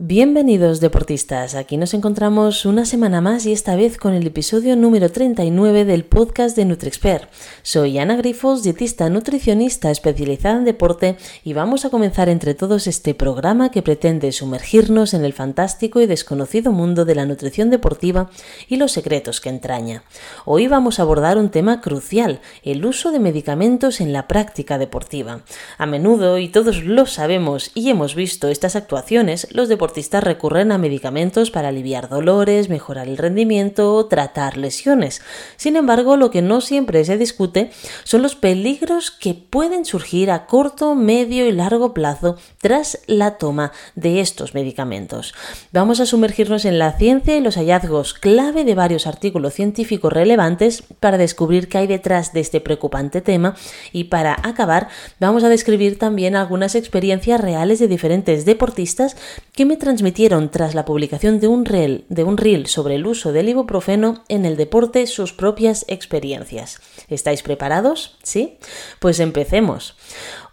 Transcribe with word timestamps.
Bienvenidos 0.00 0.78
deportistas, 0.78 1.56
aquí 1.56 1.76
nos 1.76 1.92
encontramos 1.92 2.64
una 2.64 2.84
semana 2.84 3.20
más 3.20 3.46
y 3.46 3.52
esta 3.52 3.74
vez 3.74 3.98
con 3.98 4.14
el 4.14 4.28
episodio 4.28 4.76
número 4.76 5.10
39 5.10 5.84
del 5.84 6.04
podcast 6.04 6.54
de 6.54 6.66
NutriExpert. 6.66 7.28
Soy 7.62 7.98
Ana 7.98 8.14
Grifos, 8.14 8.62
dietista 8.62 9.10
nutricionista 9.10 9.90
especializada 9.90 10.58
en 10.58 10.64
deporte 10.64 11.16
y 11.42 11.52
vamos 11.52 11.84
a 11.84 11.90
comenzar 11.90 12.28
entre 12.28 12.54
todos 12.54 12.86
este 12.86 13.12
programa 13.12 13.72
que 13.72 13.82
pretende 13.82 14.30
sumergirnos 14.30 15.14
en 15.14 15.24
el 15.24 15.32
fantástico 15.32 16.00
y 16.00 16.06
desconocido 16.06 16.70
mundo 16.70 17.04
de 17.04 17.16
la 17.16 17.26
nutrición 17.26 17.68
deportiva 17.68 18.30
y 18.68 18.76
los 18.76 18.92
secretos 18.92 19.40
que 19.40 19.48
entraña. 19.48 20.04
Hoy 20.44 20.68
vamos 20.68 21.00
a 21.00 21.02
abordar 21.02 21.38
un 21.38 21.50
tema 21.50 21.80
crucial, 21.80 22.40
el 22.62 22.86
uso 22.86 23.10
de 23.10 23.18
medicamentos 23.18 24.00
en 24.00 24.12
la 24.12 24.28
práctica 24.28 24.78
deportiva. 24.78 25.40
A 25.76 25.86
menudo, 25.86 26.38
y 26.38 26.50
todos 26.50 26.84
lo 26.84 27.06
sabemos 27.06 27.72
y 27.74 27.90
hemos 27.90 28.14
visto 28.14 28.46
estas 28.46 28.76
actuaciones, 28.76 29.48
los 29.50 29.68
deportistas 29.68 29.87
deportistas 29.88 30.22
recurren 30.22 30.70
a 30.70 30.76
medicamentos 30.76 31.50
para 31.50 31.68
aliviar 31.68 32.10
dolores, 32.10 32.68
mejorar 32.68 33.08
el 33.08 33.16
rendimiento 33.16 34.04
tratar 34.04 34.58
lesiones. 34.58 35.22
Sin 35.56 35.76
embargo, 35.76 36.18
lo 36.18 36.30
que 36.30 36.42
no 36.42 36.60
siempre 36.60 37.02
se 37.06 37.16
discute 37.16 37.70
son 38.04 38.20
los 38.20 38.36
peligros 38.36 39.10
que 39.10 39.32
pueden 39.32 39.86
surgir 39.86 40.30
a 40.30 40.44
corto, 40.44 40.94
medio 40.94 41.46
y 41.46 41.52
largo 41.52 41.94
plazo 41.94 42.36
tras 42.60 42.98
la 43.06 43.38
toma 43.38 43.72
de 43.94 44.20
estos 44.20 44.52
medicamentos. 44.52 45.32
Vamos 45.72 46.00
a 46.00 46.06
sumergirnos 46.06 46.66
en 46.66 46.78
la 46.78 46.92
ciencia 46.92 47.38
y 47.38 47.40
los 47.40 47.56
hallazgos 47.56 48.12
clave 48.12 48.64
de 48.64 48.74
varios 48.74 49.06
artículos 49.06 49.54
científicos 49.54 50.12
relevantes 50.12 50.82
para 51.00 51.16
descubrir 51.16 51.70
qué 51.70 51.78
hay 51.78 51.86
detrás 51.86 52.34
de 52.34 52.40
este 52.40 52.60
preocupante 52.60 53.22
tema 53.22 53.56
y 53.90 54.04
para 54.04 54.36
acabar 54.42 54.88
vamos 55.18 55.44
a 55.44 55.48
describir 55.48 55.98
también 55.98 56.36
algunas 56.36 56.74
experiencias 56.74 57.40
reales 57.40 57.78
de 57.78 57.88
diferentes 57.88 58.44
deportistas 58.44 59.16
que 59.54 59.64
transmitieron 59.78 60.50
tras 60.50 60.74
la 60.74 60.84
publicación 60.84 61.40
de 61.40 61.46
un, 61.46 61.64
reel, 61.64 62.04
de 62.08 62.24
un 62.24 62.36
reel 62.36 62.66
sobre 62.66 62.96
el 62.96 63.06
uso 63.06 63.32
del 63.32 63.48
ibuprofeno 63.48 64.24
en 64.28 64.44
el 64.44 64.56
deporte 64.56 65.06
sus 65.06 65.32
propias 65.32 65.84
experiencias. 65.88 66.80
¿Estáis 67.08 67.42
preparados? 67.42 68.18
¿Sí? 68.22 68.58
Pues 69.00 69.20
empecemos. 69.20 69.96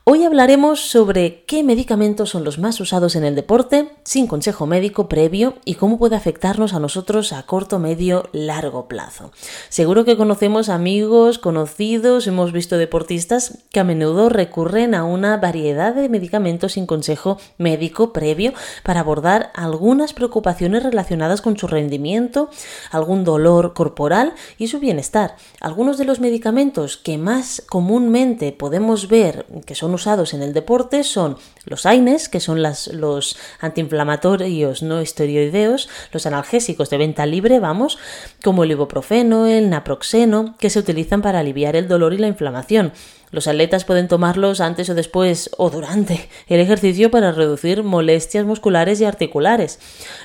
Hoy 0.08 0.24
hablaremos 0.24 0.82
sobre 0.82 1.46
qué 1.46 1.64
medicamentos 1.64 2.30
son 2.30 2.44
los 2.44 2.60
más 2.60 2.80
usados 2.80 3.16
en 3.16 3.24
el 3.24 3.34
deporte 3.34 3.90
sin 4.04 4.28
consejo 4.28 4.68
médico 4.68 5.10
previo 5.10 5.56
y 5.66 5.74
cómo 5.74 5.98
puede 5.98 6.16
afectarnos 6.16 6.76
a 6.76 6.80
nosotros 6.80 7.34
a 7.34 7.42
corto, 7.48 7.80
medio, 7.80 8.30
largo 8.32 8.88
plazo. 8.88 9.32
Seguro 9.70 10.06
que 10.06 10.16
conocemos 10.16 10.70
amigos, 10.70 11.40
conocidos, 11.40 12.28
hemos 12.28 12.52
visto 12.52 12.78
deportistas 12.78 13.64
que 13.72 13.80
a 13.80 13.84
menudo 13.84 14.30
recurren 14.30 14.94
a 14.94 15.06
una 15.06 15.38
variedad 15.38 15.96
de 15.96 16.08
medicamentos 16.08 16.74
sin 16.74 16.86
consejo 16.86 17.40
médico 17.58 18.14
previo 18.14 18.54
para 18.84 19.00
abordar 19.00 19.50
algunas 19.56 20.14
preocupaciones 20.14 20.84
relacionadas 20.84 21.42
con 21.42 21.58
su 21.58 21.66
rendimiento, 21.66 22.52
algún 22.92 23.24
dolor 23.24 23.74
corporal 23.74 24.36
y 24.60 24.68
su 24.68 24.80
bienestar. 24.80 25.36
Algunos 25.62 25.98
de 25.98 26.06
los 26.06 26.20
medicamentos 26.20 26.96
que 26.96 27.18
más 27.18 27.64
comúnmente 27.68 28.52
podemos 28.52 29.08
ver 29.08 29.48
que 29.66 29.74
son 29.74 29.95
usados 29.96 30.34
en 30.34 30.44
el 30.44 30.54
deporte 30.54 31.04
son 31.04 31.38
los 31.66 31.86
AINES, 31.86 32.30
que 32.30 32.40
son 32.40 32.62
los 32.62 33.38
antiinflamatorios 33.60 34.84
no 34.84 35.00
esteroideos, 35.00 35.90
los 36.12 36.26
analgésicos 36.26 36.90
de 36.90 36.98
venta 36.98 37.26
libre, 37.26 37.60
vamos, 37.60 37.98
como 38.44 38.64
el 38.64 38.72
ibuprofeno, 38.72 39.48
el 39.48 39.70
naproxeno, 39.70 40.56
que 40.60 40.70
se 40.70 40.80
utilizan 40.80 41.22
para 41.22 41.40
aliviar 41.40 41.76
el 41.76 41.88
dolor 41.88 42.14
y 42.14 42.18
la 42.18 42.28
inflamación. 42.28 42.94
Los 43.36 43.50
atletas 43.50 43.84
pueden 43.84 44.08
tomarlos 44.08 44.62
antes 44.62 44.90
o 44.90 44.96
después 44.96 45.50
o 45.58 45.70
durante 45.70 46.30
el 46.48 46.62
ejercicio 46.62 47.12
para 47.12 47.34
reducir 47.34 47.84
molestias 47.84 48.46
musculares 48.46 49.02
y 49.02 49.04
articulares. 49.04 49.78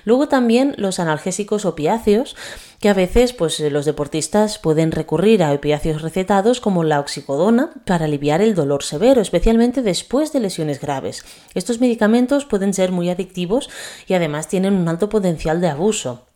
Luego 0.04 0.28
también 0.28 0.76
los 0.78 1.00
analgésicos 1.00 1.64
opiáceos, 1.64 2.36
que 2.78 2.88
a 2.88 2.94
veces 2.94 3.32
pues, 3.32 3.58
los 3.58 3.84
deportistas 3.84 4.58
pueden 4.58 4.92
recurrir 4.92 5.42
a 5.42 5.52
opiáceos 5.52 6.02
recetados 6.02 6.60
como 6.60 6.84
la 6.84 7.00
oxicodona 7.00 7.72
para 7.84 8.04
aliviar 8.04 8.42
el 8.42 8.54
dolor 8.54 8.84
severo, 8.84 9.20
especialmente 9.20 9.82
después 9.82 10.32
de 10.32 10.38
lesiones 10.38 10.80
graves. 10.80 11.24
Estos 11.54 11.80
medicamentos 11.80 12.44
pueden 12.44 12.72
ser 12.72 12.92
muy 12.92 13.10
adictivos 13.10 13.70
y 14.06 14.14
además 14.14 14.46
tienen 14.46 14.74
un 14.74 14.88
alto 14.88 15.08
potencial 15.08 15.60
de 15.60 15.66
abuso. 15.66 16.29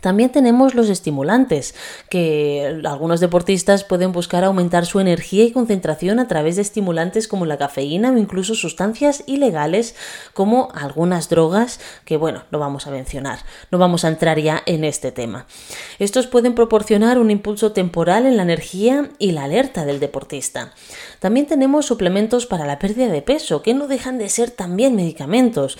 También 0.00 0.30
tenemos 0.30 0.74
los 0.74 0.90
estimulantes, 0.90 1.74
que 2.10 2.80
algunos 2.84 3.20
deportistas 3.20 3.84
pueden 3.84 4.12
buscar 4.12 4.44
aumentar 4.44 4.84
su 4.84 5.00
energía 5.00 5.44
y 5.44 5.50
concentración 5.50 6.20
a 6.20 6.28
través 6.28 6.56
de 6.56 6.62
estimulantes 6.62 7.26
como 7.26 7.46
la 7.46 7.56
cafeína 7.56 8.12
o 8.12 8.18
incluso 8.18 8.54
sustancias 8.54 9.24
ilegales 9.26 9.96
como 10.34 10.68
algunas 10.74 11.30
drogas 11.30 11.80
que, 12.04 12.18
bueno, 12.18 12.44
no 12.50 12.58
vamos 12.58 12.86
a 12.86 12.90
mencionar, 12.90 13.40
no 13.70 13.78
vamos 13.78 14.04
a 14.04 14.08
entrar 14.08 14.38
ya 14.38 14.62
en 14.66 14.84
este 14.84 15.10
tema. 15.10 15.46
Estos 15.98 16.26
pueden 16.26 16.54
proporcionar 16.54 17.18
un 17.18 17.30
impulso 17.30 17.72
temporal 17.72 18.26
en 18.26 18.36
la 18.36 18.42
energía 18.42 19.08
y 19.18 19.32
la 19.32 19.44
alerta 19.44 19.86
del 19.86 20.00
deportista. 20.00 20.74
También 21.18 21.46
tenemos 21.46 21.86
suplementos 21.86 22.44
para 22.44 22.66
la 22.66 22.78
pérdida 22.78 23.08
de 23.08 23.22
peso, 23.22 23.62
que 23.62 23.74
no 23.74 23.88
dejan 23.88 24.18
de 24.18 24.28
ser 24.28 24.50
también 24.50 24.94
medicamentos. 24.94 25.78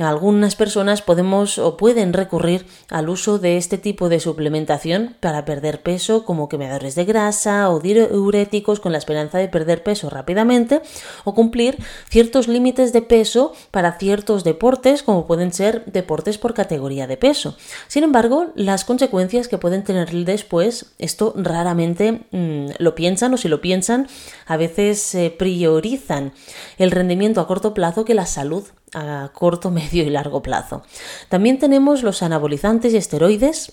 Algunas 0.00 0.56
personas 0.56 1.02
podemos 1.02 1.58
o 1.58 1.76
pueden 1.76 2.14
recurrir 2.14 2.64
al 2.88 3.10
uso 3.10 3.38
de 3.38 3.58
este 3.58 3.76
tipo 3.76 4.08
de 4.08 4.18
suplementación 4.18 5.14
para 5.20 5.44
perder 5.44 5.82
peso 5.82 6.24
como 6.24 6.48
quemadores 6.48 6.94
de 6.94 7.04
grasa 7.04 7.68
o 7.68 7.80
diuréticos 7.80 8.80
con 8.80 8.92
la 8.92 8.98
esperanza 8.98 9.36
de 9.36 9.48
perder 9.48 9.82
peso 9.82 10.08
rápidamente 10.08 10.80
o 11.24 11.34
cumplir 11.34 11.78
ciertos 12.08 12.48
límites 12.48 12.94
de 12.94 13.02
peso 13.02 13.52
para 13.70 13.98
ciertos 13.98 14.42
deportes 14.42 15.02
como 15.02 15.26
pueden 15.26 15.52
ser 15.52 15.84
deportes 15.84 16.38
por 16.38 16.54
categoría 16.54 17.06
de 17.06 17.18
peso. 17.18 17.56
Sin 17.86 18.02
embargo, 18.02 18.52
las 18.54 18.86
consecuencias 18.86 19.48
que 19.48 19.58
pueden 19.58 19.84
tener 19.84 20.10
después, 20.24 20.94
esto 20.98 21.34
raramente 21.36 22.22
mm, 22.30 22.70
lo 22.78 22.94
piensan 22.94 23.34
o 23.34 23.36
si 23.36 23.48
lo 23.48 23.60
piensan, 23.60 24.08
a 24.46 24.56
veces 24.56 25.14
priorizan 25.38 26.32
el 26.78 26.90
rendimiento 26.90 27.42
a 27.42 27.46
corto 27.46 27.74
plazo 27.74 28.06
que 28.06 28.14
la 28.14 28.24
salud 28.24 28.64
a 28.94 29.30
corto, 29.32 29.70
medio 29.70 30.02
y 30.04 30.10
largo 30.10 30.42
plazo. 30.42 30.82
También 31.28 31.58
tenemos 31.58 32.02
los 32.02 32.22
anabolizantes 32.22 32.92
y 32.92 32.96
esteroides 32.96 33.72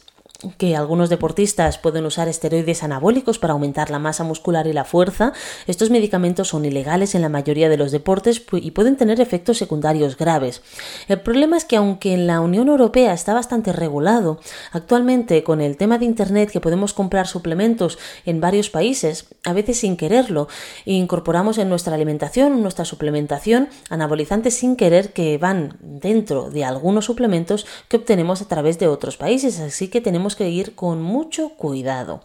que 0.58 0.76
algunos 0.76 1.10
deportistas 1.10 1.78
pueden 1.78 2.06
usar 2.06 2.28
esteroides 2.28 2.84
anabólicos 2.84 3.40
para 3.40 3.54
aumentar 3.54 3.90
la 3.90 4.00
masa 4.00 4.24
muscular 4.24 4.68
y 4.68 4.74
la 4.74 4.84
fuerza. 4.84 5.34
Estos 5.66 5.90
medicamentos 5.90 6.50
son 6.50 6.66
ilegales 6.66 7.16
en 7.16 7.22
la 7.22 7.30
mayoría 7.30 7.70
de 7.70 7.78
los 7.78 7.92
deportes 7.92 8.44
y 8.52 8.72
pueden 8.72 8.98
tener 8.98 9.20
efectos 9.20 9.58
secundarios 9.58 10.18
graves. 10.18 10.62
El 11.08 11.22
problema 11.22 11.58
es 11.58 11.66
que 11.66 11.78
aunque 11.78 12.14
en 12.14 12.28
la 12.28 12.40
Unión 12.42 12.68
Europea 12.68 13.14
está 13.14 13.34
bastante 13.34 13.74
regulado, 13.74 14.40
actualmente 14.72 15.44
con 15.44 15.62
el 15.62 15.78
tema 15.78 15.98
de 15.98 16.06
Internet 16.06 16.52
que 16.52 16.62
podemos 16.62 16.94
comprar 16.94 17.28
suplementos 17.28 17.98
en 18.26 18.40
varios 18.40 18.70
países, 18.70 19.26
a 19.44 19.54
veces 19.54 19.80
sin 19.80 19.98
quererlo, 19.98 20.48
incorporamos 20.86 21.58
en 21.58 21.70
nuestra 21.70 21.96
alimentación, 21.96 22.54
en 22.54 22.62
nuestra 22.62 22.86
suplementación, 22.86 23.70
anabolizantes 23.90 24.56
sin 24.56 24.76
querer 24.76 25.14
que 25.14 25.38
van 25.38 25.78
dentro 25.82 26.50
de 26.50 26.64
algunos 26.64 27.06
suplementos 27.06 27.66
que 27.88 27.98
obtenemos 27.98 28.42
a 28.42 28.48
través 28.48 28.78
de 28.80 28.88
otros 28.88 29.18
países. 29.18 29.60
Así 29.60 29.88
que 29.88 30.02
tenemos 30.02 30.27
que 30.36 30.50
ir 30.50 30.76
con 30.76 31.02
mucho 31.02 31.50
cuidado. 31.50 32.22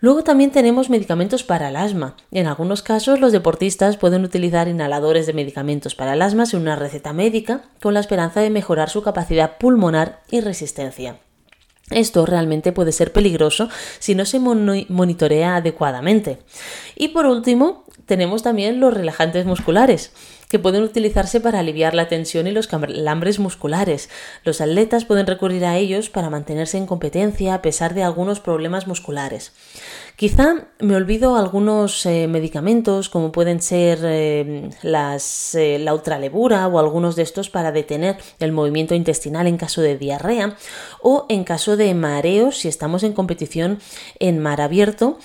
Luego 0.00 0.22
también 0.22 0.52
tenemos 0.52 0.90
medicamentos 0.90 1.42
para 1.42 1.70
el 1.70 1.76
asma. 1.76 2.14
En 2.30 2.46
algunos 2.46 2.82
casos 2.82 3.18
los 3.18 3.32
deportistas 3.32 3.96
pueden 3.96 4.24
utilizar 4.24 4.68
inhaladores 4.68 5.26
de 5.26 5.32
medicamentos 5.32 5.96
para 5.96 6.12
el 6.12 6.22
asma 6.22 6.46
sin 6.46 6.60
una 6.60 6.76
receta 6.76 7.12
médica 7.12 7.62
con 7.82 7.94
la 7.94 8.00
esperanza 8.00 8.40
de 8.40 8.50
mejorar 8.50 8.90
su 8.90 9.02
capacidad 9.02 9.58
pulmonar 9.58 10.22
y 10.30 10.40
resistencia. 10.40 11.18
Esto 11.90 12.26
realmente 12.26 12.72
puede 12.72 12.92
ser 12.92 13.12
peligroso 13.12 13.70
si 13.98 14.14
no 14.14 14.24
se 14.24 14.38
monitorea 14.38 15.56
adecuadamente. 15.56 16.38
Y 16.94 17.08
por 17.08 17.26
último, 17.26 17.84
tenemos 18.08 18.42
también 18.42 18.80
los 18.80 18.92
relajantes 18.94 19.44
musculares 19.44 20.12
que 20.48 20.58
pueden 20.58 20.82
utilizarse 20.82 21.40
para 21.40 21.58
aliviar 21.60 21.94
la 21.94 22.08
tensión 22.08 22.46
y 22.46 22.52
los 22.52 22.66
calambres 22.66 23.38
musculares. 23.38 24.08
Los 24.44 24.62
atletas 24.62 25.04
pueden 25.04 25.26
recurrir 25.26 25.66
a 25.66 25.76
ellos 25.76 26.08
para 26.08 26.30
mantenerse 26.30 26.78
en 26.78 26.86
competencia 26.86 27.52
a 27.52 27.60
pesar 27.60 27.92
de 27.92 28.02
algunos 28.02 28.40
problemas 28.40 28.86
musculares. 28.86 29.52
Quizá 30.16 30.68
me 30.80 30.96
olvido 30.96 31.36
algunos 31.36 32.04
eh, 32.06 32.26
medicamentos 32.28 33.10
como 33.10 33.30
pueden 33.30 33.60
ser 33.60 34.00
eh, 34.02 34.70
las, 34.82 35.54
eh, 35.54 35.78
la 35.78 35.92
ultralebura 35.92 36.66
o 36.66 36.78
algunos 36.78 37.14
de 37.14 37.22
estos 37.22 37.50
para 37.50 37.70
detener 37.70 38.16
el 38.40 38.52
movimiento 38.52 38.94
intestinal 38.94 39.46
en 39.46 39.58
caso 39.58 39.82
de 39.82 39.98
diarrea 39.98 40.56
o 41.02 41.26
en 41.28 41.44
caso 41.44 41.76
de 41.76 41.94
mareos 41.94 42.56
si 42.56 42.68
estamos 42.68 43.02
en 43.02 43.12
competición 43.12 43.80
en 44.18 44.38
mar 44.38 44.62
abierto 44.62 45.18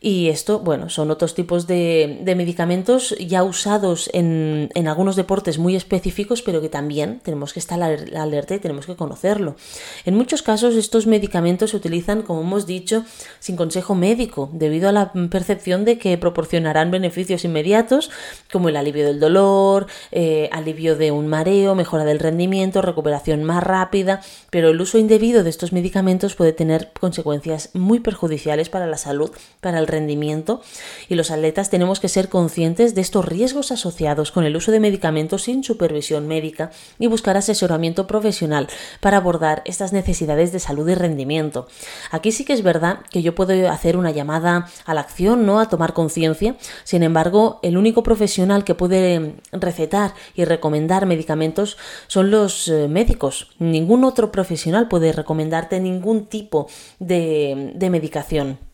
Y 0.00 0.28
esto, 0.28 0.60
bueno, 0.60 0.90
son 0.90 1.10
otros 1.10 1.34
tipos 1.34 1.66
de, 1.66 2.22
medicamentos 2.36 3.16
ya 3.18 3.42
usados 3.42 4.08
en, 4.12 4.70
en, 4.74 4.86
algunos 4.86 5.16
deportes 5.16 5.58
muy 5.58 5.74
específicos, 5.74 6.42
pero 6.42 6.60
que 6.60 6.68
también 6.68 7.20
tenemos 7.24 7.52
que 7.52 7.58
estar 7.58 7.82
alerta 7.82 8.54
y 8.54 8.60
tenemos 8.60 8.86
que 8.86 8.94
conocerlo. 8.94 9.56
En 10.04 10.14
muchos 10.14 10.42
casos 10.42 10.76
estos 10.76 11.08
medicamentos 11.08 11.70
se 11.70 11.76
utilizan, 11.76 12.22
como 12.22 12.42
hemos 12.42 12.66
dicho, 12.66 13.04
sin 13.40 13.56
consejo 13.56 13.96
médico, 13.96 14.50
debido 14.52 14.88
a 14.88 14.92
la 14.92 15.12
percepción 15.30 15.84
de 15.84 15.98
que 15.98 16.16
proporcionarán 16.16 16.92
beneficios 16.92 17.44
inmediatos, 17.44 18.10
como 18.52 18.68
el 18.68 18.76
alivio 18.76 19.04
del 19.04 19.18
dolor, 19.18 19.88
eh, 20.12 20.48
alivio 20.52 20.94
de 20.96 21.10
un 21.10 21.26
mareo, 21.26 21.74
mejora 21.74 22.04
del 22.04 22.20
rendimiento, 22.20 22.82
recuperación 22.82 23.42
más 23.42 23.64
rápida, 23.64 24.20
pero 24.50 24.68
el 24.68 24.80
uso 24.80 24.98
indebido 24.98 25.42
de 25.42 25.50
estos 25.50 25.72
medicamentos 25.72 26.36
puede 26.36 26.52
tener 26.52 26.92
consecuencias 26.98 27.70
muy 27.74 27.98
perjudiciales 27.98 28.68
para 28.68 28.86
la 28.86 28.96
salud, 28.96 29.30
para 29.60 29.80
el 29.80 29.87
rendimiento, 29.88 30.62
y 31.08 31.16
los 31.16 31.32
atletas 31.32 31.70
tenemos 31.70 31.98
que 31.98 32.08
ser 32.08 32.28
conscientes 32.28 32.94
de 32.94 33.00
estos 33.00 33.24
riesgos 33.24 33.72
asociados 33.72 34.30
con 34.30 34.44
el 34.44 34.56
uso 34.56 34.70
de 34.70 34.80
medicamentos 34.80 35.42
sin 35.42 35.64
supervisión 35.64 36.28
médica 36.28 36.70
y 36.98 37.08
buscar 37.08 37.36
asesoramiento 37.36 38.06
profesional 38.06 38.68
para 39.00 39.16
abordar 39.16 39.62
estas 39.64 39.92
necesidades 39.92 40.52
de 40.52 40.60
salud 40.60 40.88
y 40.88 40.94
rendimiento. 40.94 41.66
Aquí 42.10 42.30
sí 42.30 42.44
que 42.44 42.52
es 42.52 42.62
verdad 42.62 43.00
que 43.10 43.22
yo 43.22 43.34
puedo 43.34 43.68
hacer 43.70 43.96
una 43.96 44.10
llamada 44.10 44.68
a 44.84 44.94
la 44.94 45.00
acción, 45.00 45.46
¿no? 45.46 45.60
A 45.60 45.68
tomar 45.68 45.92
conciencia. 45.92 46.56
Sin 46.84 47.02
embargo, 47.02 47.58
el 47.62 47.76
único 47.76 48.02
profesional 48.02 48.64
que 48.64 48.74
puede 48.74 49.34
recetar 49.52 50.14
y 50.34 50.44
recomendar 50.44 51.06
medicamentos 51.06 51.76
son 52.06 52.30
los 52.30 52.68
eh, 52.68 52.88
médicos. 52.88 53.50
Ningún 53.58 54.04
otro 54.04 54.30
profesional 54.30 54.88
puede 54.88 55.12
recomendarte 55.12 55.80
ningún 55.80 56.26
tipo 56.26 56.68
de, 56.98 57.72
de 57.74 57.90
medicación. 57.90 58.67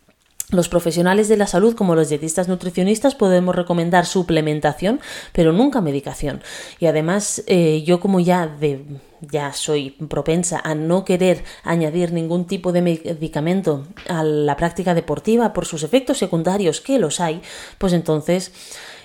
Los 0.50 0.69
profesionales 0.69 1.29
de 1.29 1.38
la 1.38 1.46
salud, 1.46 1.75
como 1.75 1.94
los 1.94 2.11
dietistas 2.11 2.49
nutricionistas, 2.49 3.14
podemos 3.14 3.56
recomendar 3.56 4.05
suplementación, 4.05 5.00
pero 5.32 5.52
nunca 5.52 5.81
medicación. 5.81 6.43
Y 6.79 6.87
además, 6.87 7.43
eh, 7.46 7.82
yo 7.85 7.99
como 7.99 8.20
ya 8.20 8.46
de 8.46 8.85
ya 9.31 9.52
soy 9.52 9.91
propensa 9.91 10.61
a 10.62 10.75
no 10.75 11.05
querer 11.05 11.44
añadir 11.62 12.12
ningún 12.12 12.46
tipo 12.46 12.73
de 12.73 12.82
medicamento 12.82 13.87
a 14.06 14.23
la 14.23 14.56
práctica 14.56 14.94
deportiva 14.94 15.52
por 15.52 15.67
sus 15.67 15.82
efectos 15.82 16.19
secundarios 16.19 16.82
que 16.82 16.99
los 16.99 17.20
hay, 17.20 17.41
pues 17.79 17.94
entonces 17.94 18.52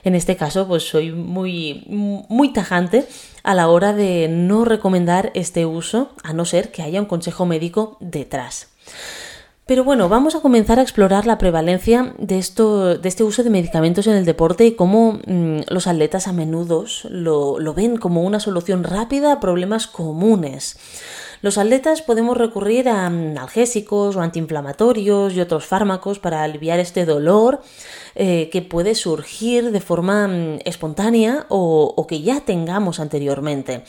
en 0.03 0.15
este 0.15 0.35
caso 0.35 0.67
pues 0.67 0.87
soy 0.87 1.11
muy 1.11 1.85
muy 1.87 2.53
tajante 2.53 3.07
a 3.43 3.53
la 3.53 3.69
hora 3.69 3.93
de 3.93 4.27
no 4.29 4.65
recomendar 4.65 5.31
este 5.35 5.65
uso 5.65 6.09
a 6.23 6.33
no 6.33 6.45
ser 6.45 6.71
que 6.71 6.81
haya 6.81 6.99
un 6.99 7.07
consejo 7.07 7.45
médico 7.45 7.97
detrás. 7.99 8.67
Pero 9.69 9.83
bueno, 9.83 10.09
vamos 10.09 10.33
a 10.33 10.39
comenzar 10.39 10.79
a 10.79 10.81
explorar 10.81 11.27
la 11.27 11.37
prevalencia 11.37 12.15
de, 12.17 12.39
esto, 12.39 12.97
de 12.97 13.07
este 13.07 13.23
uso 13.23 13.43
de 13.43 13.51
medicamentos 13.51 14.07
en 14.07 14.15
el 14.15 14.25
deporte 14.25 14.65
y 14.65 14.71
cómo 14.71 15.19
mm, 15.27 15.59
los 15.69 15.85
atletas 15.85 16.27
a 16.27 16.33
menudo 16.33 16.85
lo, 17.11 17.73
ven 17.75 17.97
como 17.97 18.23
una 18.23 18.39
solución 18.39 18.83
rápida 18.83 19.31
a 19.31 19.39
problemas 19.39 19.85
comunes. 19.85 20.79
Los 21.43 21.59
atletas 21.59 22.01
podemos 22.01 22.35
recurrir 22.35 22.89
a 22.89 23.11
mm, 23.11 23.37
analgésicos 23.37 24.15
o 24.15 24.21
antiinflamatorios 24.21 25.35
y 25.35 25.39
otros 25.39 25.67
fármacos 25.67 26.17
para 26.17 26.41
aliviar 26.41 26.79
este 26.79 27.05
dolor 27.05 27.61
eh, 28.15 28.49
que 28.51 28.63
puede 28.63 28.95
surgir 28.95 29.69
de 29.69 29.81
forma 29.81 30.27
mm, 30.27 30.59
espontánea 30.65 31.45
o 31.47 32.07
que 32.09 32.23
ya 32.23 32.41
tengamos 32.41 32.99
anteriormente. 32.99 33.83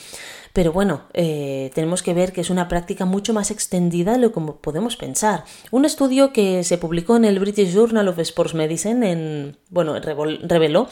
Pero 0.52 0.73
bueno, 0.73 1.02
eh, 1.14 1.70
tenemos 1.75 2.02
que 2.02 2.14
ver 2.14 2.32
que 2.32 2.41
es 2.41 2.50
una 2.50 2.69
práctica 2.69 3.05
mucho 3.05 3.32
más 3.32 3.50
extendida 3.50 4.12
de 4.12 4.19
lo 4.19 4.32
que 4.32 4.41
podemos 4.61 4.97
pensar. 4.97 5.44
Un 5.70 5.85
estudio 5.85 6.32
que 6.32 6.64
se 6.64 6.79
publicó 6.79 7.17
en 7.17 7.25
el 7.25 7.38
British 7.38 7.73
Journal 7.73 8.08
of 8.08 8.19
Sports 8.19 8.55
Medicine 8.55 9.11
en, 9.11 9.56
bueno, 9.69 9.94
reveló 10.00 10.88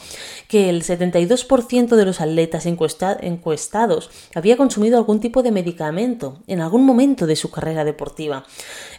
que 0.47 0.69
el 0.69 0.83
72% 0.83 1.95
de 1.95 2.05
los 2.05 2.21
atletas 2.21 2.65
encuestados 2.65 4.09
había 4.33 4.57
consumido 4.57 4.97
algún 4.97 5.19
tipo 5.19 5.43
de 5.43 5.51
medicamento 5.51 6.41
en 6.47 6.61
algún 6.61 6.85
momento 6.85 7.27
de 7.27 7.35
su 7.35 7.51
carrera 7.51 7.83
deportiva. 7.83 8.45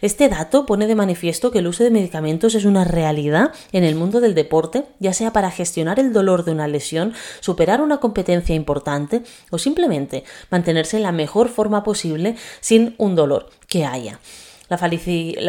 Este 0.02 0.28
dato 0.28 0.66
pone 0.66 0.86
de 0.86 0.94
manifiesto 0.94 1.50
que 1.50 1.60
el 1.60 1.66
uso 1.66 1.84
de 1.84 1.90
medicamentos 1.90 2.54
es 2.54 2.64
una 2.64 2.84
realidad 2.84 3.52
en 3.72 3.84
el 3.84 3.94
mundo 3.94 4.20
del 4.20 4.34
deporte, 4.34 4.84
ya 4.98 5.12
sea 5.12 5.32
para 5.32 5.50
gestionar 5.50 5.98
el 5.98 6.12
dolor 6.12 6.44
de 6.44 6.52
una 6.52 6.68
lesión, 6.68 7.14
superar 7.40 7.80
una 7.80 7.98
competencia 7.98 8.54
importante 8.54 9.22
o 9.50 9.58
simplemente 9.58 10.24
mantenerse 10.50 10.97
en 10.97 11.05
la 11.05 11.12
mejor 11.12 11.49
forma 11.49 11.82
posible 11.82 12.37
sin 12.61 12.94
un 12.99 13.14
dolor 13.14 13.50
que 13.69 13.85
haya. 13.85 14.20
La, 14.70 14.79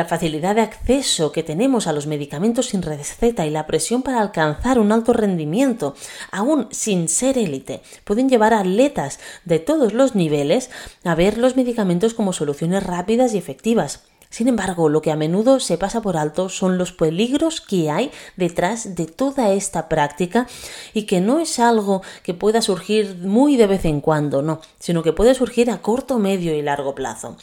facilidad 0.06 0.56
de 0.56 0.62
acceso 0.62 1.32
que 1.32 1.44
tenemos 1.44 1.86
a 1.86 1.94
los 1.94 2.08
medicamentos 2.08 2.70
sin 2.70 2.82
receta 2.82 3.46
y 3.46 3.52
la 3.52 3.68
presión 3.68 4.02
para 4.02 4.20
alcanzar 4.20 4.80
un 4.80 4.92
alto 4.92 5.14
rendimiento, 5.14 5.94
aún 6.32 6.68
sin 6.72 7.08
ser 7.08 7.38
élite, 7.38 7.82
pueden 8.04 8.30
llevar 8.30 8.56
a 8.56 8.62
atletas 8.62 9.20
de 9.46 9.60
todos 9.60 9.94
los 9.94 10.16
niveles 10.16 10.72
a 11.04 11.14
ver 11.14 11.38
los 11.38 11.56
medicamentos 11.56 12.16
como 12.16 12.34
soluciones 12.34 12.82
rápidas 12.82 13.36
y 13.36 13.38
efectivas, 13.38 14.06
sin 14.32 14.48
embargo, 14.48 14.88
lo 14.88 15.02
que 15.02 15.12
a 15.12 15.18
menudo 15.18 15.60
se 15.60 15.78
pasa 15.78 16.02
por 16.02 16.16
alto 16.16 16.48
son 16.48 16.78
los 16.78 16.94
peligros 16.94 17.60
que 17.60 17.92
hay 17.92 18.12
detrás 18.38 18.96
de 18.96 19.06
toda 19.06 19.52
esta 19.52 19.90
práctica 19.90 20.48
y 20.94 21.04
que 21.04 21.20
no 21.20 21.40
es 21.40 21.60
algo 21.60 22.02
que 22.24 22.34
pueda 22.34 22.62
surgir 22.62 23.18
muy 23.18 23.58
de 23.58 23.68
vez 23.68 23.84
en 23.84 24.00
cuando, 24.00 24.42
no, 24.42 24.62
sino 24.80 25.04
que 25.04 25.12
puede 25.12 25.36
surgir 25.36 25.70
a 25.70 25.82
corto, 25.82 26.18
medio 26.18 26.56
y 26.56 26.62
largo 26.62 26.96
plazo. 26.96 27.36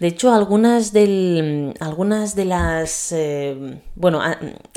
De 0.00 0.08
hecho, 0.08 0.32
algunas, 0.32 0.92
del, 0.92 1.74
algunas 1.78 2.34
de 2.34 2.44
las... 2.44 3.12
Eh, 3.12 3.80
bueno, 3.94 4.20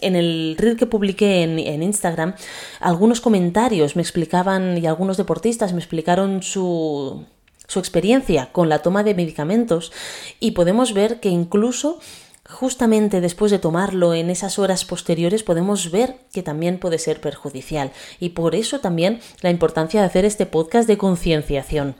en 0.01 0.15
el 0.15 0.55
reel 0.59 0.77
que 0.77 0.85
publiqué 0.85 1.41
en, 1.41 1.57
en 1.57 1.81
Instagram, 1.81 2.35
algunos 2.79 3.21
comentarios 3.21 3.95
me 3.95 4.03
explicaban 4.03 4.77
y 4.77 4.85
algunos 4.85 5.17
deportistas 5.17 5.73
me 5.73 5.79
explicaron 5.79 6.43
su 6.43 7.25
su 7.67 7.79
experiencia 7.79 8.51
con 8.51 8.69
la 8.69 8.79
toma 8.79 9.03
de 9.03 9.15
medicamentos 9.15 9.91
y 10.39 10.51
podemos 10.51 10.93
ver 10.93 11.19
que 11.19 11.29
incluso 11.29 11.99
justamente 12.47 13.21
después 13.21 13.51
de 13.51 13.59
tomarlo 13.59 14.13
en 14.13 14.29
esas 14.29 14.59
horas 14.59 14.85
posteriores 14.85 15.43
podemos 15.43 15.91
ver 15.91 16.17
que 16.31 16.43
también 16.43 16.79
puede 16.79 16.99
ser 16.99 17.19
perjudicial 17.19 17.91
y 18.19 18.29
por 18.29 18.55
eso 18.55 18.79
también 18.79 19.19
la 19.41 19.49
importancia 19.49 20.01
de 20.01 20.07
hacer 20.07 20.25
este 20.25 20.45
podcast 20.45 20.87
de 20.87 20.97
concienciación. 20.97 21.95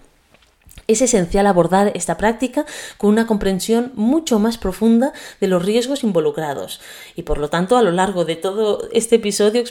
Es 0.88 1.02
esencial 1.02 1.48
abordar 1.48 1.92
esta 1.96 2.18
práctica 2.18 2.66
con 2.98 3.10
una 3.10 3.26
comprensión 3.26 3.92
mucho 3.96 4.38
más 4.38 4.58
profunda 4.58 5.14
de 5.42 5.48
los 5.48 5.66
riesgos 5.66 6.04
involucrados. 6.04 6.80
Y 7.16 7.24
por 7.24 7.40
lo 7.40 7.50
tanto 7.50 7.78
a 7.78 7.82
lo 7.82 7.92
largo 7.92 8.24
de 8.24 8.36
todo 8.36 8.88
este 8.92 9.16
episodio 9.16 9.64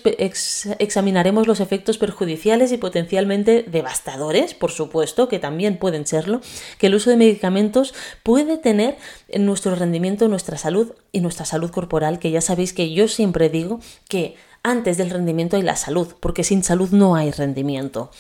examinaremos 0.79 1.47
los 1.47 1.61
efectos 1.61 1.99
perjudiciales 1.99 2.73
y 2.73 2.79
potencialmente 2.79 3.63
devastadores, 3.63 4.55
por 4.55 4.73
supuesto, 4.73 5.29
que 5.29 5.39
también 5.39 5.79
pueden 5.79 6.07
serlo, 6.07 6.41
que 6.79 6.89
el 6.89 6.97
uso 6.97 7.11
de 7.11 7.17
medicamentos 7.17 7.95
puede 8.23 8.59
tener 8.59 8.97
en 9.29 9.47
nuestro 9.47 9.75
rendimiento, 9.77 10.29
nuestra 10.29 10.59
salud 10.59 10.93
y 11.13 11.21
nuestra 11.21 11.45
salud 11.45 11.71
corporal, 11.71 12.19
que 12.19 12.31
ya 12.31 12.41
sabéis 12.41 12.73
que 12.73 12.93
yo 12.93 13.07
siempre 13.07 13.49
digo 13.49 13.81
que 14.09 14.37
antes 14.65 14.97
del 14.97 15.11
rendimiento 15.11 15.57
hay 15.57 15.63
la 15.63 15.77
salud, 15.77 16.09
porque 16.19 16.43
sin 16.43 16.65
salud 16.65 16.89
no 16.91 17.15
hay 17.15 17.31
rendimiento. 17.31 18.11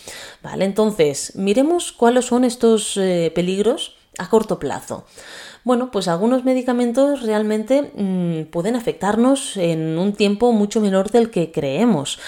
Vale, 0.42 0.66
entonces, 0.66 1.32
miremos 1.34 1.90
cuáles 1.90 2.26
son 2.26 2.44
estos 2.44 2.96
eh, 2.98 3.32
peligros 3.34 3.96
a 4.18 4.28
corto 4.28 4.60
plazo. 4.60 5.04
Bueno, 5.64 5.90
pues 5.90 6.08
algunos 6.08 6.44
medicamentos 6.44 7.22
realmente 7.22 7.90
mm, 7.96 8.50
pueden 8.50 8.76
afectarnos 8.76 9.56
en 9.56 9.98
un 9.98 10.12
tiempo 10.12 10.52
mucho 10.52 10.82
menor 10.82 11.10
del 11.10 11.30
que 11.30 11.50
creemos. 11.50 12.18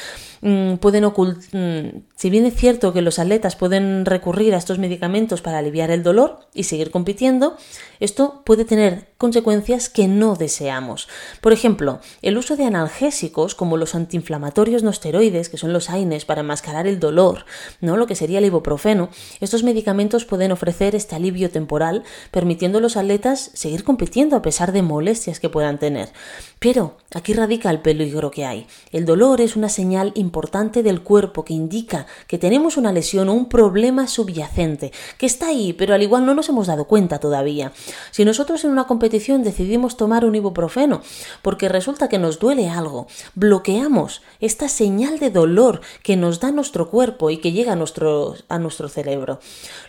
Mm, 0.41 0.77
pueden 0.77 1.05
mm, 1.05 2.03
si 2.17 2.31
bien 2.31 2.47
es 2.47 2.55
cierto 2.55 2.93
que 2.93 3.03
los 3.03 3.19
atletas 3.19 3.57
pueden 3.57 4.07
recurrir 4.07 4.55
a 4.55 4.59
estos 4.59 4.79
medicamentos 4.79 5.43
para 5.43 5.59
aliviar 5.59 5.91
el 5.91 6.03
dolor 6.03 6.41
y 6.55 6.65
seguir 6.65 6.91
compitiendo, 6.91 7.57
esto 8.01 8.43
puede 8.45 8.65
tener 8.65 9.09
consecuencias 9.19 9.89
que 9.89 10.09
no 10.09 10.37
deseamos. 10.37 11.09
Por 11.41 11.53
ejemplo, 11.53 12.01
el 12.21 12.37
uso 12.37 12.57
de 12.57 12.65
analgésicos 12.65 13.55
como 13.55 13.79
los 13.79 13.95
antiinflamatorios 13.95 14.83
no 14.83 14.91
esteroides, 14.91 15.49
que 15.49 15.57
son 15.57 15.73
los 15.73 15.89
AINES 15.89 16.27
para 16.27 16.43
enmascarar 16.43 16.87
el 16.87 17.01
dolor, 17.01 17.47
¿no? 17.81 17.97
lo 17.97 18.07
que 18.07 18.15
sería 18.15 18.39
el 18.39 18.45
ibuprofeno, 18.45 19.09
estos 19.41 19.63
medicamentos 19.63 20.27
pueden 20.27 20.53
ofrecer 20.53 20.95
este 20.95 21.15
alivio 21.15 21.51
temporal, 21.51 22.05
permitiendo 22.31 22.79
a 22.79 22.81
los 22.83 22.97
atletas 22.99 23.51
seguir 23.55 23.85
compitiendo 23.85 24.37
a 24.37 24.43
pesar 24.43 24.73
de 24.73 24.83
molestias 24.83 25.41
que 25.41 25.49
puedan 25.49 25.79
tener. 25.79 26.11
Pero 26.59 26.99
aquí 27.15 27.33
radica 27.33 27.71
el 27.71 27.81
peligro 27.81 28.31
que 28.31 28.45
hay. 28.45 28.67
El 28.93 29.07
dolor 29.07 29.41
es 29.41 29.57
una 29.57 29.71
señal 29.71 30.13
importante 30.15 30.83
del 30.83 31.03
cuerpo 31.03 31.45
que 31.45 31.55
indica 31.55 32.07
que 32.27 32.39
tenemos 32.39 32.77
una 32.77 32.93
lesión 32.93 33.31
o 33.31 33.35
un 33.35 33.49
problema 33.49 34.09
subyacente, 34.09 34.93
que 35.17 35.27
está 35.27 35.49
ahí, 35.49 35.73
pero 35.73 35.95
al 35.95 36.03
igual 36.03 36.27
no 36.27 36.35
nos 36.35 36.51
hemos 36.51 36.67
dado 36.67 36.87
cuenta 36.87 37.19
todavía. 37.19 37.73
Si 38.11 38.25
nosotros 38.25 38.65
en 38.65 38.73
una 38.73 38.87
competición 38.87 39.06
decidimos 39.09 39.97
tomar 39.97 40.25
un 40.25 40.35
ibuprofeno 40.35 41.03
porque 41.43 41.69
resulta 41.69 42.09
que 42.09 42.19
nos 42.19 42.39
duele 42.39 42.69
algo, 42.69 43.07
bloqueamos 43.35 44.23
esta 44.41 44.69
señal 44.69 45.19
de 45.19 45.31
dolor 45.31 45.81
que 46.03 46.17
nos 46.17 46.41
da 46.41 46.51
nuestro 46.51 46.91
cuerpo 46.91 47.31
y 47.31 47.39
que 47.39 47.53
llega 47.53 47.73
a 47.73 47.77
nuestro, 47.77 48.35
a 48.49 48.59
nuestro 48.59 48.89
cerebro. 48.89 49.41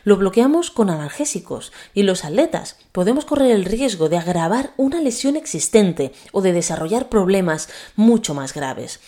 Lo 0.04 0.18
bloqueamos 0.18 0.72
con 0.72 0.90
analgésicos 0.90 1.72
y 1.94 2.04
los 2.04 2.26
atletas 2.26 2.78
podemos 2.92 3.26
correr 3.26 3.52
el 3.52 3.66
riesgo 3.66 4.10
de 4.10 4.18
agravar 4.18 4.72
una 4.78 5.02
lesión 5.02 5.36
existente 5.36 6.12
o 6.32 6.42
de 6.42 6.54
desarrollar 6.54 7.10
problemas 7.10 7.70
mucho 7.96 8.34
más 8.34 8.54
graves. 8.54 9.00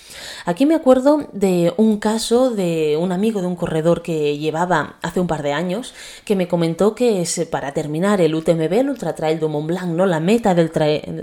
Aquí 0.45 0.65
me 0.65 0.75
acuerdo 0.75 1.27
de 1.33 1.73
un 1.77 1.99
caso 1.99 2.51
de 2.51 2.97
un 2.99 3.11
amigo 3.11 3.41
de 3.41 3.47
un 3.47 3.55
corredor 3.55 4.01
que 4.01 4.37
llevaba 4.37 4.97
hace 5.01 5.19
un 5.19 5.27
par 5.27 5.43
de 5.43 5.53
años 5.53 5.93
que 6.25 6.35
me 6.35 6.47
comentó 6.47 6.95
que 6.95 7.21
es 7.21 7.47
para 7.49 7.73
terminar 7.73 8.21
el 8.21 8.35
UTMB, 8.35 8.73
el 8.73 8.89
Ultra 8.89 9.15
Trail 9.15 9.39
de 9.39 9.47
Mont 9.47 9.67
Blanc, 9.67 9.95
no 9.99 10.05
la 10.05 10.19
meta 10.19 10.55
del 10.55 10.71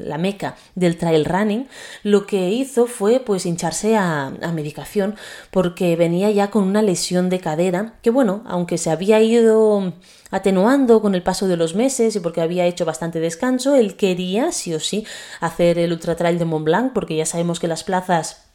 la 0.04 0.18
meca 0.18 0.54
del 0.74 0.96
trail 0.96 1.24
running, 1.24 1.66
lo 2.02 2.26
que 2.26 2.50
hizo 2.50 2.86
fue 2.86 3.20
pues 3.20 3.46
hincharse 3.46 3.96
a, 3.96 4.26
a 4.26 4.52
medicación 4.52 5.16
porque 5.50 5.96
venía 5.96 6.30
ya 6.30 6.50
con 6.50 6.62
una 6.64 6.82
lesión 6.82 7.28
de 7.28 7.40
cadera 7.40 7.94
que 8.02 8.10
bueno, 8.10 8.42
aunque 8.46 8.78
se 8.78 8.90
había 8.90 9.20
ido 9.20 9.94
atenuando 10.30 11.00
con 11.00 11.14
el 11.14 11.22
paso 11.22 11.48
de 11.48 11.56
los 11.56 11.74
meses 11.74 12.16
y 12.16 12.20
porque 12.20 12.40
había 12.40 12.66
hecho 12.66 12.84
bastante 12.84 13.20
descanso, 13.20 13.74
él 13.74 13.96
quería 13.96 14.52
sí 14.52 14.74
o 14.74 14.80
sí 14.80 15.06
hacer 15.40 15.78
el 15.78 15.92
Ultra 15.92 16.16
Trail 16.16 16.38
de 16.38 16.44
Mont 16.44 16.64
Blanc 16.64 16.92
porque 16.92 17.16
ya 17.16 17.26
sabemos 17.26 17.60
que 17.60 17.68
las 17.68 17.84
plazas 17.84 18.46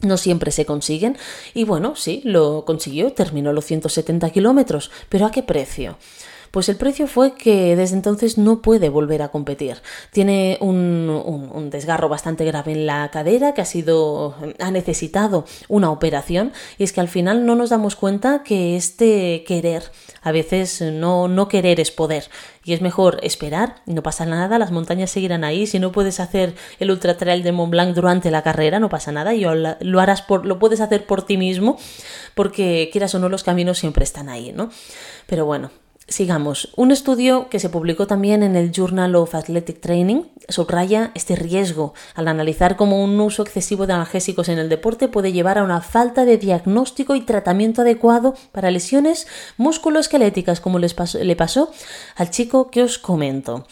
no 0.00 0.16
siempre 0.16 0.50
se 0.50 0.64
consiguen. 0.64 1.16
Y 1.54 1.64
bueno, 1.64 1.96
sí, 1.96 2.22
lo 2.24 2.64
consiguió, 2.64 3.12
terminó 3.12 3.52
los 3.52 3.64
170 3.64 4.30
kilómetros, 4.30 4.90
pero 5.08 5.26
¿a 5.26 5.30
qué 5.30 5.42
precio? 5.42 5.96
Pues 6.50 6.68
el 6.68 6.76
precio 6.76 7.06
fue 7.06 7.34
que 7.34 7.76
desde 7.76 7.96
entonces 7.96 8.38
no 8.38 8.62
puede 8.62 8.88
volver 8.88 9.22
a 9.22 9.28
competir. 9.28 9.76
Tiene 10.12 10.58
un, 10.60 11.68
desgarro 11.70 12.08
bastante 12.08 12.44
grave 12.44 12.72
en 12.72 12.86
la 12.86 13.10
cadera 13.10 13.54
que 13.54 13.60
ha 13.60 13.66
sido, 13.66 14.34
ha 14.58 14.70
necesitado 14.70 15.44
una 15.68 15.90
operación 15.90 16.52
y 16.78 16.84
es 16.84 16.92
que 16.92 17.00
al 17.00 17.08
final 17.08 17.44
no 17.44 17.54
nos 17.54 17.70
damos 17.70 17.96
cuenta 17.96 18.42
que 18.42 18.76
este 18.76 19.44
querer, 19.46 19.82
a 20.22 20.32
veces 20.32 20.80
no, 20.80 21.28
no 21.28 21.48
querer 21.48 21.80
es 21.80 21.90
poder 21.90 22.28
y 22.68 22.74
es 22.74 22.82
mejor 22.82 23.18
esperar, 23.22 23.76
no 23.86 24.02
pasa 24.02 24.26
nada, 24.26 24.58
las 24.58 24.72
montañas 24.72 25.10
seguirán 25.10 25.42
ahí, 25.42 25.66
si 25.66 25.78
no 25.78 25.90
puedes 25.90 26.20
hacer 26.20 26.54
el 26.78 26.90
ultra 26.90 27.16
trail 27.16 27.42
de 27.42 27.50
Mont 27.50 27.70
Blanc 27.70 27.94
durante 27.94 28.30
la 28.30 28.42
carrera, 28.42 28.78
no 28.78 28.90
pasa 28.90 29.10
nada, 29.10 29.32
y 29.32 29.42
lo 29.42 30.00
harás 30.00 30.20
por, 30.20 30.44
lo 30.44 30.58
puedes 30.58 30.82
hacer 30.82 31.06
por 31.06 31.22
ti 31.22 31.38
mismo, 31.38 31.78
porque 32.34 32.90
quieras 32.92 33.14
o 33.14 33.18
no 33.20 33.30
los 33.30 33.42
caminos 33.42 33.78
siempre 33.78 34.04
están 34.04 34.28
ahí, 34.28 34.52
¿no? 34.52 34.68
Pero 35.26 35.46
bueno, 35.46 35.70
Sigamos. 36.08 36.70
Un 36.74 36.90
estudio 36.90 37.50
que 37.50 37.60
se 37.60 37.68
publicó 37.68 38.06
también 38.06 38.42
en 38.42 38.56
el 38.56 38.72
Journal 38.72 39.14
of 39.14 39.34
Athletic 39.34 39.78
Training 39.82 40.22
subraya 40.48 41.10
este 41.14 41.36
riesgo 41.36 41.92
al 42.14 42.28
analizar 42.28 42.76
cómo 42.76 43.04
un 43.04 43.20
uso 43.20 43.42
excesivo 43.42 43.86
de 43.86 43.92
analgésicos 43.92 44.48
en 44.48 44.58
el 44.58 44.70
deporte 44.70 45.08
puede 45.08 45.32
llevar 45.32 45.58
a 45.58 45.64
una 45.64 45.82
falta 45.82 46.24
de 46.24 46.38
diagnóstico 46.38 47.14
y 47.14 47.20
tratamiento 47.20 47.82
adecuado 47.82 48.34
para 48.52 48.70
lesiones 48.70 49.26
musculoesqueléticas, 49.58 50.62
como 50.62 50.78
le 50.78 51.36
pasó 51.36 51.70
al 52.16 52.30
chico 52.30 52.70
que 52.70 52.82
os 52.82 52.98
comento. 52.98 53.66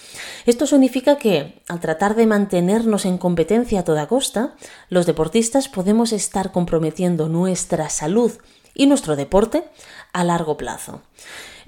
Esto 0.45 0.67
significa 0.67 1.17
que, 1.17 1.63
al 1.69 1.81
tratar 1.81 2.17
de 2.17 2.27
mantenernos 2.27 3.07
en 3.07 3.17
competencia 3.17 3.81
a 3.81 3.85
toda 3.85 4.09
costa, 4.09 4.57
los 4.91 5.07
deportistas 5.07 5.71
podemos 5.71 6.13
estar 6.13 6.53
comprometiendo 6.53 7.31
nuestra 7.31 7.89
salud 7.89 8.33
y 8.75 8.87
nuestro 8.87 9.17
deporte 9.17 9.65
a 10.13 10.23
largo 10.23 10.59
plazo. 10.59 11.01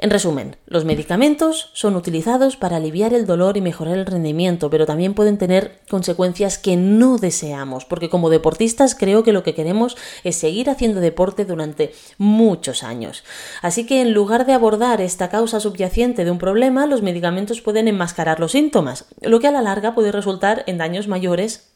En 0.00 0.10
resumen, 0.10 0.54
los 0.66 0.84
medicamentos 0.84 1.70
son 1.72 1.96
utilizados 1.96 2.56
para 2.56 2.76
aliviar 2.76 3.12
el 3.12 3.26
dolor 3.26 3.56
y 3.56 3.60
mejorar 3.60 3.98
el 3.98 4.06
rendimiento, 4.06 4.70
pero 4.70 4.86
también 4.86 5.12
pueden 5.12 5.38
tener 5.38 5.80
consecuencias 5.90 6.56
que 6.56 6.76
no 6.76 7.18
deseamos, 7.18 7.84
porque 7.84 8.08
como 8.08 8.30
deportistas 8.30 8.94
creo 8.94 9.24
que 9.24 9.32
lo 9.32 9.42
que 9.42 9.54
queremos 9.54 9.96
es 10.22 10.36
seguir 10.36 10.70
haciendo 10.70 11.00
deporte 11.00 11.44
durante 11.44 11.92
muchos 12.16 12.84
años. 12.84 13.24
Así 13.60 13.86
que 13.86 14.00
en 14.00 14.14
lugar 14.14 14.46
de 14.46 14.52
abordar 14.52 15.00
esta 15.00 15.30
causa 15.30 15.58
subyacente 15.58 16.24
de 16.24 16.30
un 16.30 16.38
problema, 16.38 16.86
los 16.86 17.02
medicamentos 17.02 17.60
pueden 17.60 17.88
enmascarar 17.88 18.38
los 18.38 18.52
síntomas, 18.52 19.06
lo 19.20 19.40
que 19.40 19.48
a 19.48 19.52
la 19.52 19.62
larga 19.62 19.96
puede 19.96 20.12
resultar 20.12 20.62
en 20.68 20.78
daños 20.78 21.08
mayores 21.08 21.72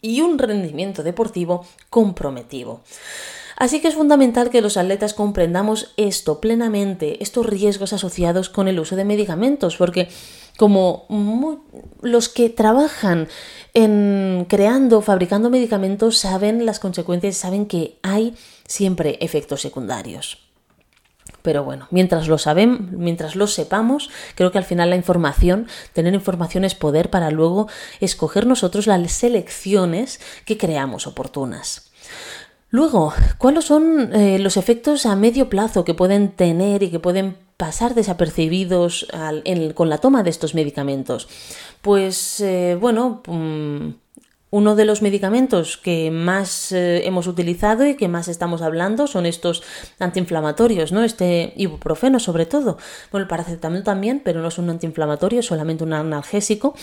y 0.00 0.20
un 0.20 0.38
rendimiento 0.38 1.02
deportivo 1.02 1.66
comprometido. 1.90 2.82
Así 3.56 3.80
que 3.80 3.88
es 3.88 3.94
fundamental 3.94 4.50
que 4.50 4.60
los 4.60 4.76
atletas 4.76 5.14
comprendamos 5.14 5.92
esto 5.96 6.40
plenamente, 6.40 7.22
estos 7.22 7.46
riesgos 7.46 7.94
asociados 7.94 8.50
con 8.50 8.68
el 8.68 8.78
uso 8.78 8.96
de 8.96 9.04
medicamentos, 9.04 9.76
porque 9.76 10.08
como 10.58 11.64
los 12.02 12.28
que 12.28 12.50
trabajan 12.50 13.28
en 13.72 14.46
creando, 14.48 15.00
fabricando 15.00 15.50
medicamentos 15.50 16.18
saben 16.18 16.66
las 16.66 16.80
consecuencias, 16.80 17.36
saben 17.36 17.66
que 17.66 17.98
hay 18.02 18.34
siempre 18.66 19.18
efectos 19.20 19.62
secundarios. 19.62 20.42
Pero 21.42 21.64
bueno, 21.64 21.86
mientras 21.90 22.28
lo 22.28 22.38
sabemos, 22.38 22.80
mientras 22.90 23.36
lo 23.36 23.46
sepamos, 23.46 24.10
creo 24.34 24.50
que 24.50 24.58
al 24.58 24.64
final 24.64 24.90
la 24.90 24.96
información, 24.96 25.68
tener 25.92 26.12
información 26.12 26.64
es 26.64 26.74
poder 26.74 27.08
para 27.08 27.30
luego 27.30 27.68
escoger 28.00 28.46
nosotros 28.46 28.86
las 28.86 29.12
selecciones 29.12 30.20
que 30.44 30.58
creamos 30.58 31.06
oportunas. 31.06 31.92
Luego, 32.76 33.14
¿cuáles 33.38 33.64
son 33.64 34.14
eh, 34.14 34.38
los 34.38 34.58
efectos 34.58 35.06
a 35.06 35.16
medio 35.16 35.48
plazo 35.48 35.82
que 35.82 35.94
pueden 35.94 36.28
tener 36.28 36.82
y 36.82 36.90
que 36.90 36.98
pueden 36.98 37.34
pasar 37.56 37.94
desapercibidos 37.94 39.06
con 39.74 39.88
la 39.88 39.96
toma 39.96 40.22
de 40.22 40.28
estos 40.28 40.54
medicamentos? 40.54 41.26
Pues 41.80 42.38
eh, 42.40 42.76
bueno, 42.78 43.22
mm, 43.28 43.88
uno 44.50 44.76
de 44.76 44.84
los 44.84 45.02
medicamentos 45.02 45.76
que 45.76 46.10
más 46.12 46.70
eh, 46.70 47.06
hemos 47.06 47.26
utilizado 47.26 47.84
y 47.84 47.96
que 47.96 48.06
más 48.06 48.28
estamos 48.28 48.62
hablando 48.62 49.08
son 49.08 49.26
estos 49.26 49.64
antiinflamatorios, 49.98 50.92
¿no? 50.92 51.02
Este 51.02 51.52
ibuprofeno 51.56 52.20
sobre 52.20 52.46
todo. 52.46 52.78
Bueno, 53.10 53.24
el 53.24 53.28
paracetamol 53.28 53.82
también, 53.82 54.22
pero 54.24 54.40
no 54.40 54.48
es 54.48 54.58
un 54.58 54.70
antiinflamatorio, 54.70 55.40
es 55.40 55.46
solamente 55.46 55.82
un 55.82 55.92
analgésico. 55.92 56.74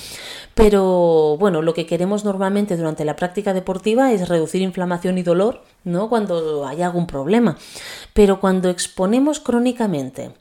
Pero 0.56 1.38
bueno, 1.40 1.62
lo 1.62 1.74
que 1.74 1.86
queremos 1.86 2.26
normalmente 2.26 2.76
durante 2.76 3.06
la 3.06 3.16
práctica 3.16 3.54
deportiva 3.54 4.12
es 4.12 4.28
reducir 4.28 4.62
inflamación 4.62 5.18
y 5.18 5.24
dolor, 5.24 5.64
¿no? 5.86 6.10
Cuando 6.10 6.68
hay 6.68 6.82
algún 6.82 7.08
problema. 7.08 7.58
Pero 8.14 8.42
cuando 8.42 8.70
exponemos 8.70 9.40
crónicamente 9.40 10.32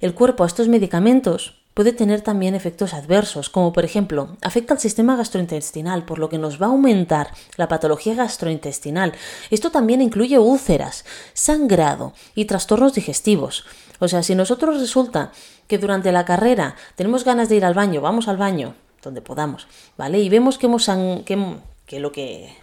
el 0.00 0.14
cuerpo 0.14 0.44
a 0.44 0.46
estos 0.46 0.68
medicamentos, 0.68 1.59
puede 1.80 1.94
tener 1.94 2.20
también 2.20 2.54
efectos 2.54 2.92
adversos, 2.92 3.48
como 3.48 3.72
por 3.72 3.86
ejemplo, 3.86 4.36
afecta 4.42 4.74
al 4.74 4.80
sistema 4.80 5.16
gastrointestinal, 5.16 6.04
por 6.04 6.18
lo 6.18 6.28
que 6.28 6.36
nos 6.36 6.60
va 6.60 6.66
a 6.66 6.68
aumentar 6.68 7.30
la 7.56 7.68
patología 7.68 8.14
gastrointestinal. 8.14 9.14
Esto 9.48 9.70
también 9.70 10.02
incluye 10.02 10.38
úlceras, 10.38 11.06
sangrado 11.32 12.12
y 12.34 12.44
trastornos 12.44 12.92
digestivos. 12.92 13.64
O 13.98 14.08
sea, 14.08 14.22
si 14.22 14.34
nosotros 14.34 14.78
resulta 14.78 15.32
que 15.68 15.78
durante 15.78 16.12
la 16.12 16.26
carrera 16.26 16.76
tenemos 16.96 17.24
ganas 17.24 17.48
de 17.48 17.56
ir 17.56 17.64
al 17.64 17.72
baño, 17.72 18.02
vamos 18.02 18.28
al 18.28 18.36
baño, 18.36 18.74
donde 19.02 19.22
podamos, 19.22 19.66
¿vale? 19.96 20.20
Y 20.20 20.28
vemos 20.28 20.58
que, 20.58 20.66
hemos 20.66 20.84
que, 21.24 21.98
lo 21.98 22.12
que 22.12 22.54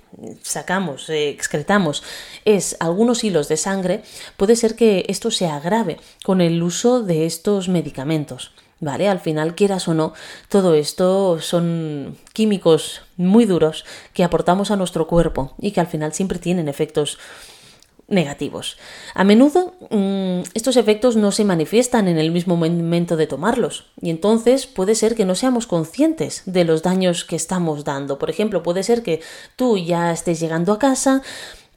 sacamos, 0.44 1.10
eh, 1.10 1.30
excretamos, 1.30 2.04
es 2.46 2.78
algunos 2.80 3.24
hilos 3.24 3.48
de 3.48 3.58
sangre, 3.58 4.04
puede 4.38 4.56
ser 4.56 4.76
que 4.76 5.06
esto 5.08 5.32
se 5.32 5.48
agrave 5.48 5.98
con 6.24 6.40
el 6.40 6.62
uso 6.62 7.02
de 7.02 7.26
estos 7.26 7.68
medicamentos. 7.68 8.52
¿Vale? 8.80 9.08
Al 9.08 9.20
final, 9.20 9.56
quieras 9.56 9.88
o 9.88 9.96
no, 9.96 10.14
todo 10.50 10.76
esto 10.76 11.40
son 11.42 12.16
químicos 12.34 13.02
muy 13.16 13.46
duros 13.46 13.86
que 14.14 14.24
aportamos 14.24 14.70
a 14.70 14.76
nuestro 14.76 15.08
cuerpo 15.08 15.54
y 15.60 15.72
que 15.72 15.80
al 15.80 15.88
final 15.88 16.14
siempre 16.14 16.38
tienen 16.38 16.68
efectos 16.68 17.18
negativos. 18.08 18.78
A 19.14 19.24
menudo 19.24 19.74
mm, 19.90 20.50
estos 20.54 20.78
efectos 20.78 21.16
no 21.16 21.32
se 21.32 21.44
manifiestan 21.44 22.08
en 22.08 22.18
el 22.18 22.32
mismo 22.32 22.56
momento 22.56 23.18
de 23.18 23.28
tomarlos 23.28 23.88
y 24.02 24.10
entonces 24.10 24.66
puede 24.66 24.96
ser 24.96 25.16
que 25.16 25.26
no 25.26 25.36
seamos 25.36 25.68
conscientes 25.68 26.44
de 26.46 26.64
los 26.64 26.84
daños 26.84 27.26
que 27.26 27.36
estamos 27.36 27.84
dando. 27.84 28.18
Por 28.18 28.30
ejemplo, 28.30 28.64
puede 28.64 28.84
ser 28.84 29.04
que 29.04 29.22
tú 29.56 29.78
ya 29.78 30.12
estés 30.12 30.40
llegando 30.40 30.72
a 30.72 30.80
casa, 30.80 31.22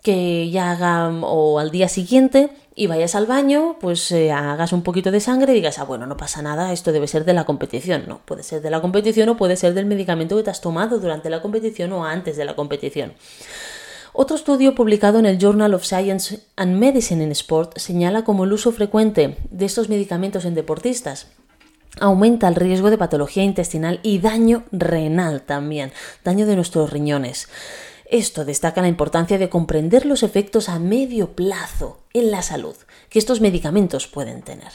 que 0.03 0.49
ya 0.51 0.71
haga 0.71 1.09
o 1.23 1.59
al 1.59 1.71
día 1.71 1.89
siguiente 1.89 2.51
y 2.81 2.87
vayas 2.87 3.15
al 3.15 3.27
baño, 3.27 3.77
pues 3.79 4.11
eh, 4.11 4.33
hagas 4.33 4.73
un 4.73 4.81
poquito 4.81 5.11
de 5.11 5.21
sangre 5.21 5.53
y 5.53 5.57
digas, 5.57 5.79
ah, 5.79 5.85
bueno, 5.85 6.07
no 6.07 6.17
pasa 6.17 6.41
nada, 6.41 6.73
esto 6.73 6.93
debe 6.93 7.09
ser 7.09 7.27
de 7.27 7.35
la 7.35 7.45
competición. 7.45 8.05
No, 8.09 8.23
puede 8.25 8.43
ser 8.43 8.63
de 8.63 8.71
la 8.71 8.81
competición 8.81 9.29
o 9.29 9.37
puede 9.37 9.57
ser 9.57 9.75
del 9.75 9.85
medicamento 9.85 10.35
que 10.35 10.45
te 10.45 10.49
has 10.49 10.63
tomado 10.63 10.99
durante 10.99 11.29
la 11.29 11.43
competición 11.43 11.93
o 11.93 12.07
antes 12.07 12.39
de 12.39 12.47
la 12.47 12.57
competición. 12.57 13.13
Otro 14.15 14.35
estudio 14.35 14.75
publicado 14.75 15.19
en 15.19 15.27
el 15.27 15.37
Journal 15.37 15.75
of 15.75 15.85
Science 15.85 16.41
and 16.57 16.79
Medicine 16.79 17.23
in 17.23 17.33
Sport 17.33 17.77
señala 17.77 18.25
como 18.25 18.45
el 18.45 18.53
uso 18.55 18.73
frecuente 18.73 19.37
de 19.51 19.67
estos 19.67 19.91
medicamentos 19.91 20.47
en 20.47 20.55
deportistas 20.55 21.27
aumenta 22.01 22.49
el 22.49 22.55
riesgo 22.55 22.89
de 22.89 22.97
patología 22.97 23.43
intestinal 23.43 24.01
y 24.03 24.21
daño 24.21 24.65
renal 24.73 25.43
también, 25.43 25.93
daño 26.25 26.47
de 26.47 26.57
nuestros 26.57 26.91
riñones. 26.91 27.49
Esto 28.11 28.45
destaca 28.45 28.83
la 28.83 28.89
importancia 28.89 29.39
de 29.39 29.49
comprender 29.49 30.05
los 30.05 30.25
efectos 30.25 30.69
a 30.69 30.81
medio 30.81 31.31
plazo 31.33 32.01
en 32.13 32.33
la 32.33 32.43
salud 32.43 32.75
que 33.09 33.21
estos 33.21 33.41
medicamentos 33.41 34.09
pueden 34.09 34.43
tener. 34.43 34.73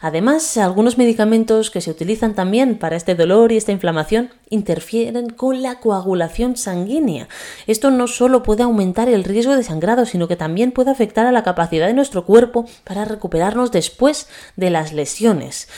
Además, 0.00 0.56
algunos 0.56 0.98
medicamentos 0.98 1.70
que 1.70 1.80
se 1.80 1.90
utilizan 1.90 2.34
también 2.34 2.78
para 2.78 2.96
este 2.96 3.14
dolor 3.14 3.52
y 3.52 3.56
esta 3.56 3.72
inflamación 3.72 4.30
interfieren 4.50 5.30
con 5.30 5.62
la 5.62 5.80
coagulación 5.80 6.56
sanguínea. 6.56 7.28
Esto 7.66 7.90
no 7.90 8.08
solo 8.08 8.42
puede 8.42 8.62
aumentar 8.62 9.08
el 9.08 9.24
riesgo 9.24 9.56
de 9.56 9.62
sangrado, 9.62 10.06
sino 10.06 10.28
que 10.28 10.36
también 10.36 10.72
puede 10.72 10.90
afectar 10.90 11.26
a 11.26 11.32
la 11.32 11.44
capacidad 11.44 11.86
de 11.86 11.94
nuestro 11.94 12.24
cuerpo 12.24 12.66
para 12.84 13.04
recuperarnos 13.04 13.72
después 13.72 14.28
de 14.56 14.70
las 14.70 14.92
lesiones. 14.92 15.68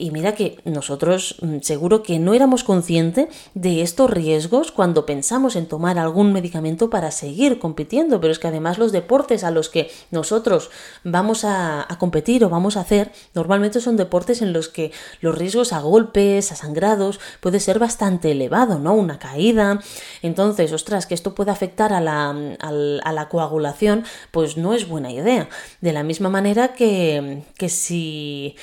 Y 0.00 0.12
mira 0.12 0.36
que 0.36 0.58
nosotros 0.64 1.36
mm, 1.42 1.58
seguro 1.62 2.04
que 2.04 2.20
no 2.20 2.32
éramos 2.32 2.62
conscientes 2.62 3.26
de 3.54 3.82
estos 3.82 4.08
riesgos 4.08 4.70
cuando 4.70 5.06
pensamos 5.06 5.56
en 5.56 5.66
tomar 5.66 5.98
algún 5.98 6.32
medicamento 6.32 6.88
para 6.88 7.10
seguir 7.10 7.58
compitiendo, 7.58 8.20
pero 8.20 8.32
es 8.32 8.38
que 8.38 8.46
además 8.46 8.78
los 8.78 8.92
deportes 8.92 9.42
a 9.42 9.50
los 9.50 9.68
que 9.68 9.90
nosotros 10.12 10.70
vamos 11.02 11.44
a, 11.44 11.88
competir 11.98 12.44
o 12.44 12.48
vamos 12.48 12.76
a 12.76 12.82
hacer 12.82 13.10
normalmente 13.34 13.80
son 13.80 13.96
deportes 13.96 14.40
en 14.40 14.52
los 14.52 14.68
que 14.68 14.92
los 15.20 15.36
riesgos 15.36 15.72
a 15.72 15.80
golpes, 15.80 16.52
a 16.52 16.56
sangrados, 16.56 17.18
puede 17.40 17.58
ser 17.58 17.80
bastante 17.80 18.30
elevado, 18.30 18.78
¿no? 18.78 18.94
Una 18.94 19.18
caída. 19.18 19.80
Entonces, 20.22 20.72
ostras, 20.72 21.06
que 21.06 21.14
esto 21.14 21.34
puede 21.34 21.50
afectar 21.50 21.92
a 21.92 22.00
la, 22.00 22.30
a 22.60 23.12
la 23.12 23.28
coagulación, 23.28 24.04
pues 24.30 24.56
no 24.56 24.74
es 24.74 24.86
buena 24.86 25.10
idea. 25.10 25.48
De 25.80 25.92
la 25.92 26.04
misma 26.04 26.28
manera 26.28 26.74
que, 26.74 27.42
que 27.56 27.68
si 27.68 28.54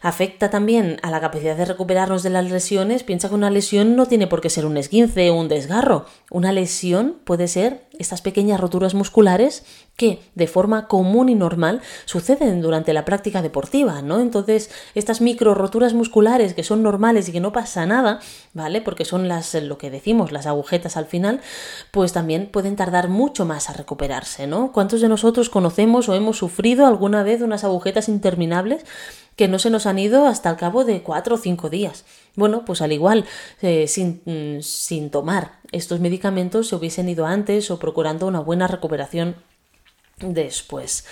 afecta 0.00 0.50
también 0.50 0.98
a 1.02 1.10
la 1.10 1.20
capacidad 1.20 1.56
de 1.56 1.64
recuperarnos 1.64 2.22
de 2.22 2.30
las 2.30 2.50
lesiones, 2.50 3.02
piensa 3.02 3.28
que 3.28 3.34
una 3.34 3.50
lesión 3.50 3.96
no 3.96 4.06
tiene 4.06 4.26
por 4.26 4.40
qué 4.40 4.50
ser 4.50 4.66
un 4.66 4.76
esguince 4.76 5.30
o 5.30 5.34
un 5.34 5.48
desgarro. 5.48 6.06
Una 6.30 6.52
lesión 6.52 7.16
puede 7.24 7.48
ser 7.48 7.84
estas 8.00 8.22
pequeñas 8.22 8.58
roturas 8.58 8.94
musculares 8.94 9.64
que 9.96 10.20
de 10.34 10.46
forma 10.46 10.88
común 10.88 11.28
y 11.28 11.34
normal 11.34 11.82
suceden 12.06 12.60
durante 12.60 12.92
la 12.92 13.04
práctica 13.04 13.42
deportiva, 13.42 14.02
¿no? 14.02 14.20
Entonces, 14.20 14.70
estas 14.94 15.20
micro 15.20 15.54
roturas 15.54 15.94
musculares 15.94 16.54
que 16.54 16.64
son 16.64 16.82
normales 16.82 17.28
y 17.28 17.32
que 17.32 17.40
no 17.40 17.52
pasa 17.52 17.86
nada, 17.86 18.20
¿vale? 18.54 18.80
Porque 18.80 19.04
son 19.04 19.28
las 19.28 19.54
lo 19.54 19.78
que 19.78 19.90
decimos, 19.90 20.32
las 20.32 20.46
agujetas 20.46 20.96
al 20.96 21.06
final, 21.06 21.40
pues 21.90 22.12
también 22.12 22.48
pueden 22.50 22.76
tardar 22.76 23.08
mucho 23.08 23.44
más 23.44 23.70
a 23.70 23.74
recuperarse, 23.74 24.46
¿no? 24.46 24.72
¿Cuántos 24.72 25.00
de 25.00 25.08
nosotros 25.08 25.50
conocemos 25.50 26.08
o 26.08 26.14
hemos 26.14 26.38
sufrido 26.38 26.86
alguna 26.86 27.22
vez 27.22 27.42
unas 27.42 27.64
agujetas 27.64 28.08
interminables 28.08 28.84
que 29.40 29.48
no 29.48 29.58
se 29.58 29.70
nos 29.70 29.86
han 29.86 29.98
ido 29.98 30.26
hasta 30.26 30.50
el 30.50 30.56
cabo 30.56 30.84
de 30.84 31.02
cuatro 31.02 31.36
o 31.36 31.38
cinco 31.38 31.70
días. 31.70 32.04
Bueno, 32.36 32.64
pues 32.64 32.80
al 32.80 32.92
igual, 32.92 33.24
eh, 33.62 33.86
sin, 33.88 34.22
mm, 34.24 34.62
sin 34.62 35.10
tomar 35.10 35.60
estos 35.72 36.00
medicamentos 36.00 36.68
se 36.68 36.76
hubiesen 36.76 37.08
ido 37.08 37.26
antes 37.26 37.70
o 37.70 37.78
procurando 37.78 38.26
una 38.26 38.40
buena 38.40 38.66
recuperación 38.66 39.36
después. 40.20 41.04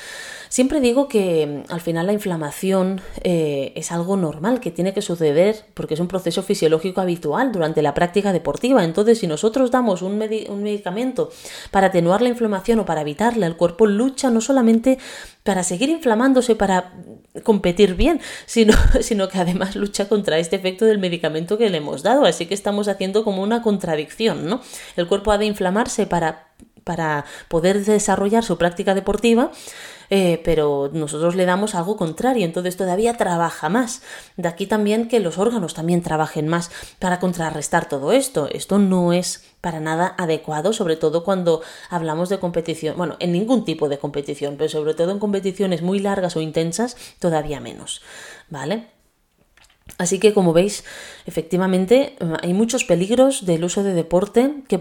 Siempre 0.49 0.81
digo 0.81 1.09
que 1.09 1.65
mm, 1.69 1.73
al 1.73 1.81
final 1.81 2.07
la 2.07 2.13
inflamación 2.13 3.01
eh, 3.23 3.73
es 3.77 3.93
algo 3.93 4.17
normal 4.17 4.61
que 4.61 4.71
tiene 4.71 4.95
que 4.95 5.03
suceder 5.03 5.65
porque 5.75 5.95
es 5.95 6.01
un 6.01 6.09
proceso 6.09 6.43
fisiológico 6.43 7.01
habitual 7.01 7.53
durante 7.53 7.83
la 7.83 7.95
práctica 7.95 8.33
deportiva. 8.33 8.85
Entonces, 8.85 9.19
si 9.19 9.27
nosotros 9.27 9.71
damos 9.71 10.03
un, 10.03 10.13
un 10.13 10.63
medicamento 10.63 11.31
para 11.71 11.89
atenuar 11.89 12.23
la 12.23 12.31
inflamación 12.31 12.81
o 12.81 12.87
para 12.87 13.03
evitarla, 13.03 13.47
el 13.47 13.57
cuerpo 13.57 13.87
lucha 13.87 14.31
no 14.31 14.41
solamente 14.41 14.99
para 15.43 15.63
seguir 15.63 15.89
inflamándose, 15.89 16.57
para 16.57 16.93
competir 17.43 17.95
bien, 17.95 18.21
sino, 18.47 18.75
sino 19.01 19.29
que 19.29 19.39
además 19.39 19.77
lucha 19.77 20.09
contra 20.09 20.39
este 20.39 20.57
efecto 20.57 20.85
del 20.85 20.99
medicamento 20.99 21.59
que 21.59 21.71
le 21.71 21.79
hemos 21.79 22.03
dado. 22.03 22.25
Así 22.25 22.47
que 22.47 22.55
estamos 22.55 22.89
haciendo 22.89 23.25
como 23.25 23.43
una 23.43 23.63
contradicción, 23.63 24.47
¿no? 24.47 24.61
El 24.97 25.07
cuerpo 25.07 25.31
ha 25.31 25.39
de 25.39 25.47
inflamarse 25.47 26.07
para 26.07 26.49
para 26.89 27.27
poder 27.49 27.85
desarrollar 27.85 28.43
su 28.43 28.57
práctica 28.57 28.95
deportiva, 28.95 29.53
eh, 30.09 30.41
pero 30.43 30.89
nosotros 30.91 31.35
le 31.35 31.45
damos 31.45 31.75
algo 31.75 31.99
contrario, 31.99 32.47
entonces 32.47 32.79
todavía 32.79 33.19
trabaja 33.19 33.69
más. 33.69 34.01
De 34.39 34.49
aquí 34.49 34.67
también 34.67 35.07
que 35.07 35.21
los 35.21 35.37
órganos 35.37 35.75
también 35.75 36.01
trabajen 36.01 36.49
más 36.49 36.71
para 36.99 37.21
contrarrestar 37.21 37.91
todo 37.91 38.13
esto. 38.13 38.49
Esto 38.51 38.79
no 38.79 39.13
es 39.13 39.45
para 39.61 39.81
nada 39.81 40.15
adecuado, 40.17 40.73
sobre 40.73 40.97
todo 40.97 41.25
cuando 41.25 41.61
hablamos 41.91 42.31
de 42.31 42.39
competición, 42.39 42.97
bueno, 42.97 43.17
en 43.21 43.33
ningún 43.33 43.67
tipo 43.67 43.91
de 43.91 43.99
competición, 43.99 44.57
pero 44.57 44.71
sobre 44.71 44.95
todo 44.95 45.11
en 45.13 45.19
competiciones 45.19 45.83
muy 45.83 45.99
largas 45.99 46.37
o 46.37 46.41
intensas, 46.41 46.97
todavía 47.19 47.61
menos, 47.61 48.01
¿vale? 48.49 48.87
Así 49.97 50.19
que 50.19 50.35
como 50.35 50.53
veis, 50.53 50.85
efectivamente 51.29 52.17
hay 52.43 52.55
muchos 52.55 52.85
peligros 52.85 53.45
del 53.45 53.63
uso 53.63 53.83
de 53.83 53.93
deporte, 53.93 54.63
que 54.67 54.81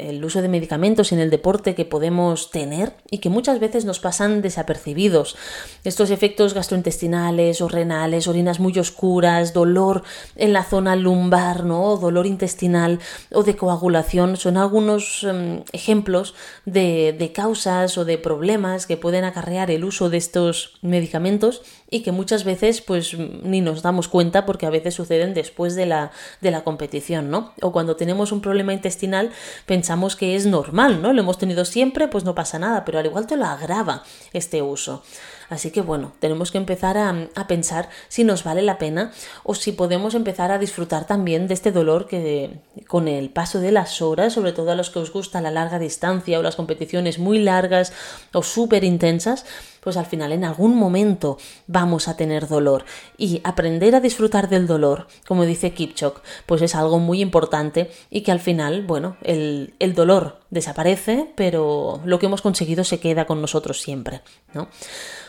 el 0.00 0.24
uso 0.24 0.42
de 0.42 0.48
medicamentos 0.48 1.12
en 1.12 1.20
el 1.20 1.30
deporte 1.30 1.76
que 1.76 1.84
podemos 1.84 2.50
tener 2.50 2.94
y 3.12 3.18
que 3.18 3.28
muchas 3.28 3.60
veces 3.60 3.84
nos 3.84 4.00
pasan 4.00 4.42
desapercibidos. 4.42 5.36
Estos 5.84 6.10
efectos 6.10 6.52
gastrointestinales 6.52 7.60
o 7.60 7.68
renales, 7.68 8.26
orinas 8.26 8.58
muy 8.58 8.76
oscuras, 8.76 9.52
dolor 9.52 10.02
en 10.34 10.52
la 10.52 10.64
zona 10.64 10.96
lumbar, 10.96 11.64
¿no? 11.64 11.96
dolor 11.96 12.26
intestinal 12.26 12.98
o 13.32 13.44
de 13.44 13.54
coagulación 13.54 14.36
son 14.36 14.56
algunos 14.56 15.22
em, 15.22 15.62
ejemplos 15.72 16.34
de, 16.66 17.14
de 17.16 17.30
causas 17.30 17.96
o 17.98 18.04
de 18.04 18.18
problemas 18.18 18.86
que 18.86 18.96
pueden 18.96 19.22
acarrear 19.22 19.70
el 19.70 19.84
uso 19.84 20.10
de 20.10 20.16
estos 20.16 20.74
medicamentos 20.82 21.62
y 21.88 22.00
que 22.00 22.10
muchas 22.10 22.42
veces 22.42 22.80
pues 22.80 23.16
ni 23.16 23.60
nos 23.60 23.82
damos 23.82 24.08
cuenta 24.08 24.44
porque 24.44 24.66
a 24.66 24.70
veces 24.70 24.94
suceden 24.94 25.34
después 25.34 25.51
de 25.56 25.86
la, 25.86 26.10
de 26.40 26.50
la 26.50 26.64
competición, 26.64 27.30
¿no? 27.30 27.52
O 27.60 27.72
cuando 27.72 27.96
tenemos 27.96 28.32
un 28.32 28.40
problema 28.40 28.72
intestinal 28.72 29.30
pensamos 29.66 30.16
que 30.16 30.34
es 30.34 30.46
normal, 30.46 31.02
¿no? 31.02 31.12
Lo 31.12 31.20
hemos 31.20 31.38
tenido 31.38 31.64
siempre, 31.64 32.08
pues 32.08 32.24
no 32.24 32.34
pasa 32.34 32.58
nada, 32.58 32.84
pero 32.84 32.98
al 32.98 33.06
igual 33.06 33.26
te 33.26 33.36
lo 33.36 33.46
agrava 33.46 34.02
este 34.32 34.62
uso. 34.62 35.02
Así 35.48 35.70
que 35.70 35.82
bueno, 35.82 36.12
tenemos 36.18 36.50
que 36.50 36.56
empezar 36.56 36.96
a, 36.96 37.28
a, 37.34 37.46
pensar 37.46 37.90
si 38.08 38.24
nos 38.24 38.42
vale 38.42 38.62
la 38.62 38.78
pena 38.78 39.12
o 39.44 39.54
si 39.54 39.72
podemos 39.72 40.14
empezar 40.14 40.50
a 40.50 40.58
disfrutar 40.58 41.06
también 41.06 41.46
de 41.46 41.52
este 41.52 41.72
dolor 41.72 42.06
que 42.08 42.58
con 42.88 43.06
el 43.06 43.28
paso 43.28 43.60
de 43.60 43.70
las 43.70 44.00
horas, 44.00 44.32
sobre 44.32 44.52
todo 44.52 44.70
a 44.70 44.74
los 44.74 44.88
que 44.88 45.00
os 45.00 45.12
gusta 45.12 45.42
la 45.42 45.50
larga 45.50 45.78
distancia 45.78 46.38
o 46.38 46.42
las 46.42 46.56
competiciones 46.56 47.18
muy 47.18 47.38
largas 47.38 47.92
o 48.32 48.42
súper 48.42 48.82
intensas, 48.82 49.44
pues 49.82 49.96
al 49.96 50.06
final 50.06 50.32
en 50.32 50.44
algún 50.44 50.76
momento 50.76 51.38
vamos 51.66 52.06
a 52.06 52.16
tener 52.16 52.46
dolor. 52.46 52.84
Y 53.18 53.40
aprender 53.42 53.94
a 53.94 54.00
disfrutar 54.00 54.48
del 54.48 54.66
dolor, 54.66 55.08
como 55.26 55.44
dice 55.44 55.74
Kipchok, 55.74 56.20
pues 56.46 56.62
es 56.62 56.74
algo 56.74 57.00
muy 57.00 57.20
importante 57.20 57.90
y 58.08 58.20
que 58.22 58.30
al 58.30 58.40
final, 58.40 58.82
bueno, 58.86 59.16
el, 59.22 59.74
el 59.80 59.94
dolor 59.94 60.38
desaparece, 60.50 61.32
pero 61.34 62.00
lo 62.04 62.18
que 62.18 62.26
hemos 62.26 62.42
conseguido 62.42 62.84
se 62.84 63.00
queda 63.00 63.26
con 63.26 63.40
nosotros 63.40 63.80
siempre, 63.80 64.20
¿no? 64.54 64.68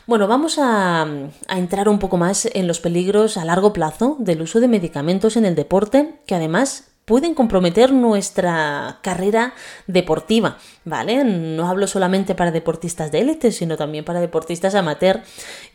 Bueno, 0.06 0.28
vamos 0.28 0.60
a, 0.60 1.04
a, 1.04 1.58
entrar 1.58 1.88
un 1.88 1.98
poco 1.98 2.18
más 2.18 2.48
en 2.54 2.68
los 2.68 2.82
peligros 2.82 3.38
a 3.38 3.46
largo 3.46 3.72
plazo 3.72 4.18
del 4.20 4.42
uso 4.42 4.60
de 4.60 4.68
medicamentos 4.68 5.38
en 5.38 5.46
el 5.46 5.56
deporte, 5.56 6.20
que 6.28 6.36
además 6.36 6.93
pueden 7.06 7.34
comprometer 7.34 7.92
nuestra 7.92 9.00
carrera 9.02 9.54
deportiva, 9.88 10.58
¿vale? 10.86 11.24
No 11.24 11.68
hablo 11.68 11.88
solamente 11.88 12.36
para 12.36 12.52
deportistas 12.52 13.12
de 13.12 13.20
élite, 13.20 13.52
sino 13.52 13.78
también 13.78 14.06
para 14.06 14.22
deportistas 14.22 14.76
amateur, 14.76 15.22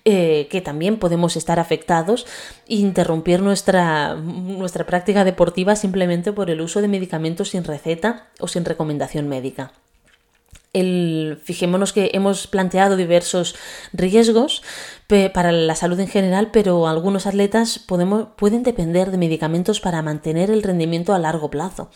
eh, 0.04 0.48
que 0.50 0.60
también 0.60 0.98
podemos 0.98 1.36
estar 1.36 1.60
afectados 1.60 2.26
e 2.68 2.76
interrumpir 2.76 3.40
nuestra, 3.42 4.14
nuestra 4.14 4.86
práctica 4.86 5.24
deportiva 5.24 5.76
simplemente 5.76 6.32
por 6.32 6.50
el 6.50 6.60
uso 6.60 6.80
de 6.80 6.88
medicamentos 6.88 7.50
sin 7.50 7.64
receta 7.64 8.28
o 8.40 8.48
sin 8.48 8.64
recomendación 8.64 9.28
médica. 9.28 9.72
El, 10.72 11.40
fijémonos 11.42 11.92
que 11.92 12.11
hemos 12.12 12.46
planteado 12.46 12.96
diversos 12.96 13.54
riesgos 13.92 14.62
para 15.33 15.52
la 15.52 15.74
salud 15.74 15.98
en 16.00 16.09
general, 16.09 16.50
pero 16.52 16.87
algunos 16.87 17.26
atletas 17.26 17.78
podemos, 17.78 18.28
pueden 18.37 18.62
depender 18.62 19.11
de 19.11 19.18
medicamentos 19.18 19.81
para 19.81 20.02
mantener 20.02 20.50
el 20.50 20.62
rendimiento 20.62 21.14
a 21.14 21.18
largo 21.18 21.50
plazo. 21.50 21.90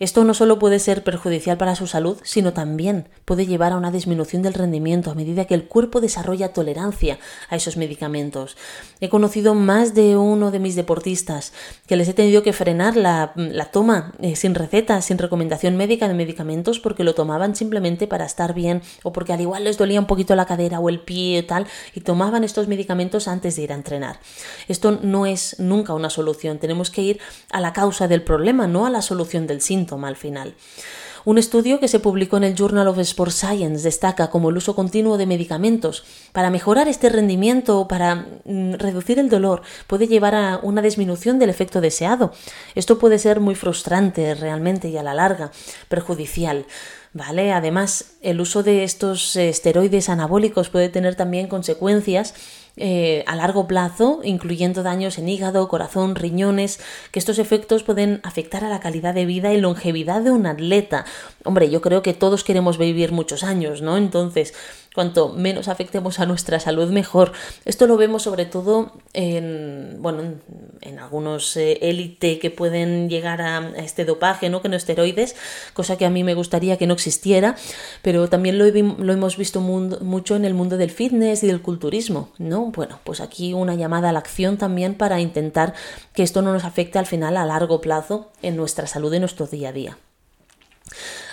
Esto 0.00 0.24
no 0.24 0.34
solo 0.34 0.58
puede 0.58 0.80
ser 0.80 1.04
perjudicial 1.04 1.56
para 1.56 1.76
su 1.76 1.86
salud, 1.86 2.18
sino 2.24 2.52
también 2.52 3.08
puede 3.24 3.46
llevar 3.46 3.72
a 3.72 3.76
una 3.76 3.92
disminución 3.92 4.42
del 4.42 4.54
rendimiento 4.54 5.10
a 5.10 5.14
medida 5.14 5.44
que 5.44 5.54
el 5.54 5.66
cuerpo 5.66 6.00
desarrolla 6.00 6.52
tolerancia 6.52 7.18
a 7.48 7.56
esos 7.56 7.76
medicamentos. 7.76 8.56
He 9.00 9.08
conocido 9.08 9.54
más 9.54 9.94
de 9.94 10.16
uno 10.16 10.50
de 10.50 10.58
mis 10.58 10.74
deportistas 10.74 11.52
que 11.86 11.96
les 11.96 12.08
he 12.08 12.14
tenido 12.14 12.42
que 12.42 12.52
frenar 12.52 12.96
la, 12.96 13.32
toma 13.72 14.12
eh, 14.20 14.36
sin 14.36 14.54
receta, 14.54 15.00
sin 15.00 15.18
recomendación 15.18 15.76
médica 15.76 16.08
de 16.08 16.14
medicamentos 16.14 16.80
porque 16.80 17.04
lo 17.04 17.14
tomaban 17.14 17.54
simplemente 17.54 18.06
para 18.06 18.24
estar 18.24 18.52
bien 18.54 18.82
o 19.04 19.12
porque 19.12 19.32
al 19.32 19.40
igual 19.40 19.64
les 19.64 19.78
dolía 19.78 20.00
un 20.00 20.06
poquito 20.06 20.34
la 20.34 20.46
cadera 20.46 20.80
o 20.80 20.88
el 20.88 21.00
pie 21.00 21.42
tal 21.44 21.66
y 21.94 22.00
tomaban 22.00 22.42
estos 22.42 22.66
medicamentos 22.66 23.28
antes 23.28 23.56
de 23.56 23.62
ir 23.62 23.72
a 23.72 23.76
entrenar. 23.76 24.18
Esto 24.66 24.98
no 25.02 25.26
es 25.26 25.60
nunca 25.60 25.94
una 25.94 26.10
solución, 26.10 26.58
tenemos 26.58 26.90
que 26.90 27.02
ir 27.02 27.20
a 27.50 27.60
la 27.60 27.72
causa 27.72 28.08
del 28.08 28.22
problema, 28.22 28.66
no 28.66 28.86
a 28.86 28.90
la 28.90 29.02
solución 29.02 29.46
del 29.46 29.60
síntoma 29.60 29.83
al 29.92 30.16
final. 30.16 30.54
Un 31.26 31.38
estudio 31.38 31.80
que 31.80 31.88
se 31.88 32.00
publicó 32.00 32.36
en 32.36 32.44
el 32.44 32.54
Journal 32.54 32.86
of 32.86 32.98
Sports 32.98 33.36
Science 33.36 33.82
destaca 33.82 34.28
como 34.28 34.50
el 34.50 34.58
uso 34.58 34.74
continuo 34.74 35.16
de 35.16 35.24
medicamentos 35.24 36.04
para 36.32 36.50
mejorar 36.50 36.86
este 36.86 37.08
rendimiento 37.08 37.80
o 37.80 37.88
para 37.88 38.26
mm, 38.44 38.74
reducir 38.74 39.18
el 39.18 39.30
dolor 39.30 39.62
puede 39.86 40.06
llevar 40.06 40.34
a 40.34 40.60
una 40.62 40.82
disminución 40.82 41.38
del 41.38 41.48
efecto 41.48 41.80
deseado. 41.80 42.32
Esto 42.74 42.98
puede 42.98 43.18
ser 43.18 43.40
muy 43.40 43.54
frustrante 43.54 44.34
realmente 44.34 44.88
y 44.88 44.98
a 44.98 45.02
la 45.02 45.14
larga 45.14 45.50
perjudicial. 45.88 46.66
¿Vale? 47.16 47.52
Además, 47.52 48.16
el 48.22 48.40
uso 48.40 48.64
de 48.64 48.82
estos 48.82 49.36
esteroides 49.36 50.08
anabólicos 50.08 50.68
puede 50.68 50.88
tener 50.88 51.14
también 51.14 51.46
consecuencias 51.46 52.34
eh, 52.76 53.22
a 53.26 53.36
largo 53.36 53.68
plazo, 53.68 54.20
incluyendo 54.24 54.82
daños 54.82 55.18
en 55.18 55.28
hígado, 55.28 55.68
corazón, 55.68 56.16
riñones, 56.16 56.80
que 57.12 57.18
estos 57.18 57.38
efectos 57.38 57.84
pueden 57.84 58.20
afectar 58.24 58.64
a 58.64 58.68
la 58.68 58.80
calidad 58.80 59.14
de 59.14 59.26
vida 59.26 59.52
y 59.52 59.60
longevidad 59.60 60.22
de 60.22 60.32
un 60.32 60.46
atleta. 60.46 61.04
Hombre, 61.44 61.70
yo 61.70 61.80
creo 61.80 62.02
que 62.02 62.14
todos 62.14 62.42
queremos 62.42 62.76
vivir 62.78 63.12
muchos 63.12 63.44
años, 63.44 63.80
¿no? 63.80 63.96
Entonces, 63.96 64.54
cuanto 64.94 65.30
menos 65.30 65.66
afectemos 65.68 66.20
a 66.20 66.26
nuestra 66.26 66.60
salud, 66.60 66.88
mejor. 66.90 67.32
Esto 67.64 67.86
lo 67.86 67.96
vemos 67.96 68.22
sobre 68.22 68.46
todo 68.46 68.92
en, 69.12 69.96
bueno, 69.98 70.22
en, 70.80 70.98
algunos 71.00 71.56
eh, 71.56 71.78
élite 71.82 72.38
que 72.38 72.50
pueden 72.50 73.08
llegar 73.10 73.42
a, 73.42 73.72
este 73.76 74.04
dopaje, 74.04 74.48
¿no? 74.48 74.62
Que 74.62 74.68
no 74.68 74.76
esteroides, 74.76 75.34
cosa 75.74 75.98
que 75.98 76.06
a 76.06 76.10
mí 76.10 76.22
me 76.22 76.34
gustaría 76.34 76.76
que 76.78 76.86
no 76.86 76.94
existiera, 76.94 77.56
pero 78.02 78.28
también 78.28 78.56
lo, 78.56 78.66
hemos 78.66 79.36
visto 79.36 79.60
mucho 79.60 80.36
en 80.36 80.44
el 80.44 80.54
mundo 80.54 80.76
del 80.76 80.90
fitness 80.90 81.42
y 81.42 81.48
del 81.48 81.60
culturismo, 81.60 82.28
¿no? 82.38 82.66
Bueno, 82.66 83.00
pues 83.02 83.20
aquí 83.20 83.52
una 83.52 83.74
llamada 83.74 84.10
a 84.10 84.12
la 84.12 84.20
acción 84.20 84.58
también 84.58 84.94
para 84.94 85.20
intentar 85.20 85.74
que 86.12 86.22
esto 86.22 86.40
no 86.40 86.52
nos 86.52 86.64
afecte 86.64 87.00
al 87.00 87.06
final 87.06 87.36
a 87.36 87.44
largo 87.44 87.80
plazo 87.80 88.30
en 88.42 88.56
nuestra 88.56 88.86
salud 88.86 89.12
y 89.12 89.18
nuestro 89.18 89.46
día 89.48 89.70
a 89.70 89.72
día. 89.72 89.98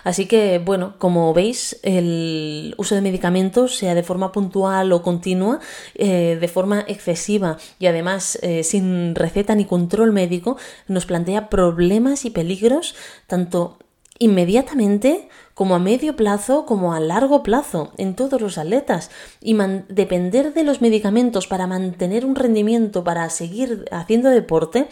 Así 0.04 0.26
que, 0.26 0.60
bueno, 0.60 0.96
como 0.98 1.34
veis, 1.34 1.80
el 1.84 2.74
uso 2.78 2.96
de 2.96 3.02
medicamentos, 3.02 3.76
sea 3.76 3.94
de 3.94 4.04
forma 4.04 4.32
puntual 4.32 4.92
o 4.92 5.04
continua, 5.04 5.60
eh, 5.96 6.38
de 6.40 6.48
forma 6.48 6.84
excesiva 6.88 7.58
y 7.80 7.86
además 7.86 8.40
eh, 8.42 8.64
sin 8.64 9.14
receta 9.16 9.54
ni 9.56 9.66
control 9.66 10.12
médico, 10.12 10.58
nos 10.88 11.06
plantea 11.06 11.50
problemas 11.50 12.26
y 12.26 12.32
peligros 12.32 12.96
tanto 13.28 13.78
inmediatamente 14.20 15.30
como 15.62 15.76
a 15.76 15.80
medio 15.80 16.16
plazo 16.16 16.66
como 16.66 16.96
a 16.96 17.00
largo 17.00 17.44
plazo 17.44 17.92
en 18.00 18.16
todos 18.16 18.42
los 18.42 18.58
atletas 18.58 19.12
y 19.42 19.56
depender 19.90 20.56
de 20.56 20.64
los 20.64 20.82
medicamentos 20.82 21.46
para 21.46 21.68
mantener 21.68 22.26
un 22.26 22.34
rendimiento, 22.34 23.04
para 23.04 23.30
seguir 23.30 23.86
haciendo 23.92 24.32
deporte, 24.32 24.88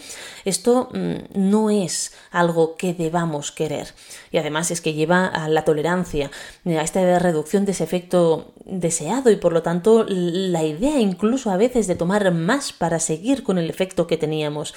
esto 0.46 0.90
mm, 0.94 1.40
no 1.50 1.72
es 1.72 2.14
algo 2.30 2.76
que 2.76 2.94
debamos 2.94 3.52
querer. 3.52 3.96
Y 4.30 4.38
además 4.38 4.70
es 4.70 4.80
que 4.80 4.94
lleva 4.94 5.26
a 5.26 5.50
la 5.50 5.66
tolerancia, 5.66 6.30
a 6.68 6.84
esta 6.84 7.18
reducción 7.18 7.66
de 7.66 7.72
ese 7.72 7.84
efecto 7.84 8.54
deseado 8.64 9.32
y 9.32 9.38
por 9.38 9.54
lo 9.54 9.64
tanto 9.64 10.06
la 10.08 10.64
idea 10.64 11.00
incluso 11.00 11.50
a 11.50 11.58
veces 11.58 11.88
de 11.88 11.96
tomar 11.96 12.32
más 12.32 12.74
para 12.74 13.00
seguir 13.00 13.42
con 13.42 13.58
el 13.58 13.72
efecto 13.72 14.06
que 14.06 14.18
teníamos. 14.18 14.76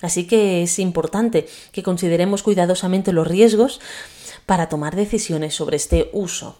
Así 0.00 0.26
que 0.26 0.62
es 0.62 0.78
importante 0.78 1.46
que 1.70 1.82
consideremos 1.82 2.42
cuidadosamente 2.42 3.12
los 3.12 3.26
riesgos 3.26 3.82
para 4.46 4.68
tomar 4.68 4.96
decisiones 4.96 5.54
sobre 5.54 5.76
este 5.76 6.10
uso. 6.12 6.58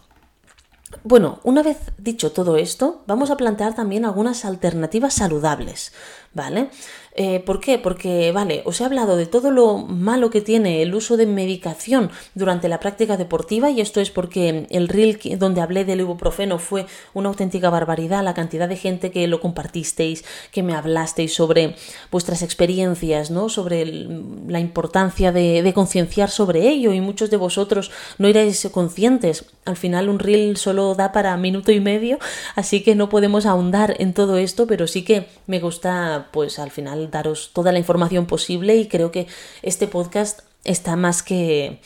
Bueno, 1.03 1.39
una 1.43 1.61
vez 1.61 1.77
dicho 1.97 2.31
todo 2.31 2.57
esto, 2.57 3.03
vamos 3.07 3.29
a 3.31 3.37
plantear 3.37 3.75
también 3.75 4.05
algunas 4.05 4.45
alternativas 4.45 5.13
saludables, 5.13 5.91
¿vale? 6.33 6.69
Eh, 7.17 7.39
¿Por 7.39 7.61
qué? 7.61 7.79
Porque, 7.79 8.33
vale, 8.33 8.61
os 8.65 8.81
he 8.81 8.83
hablado 8.83 9.15
de 9.15 9.25
todo 9.25 9.49
lo 9.49 9.77
malo 9.77 10.29
que 10.29 10.41
tiene 10.41 10.81
el 10.81 10.93
uso 10.93 11.15
de 11.15 11.25
medicación 11.25 12.11
durante 12.33 12.67
la 12.67 12.81
práctica 12.81 13.15
deportiva 13.15 13.71
y 13.71 13.79
esto 13.79 14.01
es 14.01 14.11
porque 14.11 14.67
el 14.69 14.89
reel 14.89 15.17
donde 15.39 15.61
hablé 15.61 15.85
del 15.85 16.01
ibuprofeno 16.01 16.59
fue 16.59 16.87
una 17.13 17.29
auténtica 17.29 17.69
barbaridad, 17.69 18.21
la 18.21 18.33
cantidad 18.33 18.67
de 18.67 18.75
gente 18.75 19.11
que 19.11 19.27
lo 19.27 19.39
compartisteis, 19.39 20.25
que 20.51 20.61
me 20.61 20.73
hablasteis 20.73 21.33
sobre 21.33 21.77
vuestras 22.11 22.41
experiencias, 22.41 23.31
¿no? 23.31 23.47
Sobre 23.47 23.85
la 23.85 24.59
importancia 24.59 25.31
de, 25.31 25.71
concienciar 25.73 26.29
sobre 26.29 26.67
ello 26.67 26.91
y 26.91 26.99
muchos 26.99 27.29
de 27.29 27.37
vosotros 27.37 27.91
no 28.17 28.27
erais 28.27 28.67
conscientes. 28.73 29.45
Al 29.63 29.77
final 29.77 30.09
un 30.09 30.19
reel 30.19 30.57
solo 30.57 30.95
da 30.95 31.13
para 31.13 31.35
minuto 31.37 31.71
y 31.71 31.79
medio, 31.79 32.19
así 32.55 32.83
que 32.83 32.93
no 32.93 33.07
podemos 33.07 33.45
ahondar 33.45 33.95
en 33.99 34.13
todo 34.13 34.37
esto, 34.37 34.67
pero 34.67 34.85
sí 34.85 35.03
que 35.03 35.27
me 35.47 35.59
gusta, 35.59 36.27
pues 36.31 36.59
al 36.59 36.71
final 36.71 37.04
daros 37.11 37.51
toda 37.53 37.71
la 37.71 37.79
información 37.79 38.25
posible 38.25 38.75
y 38.75 38.87
creo 38.87 39.11
que 39.11 39.27
este 39.61 39.87
podcast 39.87 40.41
está 40.63 40.95
más 40.95 41.23
que... 41.23 41.81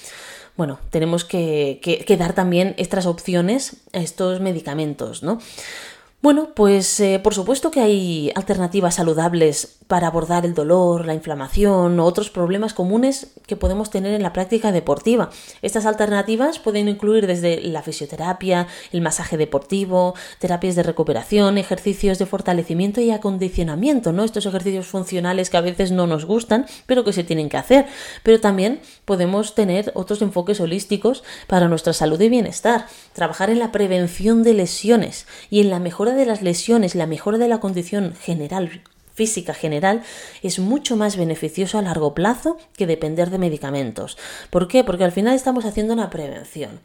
Bueno, 0.57 0.79
tenemos 0.89 1.23
que, 1.23 1.79
que 1.81 2.17
dar 2.17 2.33
también 2.33 2.75
estas 2.77 3.05
opciones 3.05 3.77
a 3.93 3.99
estos 3.99 4.41
medicamentos, 4.41 5.23
¿no? 5.23 5.39
Bueno, 6.21 6.49
pues 6.53 6.99
eh, 6.99 7.19
por 7.23 7.33
supuesto 7.33 7.71
que 7.71 7.79
hay 7.79 8.31
alternativas 8.35 8.95
saludables 8.95 9.78
para 9.89 10.05
abordar 10.05 10.45
el 10.45 10.53
dolor, 10.53 11.07
la 11.07 11.15
inflamación 11.15 11.99
o 11.99 12.05
otros 12.05 12.29
problemas 12.29 12.75
comunes 12.75 13.31
que 13.47 13.55
podemos 13.55 13.89
tener 13.89 14.13
en 14.13 14.21
la 14.21 14.33
práctica 14.33 14.71
deportiva. 14.71 15.31
Estas 15.63 15.87
alternativas 15.87 16.59
pueden 16.59 16.87
incluir 16.87 17.25
desde 17.25 17.59
la 17.61 17.81
fisioterapia, 17.81 18.67
el 18.91 19.01
masaje 19.01 19.35
deportivo, 19.35 20.13
terapias 20.37 20.75
de 20.75 20.83
recuperación, 20.83 21.57
ejercicios 21.57 22.19
de 22.19 22.27
fortalecimiento 22.27 23.01
y 23.01 23.09
acondicionamiento, 23.09 24.13
¿no? 24.13 24.23
Estos 24.23 24.45
ejercicios 24.45 24.85
funcionales 24.85 25.49
que 25.49 25.57
a 25.57 25.61
veces 25.61 25.91
no 25.91 26.05
nos 26.05 26.25
gustan, 26.25 26.67
pero 26.85 27.03
que 27.03 27.11
se 27.11 27.23
tienen 27.23 27.49
que 27.49 27.57
hacer. 27.57 27.87
Pero 28.21 28.39
también 28.39 28.81
podemos 29.05 29.55
tener 29.55 29.91
otros 29.95 30.21
enfoques 30.21 30.59
holísticos 30.59 31.23
para 31.47 31.67
nuestra 31.67 31.93
salud 31.93 32.21
y 32.21 32.29
bienestar, 32.29 32.85
trabajar 33.13 33.49
en 33.49 33.57
la 33.57 33.71
prevención 33.71 34.43
de 34.43 34.53
lesiones 34.53 35.25
y 35.49 35.61
en 35.61 35.71
la 35.71 35.79
mejora 35.79 36.13
de 36.13 36.27
las 36.27 36.43
lesiones, 36.43 36.93
la 36.93 37.07
mejora 37.07 37.39
de 37.39 37.47
la 37.47 37.59
condición 37.59 38.13
general 38.13 38.83
física 39.19 39.53
general 39.53 40.01
es 40.43 40.59
mucho 40.59 40.95
más 40.95 41.17
beneficioso 41.17 41.77
a 41.77 41.81
largo 41.81 42.13
plazo 42.13 42.55
que 42.77 42.87
depender 42.87 43.29
de 43.29 43.37
medicamentos. 43.37 44.17
¿Por 44.49 44.69
qué? 44.69 44.85
Porque 44.85 45.03
al 45.03 45.11
final 45.11 45.35
estamos 45.35 45.65
haciendo 45.65 45.93
una 45.93 46.09
prevención. 46.09 46.79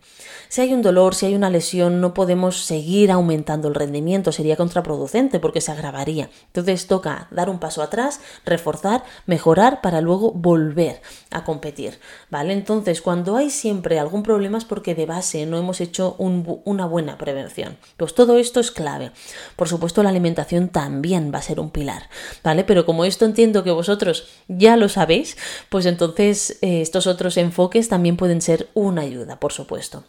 Si 0.49 0.61
hay 0.61 0.73
un 0.73 0.83
dolor, 0.83 1.15
si 1.15 1.27
hay 1.27 1.37
una 1.37 1.49
lesión, 1.49 2.01
no 2.01 2.13
podemos 2.13 2.65
seguir 2.65 3.13
aumentando 3.13 3.69
el 3.69 3.77
rendimiento, 3.77 4.33
sería 4.33 4.57
contraproducente 4.57 5.39
porque 5.39 5.61
se 5.61 5.71
agravaría. 5.71 6.29
Entonces 6.47 6.89
toca 6.89 7.29
dar 7.31 7.49
un 7.49 7.61
paso 7.61 7.83
atrás, 7.83 8.21
reforzar, 8.45 9.05
mejorar 9.27 9.81
para 9.81 10.01
luego 10.01 10.33
volver 10.33 11.03
a 11.31 11.45
competir. 11.45 12.01
¿Vale? 12.31 12.53
Entonces, 12.53 13.01
cuando 13.01 13.37
hay 13.37 13.51
siempre 13.51 14.01
algún 14.01 14.25
problema 14.25 14.59
es 14.59 14.65
porque 14.65 14.97
de 14.97 15.07
base 15.07 15.47
no 15.47 15.57
hemos 15.57 15.81
hecho 15.81 16.17
una 16.19 16.87
buena 16.87 17.17
prevención. 17.17 17.77
Pues 17.97 18.15
todo 18.15 18.39
esto 18.39 18.59
es 18.59 18.73
clave. 18.73 19.13
Por 19.55 19.69
supuesto, 19.69 20.03
la 20.03 20.11
alimentación 20.11 20.69
también 20.69 21.31
va 21.33 21.39
a 21.39 21.43
ser 21.43 21.61
un 21.61 21.71
pilar. 21.71 22.09
¿Vale? 22.43 22.65
Pero 22.65 22.87
como 22.87 23.05
esto 23.05 23.25
entiendo 23.25 23.65
que 23.65 23.71
vosotros 23.71 24.29
ya 24.49 24.77
lo 24.77 24.89
sabéis, 24.89 25.37
pues 25.69 25.87
entonces 25.87 26.59
eh, 26.63 26.81
estos 26.81 27.07
otros 27.07 27.37
enfoques 27.37 27.89
también 27.89 28.17
pueden 28.17 28.41
ser 28.41 28.69
una 28.75 29.03
ayuda, 29.03 29.41
por 29.41 29.53
supuesto. 29.53 30.05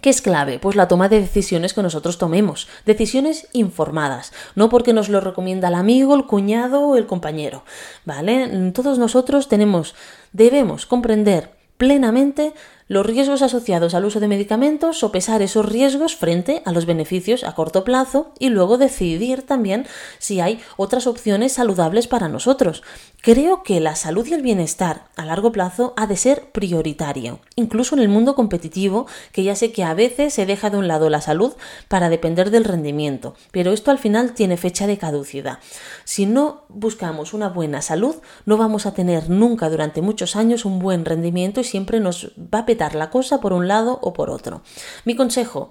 ¿Qué 0.00 0.10
es 0.10 0.22
clave? 0.22 0.58
Pues 0.58 0.76
la 0.76 0.88
toma 0.88 1.08
de 1.08 1.20
decisiones 1.20 1.72
que 1.72 1.82
nosotros 1.82 2.18
tomemos, 2.18 2.68
decisiones 2.84 3.48
informadas, 3.52 4.32
no 4.54 4.68
porque 4.68 4.92
nos 4.92 5.08
lo 5.08 5.20
recomienda 5.20 5.68
el 5.68 5.74
amigo, 5.74 6.14
el 6.14 6.26
cuñado 6.26 6.80
o 6.80 6.96
el 6.96 7.06
compañero, 7.06 7.64
¿vale? 8.04 8.72
Todos 8.72 8.98
nosotros 8.98 9.48
tenemos, 9.48 9.94
debemos 10.32 10.86
comprender 10.86 11.50
plenamente 11.76 12.54
los 12.86 13.06
riesgos 13.06 13.42
asociados 13.42 13.94
al 13.94 14.04
uso 14.04 14.20
de 14.20 14.28
medicamentos, 14.28 14.98
sopesar 14.98 15.42
esos 15.42 15.66
riesgos 15.66 16.16
frente 16.16 16.62
a 16.64 16.72
los 16.72 16.86
beneficios 16.86 17.44
a 17.44 17.54
corto 17.54 17.84
plazo 17.84 18.32
y 18.38 18.50
luego 18.50 18.78
decidir 18.78 19.42
también 19.42 19.86
si 20.18 20.40
hay 20.40 20.60
otras 20.76 21.06
opciones 21.06 21.52
saludables 21.52 22.06
para 22.06 22.28
nosotros. 22.28 22.82
Creo 23.24 23.62
que 23.62 23.80
la 23.80 23.96
salud 23.96 24.26
y 24.26 24.34
el 24.34 24.42
bienestar 24.42 25.06
a 25.16 25.24
largo 25.24 25.50
plazo 25.50 25.94
ha 25.96 26.06
de 26.06 26.14
ser 26.14 26.50
prioritario, 26.52 27.40
incluso 27.56 27.94
en 27.94 28.02
el 28.02 28.10
mundo 28.10 28.34
competitivo, 28.34 29.06
que 29.32 29.42
ya 29.42 29.56
sé 29.56 29.72
que 29.72 29.82
a 29.82 29.94
veces 29.94 30.34
se 30.34 30.44
deja 30.44 30.68
de 30.68 30.76
un 30.76 30.88
lado 30.88 31.08
la 31.08 31.22
salud 31.22 31.54
para 31.88 32.10
depender 32.10 32.50
del 32.50 32.64
rendimiento, 32.64 33.34
pero 33.50 33.72
esto 33.72 33.90
al 33.90 33.98
final 33.98 34.34
tiene 34.34 34.58
fecha 34.58 34.86
de 34.86 34.98
caducidad. 34.98 35.58
Si 36.04 36.26
no 36.26 36.64
buscamos 36.68 37.32
una 37.32 37.48
buena 37.48 37.80
salud, 37.80 38.16
no 38.44 38.58
vamos 38.58 38.84
a 38.84 38.92
tener 38.92 39.30
nunca 39.30 39.70
durante 39.70 40.02
muchos 40.02 40.36
años 40.36 40.66
un 40.66 40.78
buen 40.78 41.06
rendimiento 41.06 41.62
y 41.62 41.64
siempre 41.64 42.00
nos 42.00 42.30
va 42.36 42.58
a 42.58 42.66
petar 42.66 42.94
la 42.94 43.08
cosa 43.08 43.40
por 43.40 43.54
un 43.54 43.68
lado 43.68 44.00
o 44.02 44.12
por 44.12 44.28
otro. 44.28 44.60
Mi 45.06 45.16
consejo, 45.16 45.70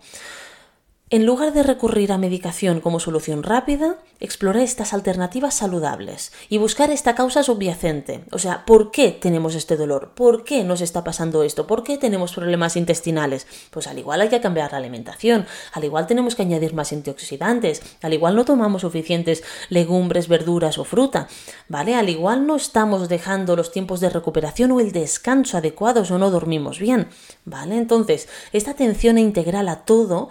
en 1.14 1.28
lugar 1.28 1.54
de 1.54 1.62
recurrir 1.62 2.12
a 2.12 2.18
medicación 2.18 2.82
como 2.82 3.00
solución 3.00 3.44
rápida, 3.44 3.98
explora 4.20 4.64
estas 4.64 4.94
alternativas 4.94 5.54
saludables 5.54 6.32
y 6.50 6.58
buscar 6.58 6.90
esta 6.90 7.14
causa 7.14 7.44
subyacente. 7.44 8.24
O 8.32 8.40
sea, 8.40 8.66
¿por 8.66 8.90
qué 8.90 9.12
tenemos 9.12 9.54
este 9.54 9.78
dolor? 9.78 10.14
¿Por 10.16 10.44
qué 10.44 10.64
nos 10.64 10.82
está 10.82 11.04
pasando 11.04 11.44
esto? 11.44 11.68
¿Por 11.68 11.84
qué 11.84 12.00
tenemos 12.00 12.34
problemas 12.34 12.76
intestinales? 12.78 13.46
Pues 13.70 13.86
al 13.86 14.00
igual 14.00 14.22
hay 14.22 14.30
que 14.30 14.42
cambiar 14.42 14.72
la 14.72 14.80
alimentación, 14.80 15.46
al 15.74 15.84
igual 15.84 16.08
tenemos 16.08 16.34
que 16.34 16.42
añadir 16.42 16.74
más 16.74 16.92
antioxidantes, 16.92 17.84
al 18.02 18.16
igual 18.16 18.36
no 18.36 18.44
tomamos 18.44 18.82
suficientes 18.82 19.44
legumbres, 19.70 20.28
verduras 20.28 20.80
o 20.80 20.84
fruta, 20.84 21.28
¿vale? 21.70 21.94
Al 21.94 22.10
igual 22.10 22.48
no 22.48 22.56
estamos 22.56 23.08
dejando 23.08 23.56
los 23.56 23.72
tiempos 23.72 24.00
de 24.00 24.10
recuperación 24.10 24.72
o 24.72 24.80
el 24.80 24.92
descanso 24.92 25.58
adecuados 25.60 26.10
o 26.10 26.18
no 26.18 26.32
dormimos 26.32 26.80
bien, 26.80 27.10
¿vale? 27.46 27.78
Entonces, 27.78 28.28
esta 28.52 28.72
atención 28.72 29.20
integral 29.20 29.70
a 29.70 29.86
todo 29.86 30.30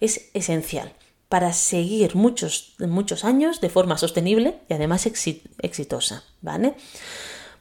es 0.00 0.30
esencial 0.34 0.92
para 1.28 1.52
seguir 1.52 2.14
muchos, 2.14 2.74
muchos 2.78 3.24
años 3.24 3.60
de 3.60 3.68
forma 3.68 3.98
sostenible 3.98 4.58
y 4.68 4.74
además 4.74 5.06
exitosa, 5.06 6.24
¿vale? 6.42 6.74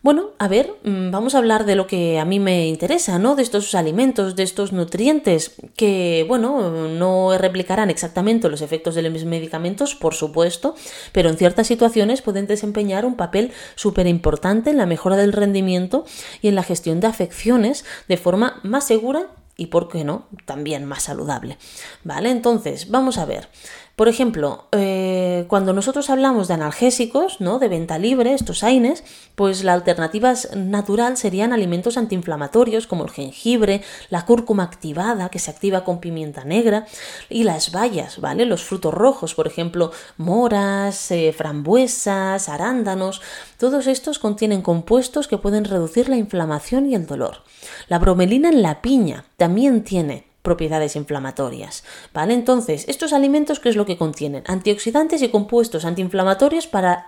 Bueno, 0.03 0.31
a 0.37 0.49
ver, 0.49 0.75
mm, 0.83 1.11
vamos 1.11 1.33
a 1.33 1.37
hablar 1.37 1.65
de 1.65 1.75
lo 1.75 1.87
que 1.87 2.19
a 2.19 2.25
mí 2.25 2.37
me 2.37 2.67
interesa, 2.67 3.19
¿no? 3.19 3.35
De 3.37 3.41
estos 3.41 3.73
alimentos, 3.73 4.35
de 4.35 4.43
estos 4.43 4.73
nutrientes, 4.73 5.55
que, 5.77 6.25
bueno, 6.27 6.89
no 6.89 7.37
replicarán 7.37 7.89
exactamente 7.89 8.49
los 8.49 8.61
efectos 8.61 8.95
de 8.95 9.01
los 9.01 9.23
medicamentos, 9.23 9.95
por 9.95 10.13
supuesto, 10.13 10.75
pero 11.13 11.29
en 11.29 11.37
ciertas 11.37 11.67
situaciones 11.67 12.21
pueden 12.21 12.47
desempeñar 12.47 13.05
un 13.05 13.15
papel 13.15 13.53
súper 13.75 14.05
importante 14.07 14.71
en 14.71 14.77
la 14.77 14.85
mejora 14.85 15.15
del 15.15 15.31
rendimiento 15.31 16.03
y 16.41 16.49
en 16.49 16.55
la 16.55 16.63
gestión 16.63 16.99
de 16.99 17.07
afecciones 17.07 17.85
de 18.09 18.17
forma 18.17 18.59
más 18.61 18.85
segura 18.85 19.29
y, 19.63 19.67
¿por 19.67 19.87
qué 19.87 20.03
no?, 20.03 20.27
también 20.45 20.85
más 20.85 21.03
saludable. 21.03 21.57
¿Vale? 22.03 22.31
Entonces, 22.31 22.89
vamos 22.89 23.17
a 23.17 23.25
ver. 23.25 23.47
Por 23.95 24.07
ejemplo, 24.07 24.65
eh, 24.71 25.45
cuando 25.47 25.71
nosotros 25.71 26.09
hablamos 26.09 26.47
de 26.47 26.55
analgésicos, 26.55 27.39
¿no? 27.39 27.59
de 27.59 27.67
venta 27.67 27.99
libre, 27.99 28.33
estos 28.33 28.63
AINES, 28.63 29.03
pues 29.35 29.63
la 29.63 29.73
alternativa 29.73 30.33
natural 30.55 31.15
serían 31.15 31.53
alimentos 31.53 31.95
antiinflamatorios 31.97 32.87
como 32.87 33.03
el 33.03 33.11
jengibre, 33.11 33.83
la 34.09 34.25
cúrcuma 34.25 34.63
activada, 34.63 35.29
que 35.29 35.37
se 35.37 35.51
activa 35.51 35.83
con 35.83 35.99
pimienta 35.99 36.43
negra, 36.43 36.87
y 37.29 37.43
las 37.43 37.71
bayas, 37.71 38.19
¿vale? 38.19 38.45
Los 38.47 38.63
frutos 38.63 38.95
rojos, 38.95 39.35
por 39.35 39.45
ejemplo, 39.45 39.91
moras, 40.17 41.11
eh, 41.11 41.31
frambuesas, 41.31 42.49
arándanos, 42.49 43.21
todos 43.59 43.85
estos 43.85 44.17
contienen 44.17 44.63
compuestos 44.63 45.27
que 45.27 45.37
pueden 45.37 45.65
reducir 45.65 46.09
la 46.09 46.17
inflamación 46.17 46.89
y 46.89 46.95
el 46.95 47.05
dolor. 47.05 47.43
La 47.89 47.99
bromelina 47.99 48.49
en 48.49 48.63
la 48.63 48.81
piña 48.81 49.25
también 49.37 49.83
tiene 49.83 50.32
propiedades 50.43 50.95
inflamatorias. 50.95 51.83
¿Vale? 52.13 52.35
Entonces, 52.35 52.85
estos 52.87 53.13
alimentos, 53.13 53.59
¿qué 53.59 53.69
es 53.69 53.75
lo 53.75 53.87
que 53.87 53.97
contienen? 53.97 54.43
Antioxidantes 54.45 55.23
y 55.23 55.29
compuestos 55.29 55.85
antiinflamatorios 55.85 56.67
para 56.67 57.05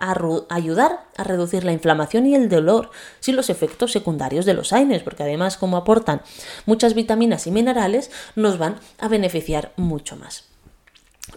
ayudar 0.50 1.06
a 1.15 1.24
reducir 1.24 1.63
la 1.63 1.74
inflamación 1.74 2.26
y 2.26 2.34
el 2.34 2.50
dolor 2.50 2.89
sin 3.19 3.36
los 3.36 3.52
efectos 3.52 3.91
secundarios 3.91 4.45
de 4.45 4.56
los 4.56 4.74
AINES, 4.74 5.04
porque 5.04 5.24
además, 5.24 5.58
como 5.58 5.78
aportan 5.78 6.21
muchas 6.65 6.95
vitaminas 6.95 7.45
y 7.45 7.52
minerales, 7.52 8.10
nos 8.36 8.58
van 8.58 8.80
a 8.98 9.08
beneficiar 9.08 9.74
mucho 9.76 10.15
más. 10.15 10.55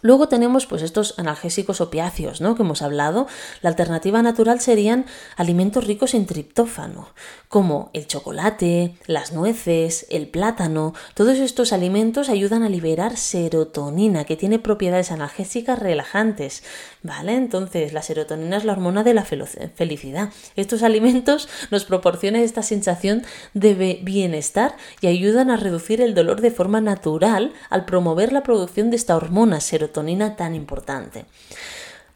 Luego 0.02 0.28
tenemos 0.28 0.66
pues 0.66 0.82
estos 0.82 1.18
analgésicos 1.18 1.80
opiáceos, 1.80 2.40
¿no? 2.40 2.54
que 2.54 2.62
hemos 2.62 2.82
hablado. 2.82 3.26
La 3.62 3.70
alternativa 3.70 4.22
natural 4.22 4.60
serían 4.60 5.06
alimentos 5.36 5.86
ricos 5.86 6.14
en 6.14 6.26
triptófano, 6.26 7.08
como 7.48 7.90
el 7.94 8.06
chocolate, 8.06 8.94
las 9.06 9.32
nueces, 9.32 10.06
el 10.10 10.28
plátano. 10.28 10.94
Todos 11.14 11.38
estos 11.38 11.72
alimentos 11.72 12.28
ayudan 12.28 12.62
a 12.62 12.68
liberar 12.68 13.16
serotonina, 13.16 14.24
que 14.24 14.36
tiene 14.36 14.58
propiedades 14.58 15.10
analgésicas 15.10 15.78
relajantes, 15.78 16.62
¿vale? 17.02 17.34
Entonces, 17.34 17.92
la 17.92 18.02
serotonina 18.02 18.56
es 18.56 18.64
la 18.64 18.72
hormona 18.72 19.04
de 19.04 19.14
la 19.14 19.24
felicidad. 19.24 20.30
Estos 20.56 20.82
alimentos 20.82 21.48
nos 21.70 21.84
proporcionan 21.84 22.42
esta 22.42 22.62
sensación 22.62 23.22
de 23.54 24.00
bienestar 24.02 24.76
y 25.00 25.06
ayudan 25.06 25.50
a 25.50 25.56
reducir 25.56 26.00
el 26.00 26.14
dolor 26.14 26.40
de 26.40 26.50
forma 26.50 26.80
natural 26.80 27.52
al 27.70 27.84
promover 27.84 28.32
la 28.32 28.42
producción 28.42 28.90
de 28.90 28.96
esta 28.96 29.16
hormona 29.16 29.60
serotonina 29.60 30.36
tan 30.36 30.54
importante. 30.54 31.26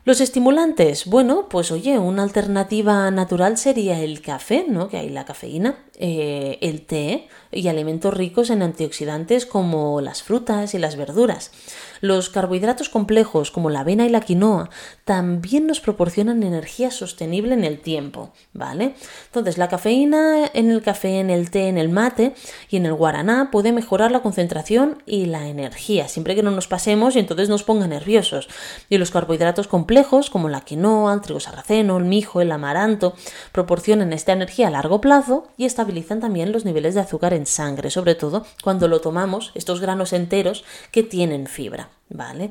Los 0.05 0.21
estimulantes, 0.21 1.07
bueno, 1.07 1.49
pues 1.49 1.71
oye, 1.71 1.97
una 1.97 2.25
alternativa 2.25 3.09
natural 3.12 3.57
sería 3.57 4.01
el 4.01 4.21
café, 4.21 4.66
¿no? 4.68 4.88
Que 4.88 4.97
hay 4.97 5.09
la 5.11 5.25
cafeína, 5.25 5.77
eh, 5.97 6.59
el 6.61 6.85
té 6.87 7.29
y 7.53 7.69
alimentos 7.69 8.15
ricos 8.15 8.51
en 8.51 8.62
antioxidantes 8.62 9.47
como 9.47 10.01
las 10.01 10.23
frutas 10.23 10.75
y 10.75 10.79
las 10.79 10.97
verduras. 10.97 11.53
Los 12.01 12.31
carbohidratos 12.31 12.88
complejos 12.88 13.53
como 13.53 13.71
la 13.71 13.81
avena 13.81 14.05
y 14.05 14.09
la 14.09 14.23
quinoa 14.23 14.71
también 15.05 15.69
nos 15.69 15.81
proporcionan 15.81 16.43
energía 16.43 16.91
sostenible 16.91 17.55
en 17.55 17.62
el 17.62 17.79
tiempo, 17.79 18.33
¿vale? 18.53 18.95
Entonces, 19.27 19.57
la 19.57 19.69
cafeína 19.69 20.51
en 20.53 20.71
el 20.71 20.83
café, 20.83 21.21
en 21.21 21.31
el 21.31 21.51
té, 21.51 21.69
en 21.69 21.79
el 21.79 21.91
mate 21.91 22.35
y 22.71 22.77
en 22.77 22.87
el 22.87 22.95
guaraná 22.95 23.51
puede 23.53 23.71
mejorar 23.73 24.11
la 24.11 24.21
concentración 24.21 25.03
y 25.07 25.27
la 25.27 25.47
energía, 25.47 26.09
siempre 26.09 26.35
que 26.35 26.43
no 26.43 26.51
nos 26.51 26.67
pasemos 26.67 27.15
y 27.15 27.21
entonces 27.21 27.49
nos 27.49 27.62
ponga 27.62 27.87
nerviosos. 27.87 28.49
Y 28.88 28.99
los 28.99 29.11
carbohidratos 29.11 29.69
complejos 29.69 30.31
como 30.31 30.49
la 30.49 30.62
quinoa, 30.62 31.15
el 31.15 31.21
trigo 31.21 31.38
sarraceno, 31.38 31.99
el 31.99 32.05
mijo, 32.05 32.41
el 32.41 32.51
amaranto 32.51 33.15
proporcionan 33.53 34.12
esta 34.12 34.33
energía 34.33 34.69
a 34.69 34.71
largo 34.71 35.01
plazo 35.01 35.47
y 35.57 35.67
estabilizan 35.67 36.21
también 36.21 36.53
los 36.53 36.65
niveles 36.65 36.95
de 36.95 37.01
azúcar 37.01 37.33
en 37.35 37.42
sangre, 37.47 37.91
sobre 37.91 38.15
todo 38.15 38.45
cuando 38.63 38.89
lo 38.89 39.01
tomamos 39.01 39.53
estos 39.55 39.81
granos 39.81 40.13
enteros 40.13 40.65
que 40.91 41.03
tienen 41.03 41.47
fibra. 41.47 41.91
¿Vale? 42.15 42.51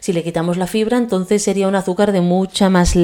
Si 0.00 0.14
le 0.14 0.24
quitamos 0.24 0.56
la 0.56 0.66
fibra, 0.66 0.96
entonces 0.96 1.42
sería 1.42 1.68
un 1.68 1.74
azúcar 1.74 2.12
de 2.12 2.22
mucha 2.22 2.70
más 2.70 2.94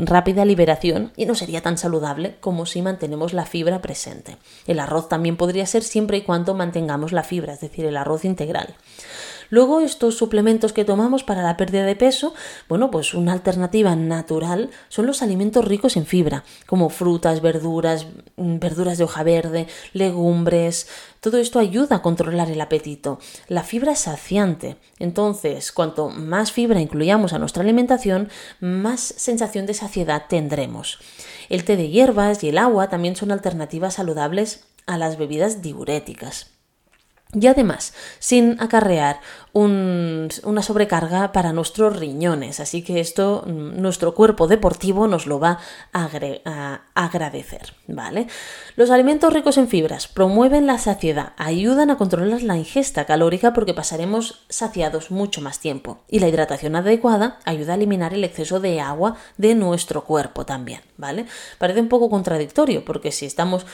rápida 0.00 0.44
liberación 0.44 1.12
y 1.16 1.24
no 1.24 1.34
sería 1.34 1.62
tan 1.62 1.78
saludable 1.78 2.36
como 2.40 2.66
si 2.66 2.82
mantenemos 2.82 3.32
la 3.32 3.46
fibra 3.46 3.80
presente. 3.80 4.36
El 4.66 4.78
arroz 4.78 5.08
también 5.08 5.38
podría 5.38 5.64
ser 5.64 5.82
siempre 5.82 6.18
y 6.18 6.22
cuando 6.22 6.52
mantengamos 6.52 7.12
la 7.12 7.22
fibra, 7.22 7.54
es 7.54 7.60
decir, 7.60 7.86
el 7.86 7.96
arroz 7.96 8.26
integral. 8.26 8.74
Luego, 9.50 9.80
estos 9.80 10.16
suplementos 10.16 10.72
que 10.72 10.84
tomamos 10.84 11.24
para 11.24 11.42
la 11.42 11.56
pérdida 11.56 11.84
de 11.84 11.96
peso, 11.96 12.34
bueno, 12.68 12.90
pues 12.90 13.14
una 13.14 13.32
alternativa 13.32 13.94
natural 13.96 14.70
son 14.88 15.06
los 15.06 15.22
alimentos 15.22 15.64
ricos 15.64 15.96
en 15.96 16.06
fibra, 16.06 16.44
como 16.66 16.88
frutas, 16.90 17.40
verduras, 17.40 18.06
mm, 18.36 18.58
verduras 18.58 18.98
de 18.98 19.04
hoja 19.04 19.22
verde, 19.22 19.66
legumbres. 19.92 20.88
Todo 21.20 21.38
esto 21.38 21.58
ayuda 21.58 21.96
a 21.96 22.02
controlar 22.02 22.50
el 22.50 22.60
apetito. 22.60 23.18
La 23.48 23.62
fibra 23.62 23.92
es 23.92 24.00
saciante. 24.00 24.76
Entonces, 24.98 25.72
cuanto 25.72 26.10
más 26.10 26.52
fibra 26.52 26.80
incluyamos 26.80 27.32
a 27.32 27.38
nuestra 27.38 27.62
alimentación, 27.62 28.28
más 28.60 29.00
sensación 29.00 29.66
de 29.66 29.74
saciedad 29.74 30.24
tendremos. 30.28 30.98
El 31.48 31.64
té 31.64 31.76
de 31.76 31.88
hierbas 31.88 32.42
y 32.42 32.48
el 32.48 32.58
agua 32.58 32.88
también 32.88 33.16
son 33.16 33.30
alternativas 33.30 33.94
saludables 33.94 34.64
a 34.86 34.98
las 34.98 35.18
bebidas 35.18 35.62
diuréticas. 35.62 36.53
Y 37.34 37.46
además, 37.46 37.92
sin 38.18 38.60
acarrear 38.60 39.20
una 39.54 40.62
sobrecarga 40.62 41.30
para 41.30 41.52
nuestros 41.52 41.96
riñones. 41.96 42.58
Así 42.58 42.82
que 42.82 42.98
esto 42.98 43.44
mm, 43.46 43.80
nuestro 43.80 44.14
cuerpo 44.14 44.48
deportivo 44.48 45.06
nos 45.06 45.26
lo 45.26 45.38
va 45.38 45.60
a, 45.92 46.80
agradecer. 46.94 47.72
¿vale? 47.86 48.26
Los 48.74 48.90
alimentos 48.90 49.32
ricos 49.32 49.56
en 49.56 49.68
fibras 49.68 50.08
promueven 50.08 50.66
la 50.66 50.78
saciedad, 50.78 51.34
ayudan 51.36 51.90
a 51.90 51.96
controlar 51.96 52.42
la 52.42 52.56
ingesta 52.56 53.04
calórica 53.04 53.52
porque 53.52 53.74
pasaremos 53.74 54.44
saciados 54.48 55.12
mucho 55.12 55.40
más 55.40 55.60
tiempo. 55.60 56.00
Y 56.08 56.18
la 56.18 56.28
hidratación 56.28 56.74
adecuada 56.74 57.38
ayuda 57.44 57.74
a 57.74 57.76
eliminar 57.76 58.12
el 58.12 58.24
exceso 58.24 58.58
de 58.58 58.80
agua 58.80 59.16
de 59.38 59.54
nuestro 59.54 60.04
cuerpo 60.04 60.44
también. 60.44 60.80
¿vale? 60.96 61.26
Parece 61.58 61.80
un 61.80 61.88
poco 61.88 62.10
contradictorio 62.10 62.84
porque 62.84 63.12
si 63.12 63.26
estamos 63.26 63.66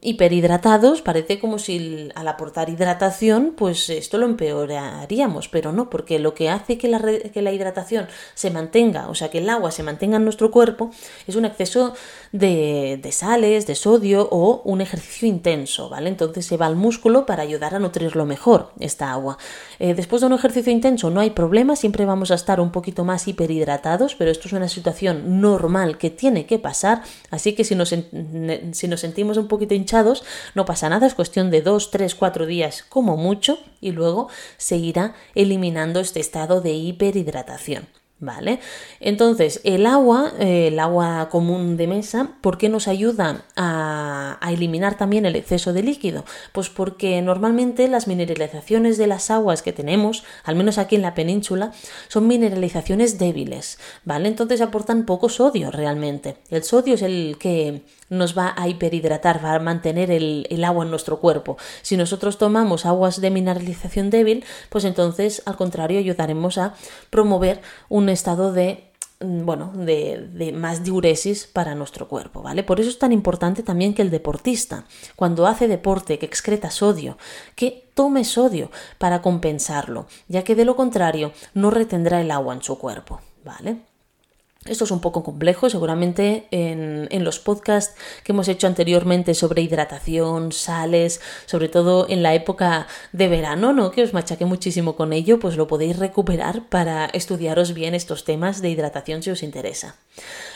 hiperhidratados 0.00 1.02
parece 1.02 1.38
como 1.38 1.58
si 1.58 2.10
al 2.14 2.28
aportar 2.28 2.68
hidratación 2.68 3.54
pues 3.56 3.88
esto 3.90 4.18
lo 4.18 4.26
empeoraría 4.26 5.25
pero 5.50 5.72
no, 5.72 5.90
porque 5.90 6.18
lo 6.18 6.34
que 6.34 6.48
hace 6.48 6.78
que 6.78 6.88
la, 6.88 7.00
que 7.00 7.42
la 7.42 7.52
hidratación 7.52 8.08
se 8.34 8.50
mantenga, 8.50 9.08
o 9.08 9.14
sea, 9.14 9.30
que 9.30 9.38
el 9.38 9.50
agua 9.50 9.70
se 9.70 9.82
mantenga 9.82 10.16
en 10.16 10.24
nuestro 10.24 10.50
cuerpo, 10.50 10.90
es 11.26 11.36
un 11.36 11.44
exceso 11.44 11.94
de, 12.32 13.00
sales, 13.12 13.66
de 13.66 13.74
sodio 13.74 14.28
o 14.30 14.62
un 14.64 14.80
ejercicio 14.80 15.28
intenso, 15.28 15.88
¿vale? 15.88 16.08
Entonces 16.08 16.46
se 16.46 16.56
va 16.56 16.66
al 16.66 16.76
músculo 16.76 17.26
para 17.26 17.42
ayudar 17.42 17.74
a 17.74 17.78
nutrirlo 17.78 18.26
mejor, 18.26 18.72
esta 18.80 19.12
agua. 19.12 19.38
Eh, 19.78 19.94
después 19.94 20.20
de 20.20 20.26
un 20.26 20.32
ejercicio 20.34 20.72
intenso 20.72 21.10
no 21.10 21.20
hay 21.20 21.30
problema, 21.30 21.76
siempre 21.76 22.04
vamos 22.04 22.30
a 22.30 22.34
estar 22.34 22.60
un 22.60 22.72
poquito 22.72 23.04
más 23.04 23.26
hiperhidratados, 23.28 24.14
pero 24.14 24.30
esto 24.30 24.48
es 24.48 24.52
una 24.52 24.68
situación 24.68 25.40
normal 25.40 25.98
que 25.98 26.10
tiene 26.10 26.46
que 26.46 26.58
pasar, 26.58 27.02
así 27.30 27.54
que 27.54 27.64
si 27.64 27.74
nos, 27.74 27.88
si 27.88 28.88
nos 28.88 29.00
sentimos 29.00 29.36
un 29.36 29.48
poquito 29.48 29.74
hinchados, 29.74 30.24
no 30.54 30.64
pasa 30.64 30.88
nada, 30.88 31.06
es 31.06 31.14
cuestión 31.14 31.50
de 31.50 31.62
2, 31.62 31.90
3, 31.90 32.14
4 32.14 32.46
días 32.46 32.84
como 32.88 33.16
mucho 33.16 33.58
y 33.80 33.92
luego 33.92 34.28
seguirá 34.56 35.14
eliminando 35.34 36.00
este 36.00 36.20
estado 36.20 36.60
de 36.60 36.72
hiperhidratación. 36.72 37.86
¿Vale? 38.18 38.60
Entonces, 38.98 39.60
el 39.64 39.84
agua, 39.84 40.32
eh, 40.38 40.68
el 40.68 40.78
agua 40.78 41.28
común 41.28 41.76
de 41.76 41.86
mesa, 41.86 42.30
¿por 42.40 42.56
qué 42.56 42.70
nos 42.70 42.88
ayuda 42.88 43.44
a, 43.56 44.38
a, 44.40 44.52
eliminar 44.52 44.96
también 44.96 45.26
el 45.26 45.36
exceso 45.36 45.74
de 45.74 45.82
líquido? 45.82 46.24
Pues 46.52 46.70
porque 46.70 47.20
normalmente 47.20 47.88
las 47.88 48.08
mineralizaciones 48.08 48.96
de 48.96 49.06
las 49.06 49.30
aguas 49.30 49.60
que 49.60 49.74
tenemos, 49.74 50.24
al 50.44 50.56
menos 50.56 50.78
aquí 50.78 50.96
en 50.96 51.02
la 51.02 51.14
península, 51.14 51.72
son 52.08 52.26
mineralizaciones 52.26 53.18
débiles, 53.18 53.78
¿vale? 54.04 54.28
Entonces 54.28 54.62
aportan 54.62 55.04
poco 55.04 55.28
sodio 55.28 55.70
realmente. 55.70 56.38
El 56.48 56.64
sodio 56.64 56.94
es 56.94 57.02
el 57.02 57.36
que 57.38 57.82
nos 58.08 58.36
va 58.36 58.54
a 58.56 58.68
hiperhidratar, 58.68 59.44
va 59.44 59.54
a 59.54 59.58
mantener 59.58 60.10
el, 60.10 60.64
agua 60.64 60.84
en 60.84 60.90
nuestro 60.90 61.18
cuerpo. 61.18 61.56
Si 61.82 61.96
nosotros 61.96 62.38
tomamos 62.38 62.86
aguas 62.86 63.20
de 63.20 63.30
mineralización 63.30 64.10
débil, 64.10 64.44
pues 64.68 64.84
entonces 64.84 65.42
al 65.44 65.56
contrario 65.56 65.98
ayudaremos 65.98 66.58
a 66.58 66.74
promover 67.10 67.60
un 67.88 68.05
estado 68.12 68.52
de 68.52 68.90
mm, 69.20 69.44
bueno, 69.44 69.72
de, 69.74 70.28
de, 70.32 70.52
más 70.52 70.84
diuresis 70.84 71.46
para 71.46 71.74
nuestro 71.74 72.08
cuerpo, 72.08 72.42
¿vale? 72.42 72.62
Por 72.62 72.80
eso 72.80 72.90
es 72.90 72.98
tan 72.98 73.12
importante 73.12 73.62
también 73.62 73.94
que 73.94 74.02
el 74.02 74.10
deportista, 74.10 74.84
cuando 75.16 75.46
hace 75.46 75.68
deporte, 75.68 76.18
que 76.18 76.26
excreta 76.26 76.70
sodio, 76.70 77.16
que 77.54 77.88
tome 77.94 78.24
sodio 78.24 78.70
para 78.98 79.22
compensarlo, 79.22 80.06
ya 80.28 80.44
que 80.44 80.54
de 80.54 80.64
lo 80.64 80.76
contrario 80.76 81.32
no 81.54 81.70
retendrá 81.70 82.20
el 82.20 82.30
agua 82.30 82.54
en 82.54 82.62
su 82.62 82.78
cuerpo, 82.78 83.20
¿vale? 83.44 83.78
Esto 84.68 84.84
es 84.84 84.90
un 84.90 85.00
poco 85.00 85.22
complejo, 85.22 85.70
seguramente 85.70 86.46
en, 86.50 87.08
en, 87.10 87.24
los 87.24 87.38
podcasts 87.38 87.94
que 88.24 88.32
hemos 88.32 88.48
hecho 88.48 88.66
anteriormente 88.66 89.34
sobre 89.34 89.62
hidratación, 89.62 90.52
sales, 90.52 91.20
sobre 91.46 91.68
todo 91.68 92.06
en 92.08 92.22
la 92.22 92.34
época 92.34 92.86
de 93.12 93.28
verano, 93.28 93.72
¿no? 93.72 93.90
Que 93.90 94.02
os 94.02 94.12
machaqué 94.12 94.44
muchísimo 94.44 94.96
con 94.96 95.12
ello, 95.12 95.38
pues 95.38 95.56
lo 95.56 95.66
podéis 95.66 95.98
recuperar 95.98 96.68
para 96.68 97.06
estudiaros 97.06 97.74
bien 97.74 97.94
estos 97.94 98.24
temas 98.24 98.62
de 98.62 98.70
hidratación 98.70 99.22
si 99.22 99.30
os 99.30 99.42
interesa. 99.42 99.96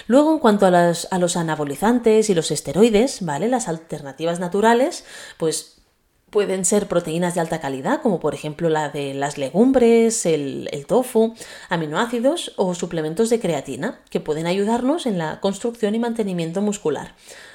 Luego, 0.07 0.33
en 0.33 0.38
cuanto 0.38 0.66
a, 0.66 0.70
las, 0.70 1.09
a 1.11 1.18
los 1.18 1.37
anabolizantes 1.37 2.31
y 2.31 2.35
los 2.35 2.51
esteroides, 2.51 3.25
¿vale? 3.25 3.49
Las 3.49 3.68
alternativas 3.68 4.40
naturales, 4.40 5.05
pues 5.38 5.80
Pueden 6.31 6.64
ser 6.64 6.87
proteínas 6.87 7.35
de 7.35 7.40
alta 7.40 7.61
calidad, 7.61 8.03
como 8.03 8.21
por 8.21 8.35
ejemplo 8.35 8.69
la 8.69 8.88
de 8.88 9.14
las 9.14 9.37
legumbres, 9.37 10.25
el, 10.27 10.69
tofu, 10.87 11.35
aminoácidos 11.69 12.53
o 12.57 12.75
suplementos 12.75 13.31
de 13.31 13.40
creatina, 13.40 14.01
que 14.11 14.21
pueden 14.21 14.47
ayudarnos 14.47 15.07
en 15.07 15.19
la 15.19 15.40
construcción 15.40 15.97
y 15.97 15.99
mantenimiento 15.99 16.62
muscular. 16.62 17.14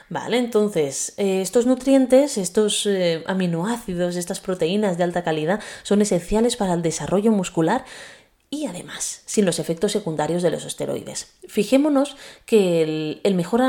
Vale, 0.09 0.37
entonces 0.37 1.13
eh, 1.17 1.41
estos 1.41 1.65
nutrientes, 1.65 2.37
estos 2.37 2.85
eh, 2.85 3.23
aminoácidos, 3.27 4.17
estas 4.17 4.39
proteínas 4.41 4.97
de 4.97 5.05
alta 5.05 5.23
calidad 5.23 5.61
son 5.83 6.01
esenciales 6.01 6.57
para 6.57 6.73
el 6.73 6.81
desarrollo 6.81 7.31
muscular 7.31 7.85
y 8.55 8.65
además 8.67 9.21
sin 9.25 9.45
los 9.45 9.59
efectos 9.59 9.91
secundarios 9.91 10.43
de 10.43 10.49
los 10.49 10.65
esteroides. 10.65 11.33
Fijémonos 11.47 12.15
que 12.45 13.19
el, 13.21 13.35
mejor, 13.35 13.61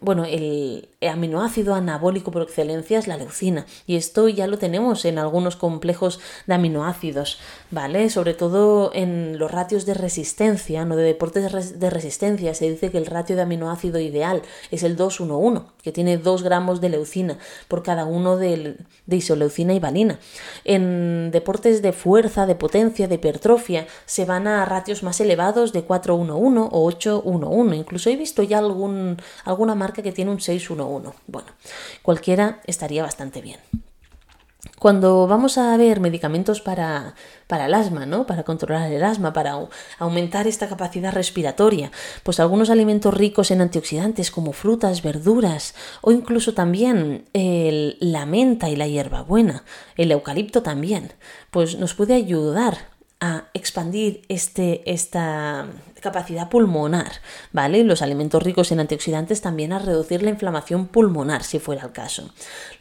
bueno, 0.00 0.24
el 0.24 0.88
aminoácido 1.00 1.74
anabólico 1.74 2.32
por 2.32 2.42
excelencia 2.42 2.98
es 2.98 3.06
la 3.06 3.16
leucina 3.16 3.66
y 3.86 3.94
esto 3.94 4.28
ya 4.28 4.48
lo 4.48 4.58
tenemos 4.58 5.04
en 5.04 5.18
algunos 5.18 5.54
complejos 5.54 6.18
de 6.46 6.54
aminoácidos, 6.54 7.38
¿vale? 7.70 8.10
Sobre 8.10 8.34
todo 8.34 8.90
en 8.94 9.38
los 9.38 9.50
ratios 9.50 9.86
de 9.86 9.94
resistencia, 9.94 10.84
no 10.84 10.96
de 10.96 11.04
deportes 11.04 11.78
de 11.78 11.90
resistencia, 11.90 12.54
se 12.54 12.70
dice 12.70 12.90
que 12.90 12.98
el 12.98 13.06
ratio 13.06 13.36
de 13.36 13.42
aminoácido 13.42 14.00
ideal 14.00 14.42
es 14.72 14.82
el 14.82 14.96
2-1-1, 14.96 15.66
que 15.82 15.92
tiene 15.92 16.18
2 16.18 16.42
gramos 16.42 16.80
de 16.80 16.88
leucina 16.88 17.38
por 17.68 17.82
cada 17.82 18.04
uno 18.06 18.36
de, 18.36 18.76
de 19.06 19.16
isoleucina 19.16 19.72
y 19.74 19.78
valina. 19.78 20.18
En 20.64 21.30
deportes 21.30 21.80
de 21.80 21.92
fuerza, 21.92 22.46
de 22.46 22.56
potencia, 22.56 23.06
de 23.06 23.14
hipertrofia, 23.14 23.86
se 24.06 24.24
van 24.32 24.46
a 24.46 24.64
ratios 24.64 25.02
más 25.02 25.20
elevados 25.20 25.72
de 25.72 25.86
4-1-1 25.86 26.68
o 26.72 26.90
8-1-1. 26.90 27.76
Incluso 27.76 28.08
he 28.10 28.16
visto 28.16 28.42
ya 28.42 28.58
alguna 28.58 29.74
marca 29.74 30.02
que 30.02 30.12
tiene 30.12 30.30
un 30.30 30.38
6-1-1. 30.38 31.12
Bueno, 31.26 31.48
cualquiera 32.02 32.60
estaría 32.66 33.02
bastante 33.02 33.42
bien. 33.42 33.60
Cuando 34.78 35.28
vamos 35.28 35.58
a 35.58 35.76
ver 35.76 36.00
medicamentos 36.00 36.60
para, 36.60 37.14
para, 37.46 37.66
el 37.66 37.74
asma, 37.74 38.06
¿no? 38.06 38.26
Para 38.26 38.42
controlar 38.42 38.90
el 38.90 39.04
asma, 39.04 39.32
para 39.32 39.68
aumentar 39.98 40.46
esta 40.46 40.68
capacidad 40.68 41.12
respiratoria, 41.12 41.92
pues 42.22 42.40
algunos 42.40 42.70
alimentos 42.70 43.14
ricos 43.14 43.50
en 43.50 43.60
antioxidantes 43.60 44.30
como 44.30 44.52
frutas, 44.52 45.02
verduras 45.02 45.74
o 46.00 46.10
incluso 46.10 46.54
también 46.54 47.28
el, 47.32 47.96
la 48.00 48.26
menta 48.26 48.70
y 48.70 48.76
la 48.76 48.88
hierbabuena, 48.88 49.62
el 49.96 50.10
eucalipto 50.10 50.62
también, 50.62 51.12
pues 51.50 51.78
nos 51.78 51.94
puede 51.94 52.14
ayudar 52.14 52.91
a 53.22 53.44
expandir 53.54 54.22
este, 54.28 54.82
esta, 54.90 55.66
capacidad 56.02 56.50
pulmonar, 56.50 57.12
¿vale? 57.52 57.84
Los 57.84 58.02
alimentos 58.02 58.42
ricos 58.42 58.72
en 58.72 58.80
antioxidantes 58.80 59.40
también 59.40 59.72
a 59.72 59.78
reducir 59.78 60.22
la 60.22 60.30
inflamación 60.30 60.88
pulmonar, 60.88 61.44
si 61.44 61.58
fuera 61.58 61.84
el 61.86 61.92
caso. 61.92 62.30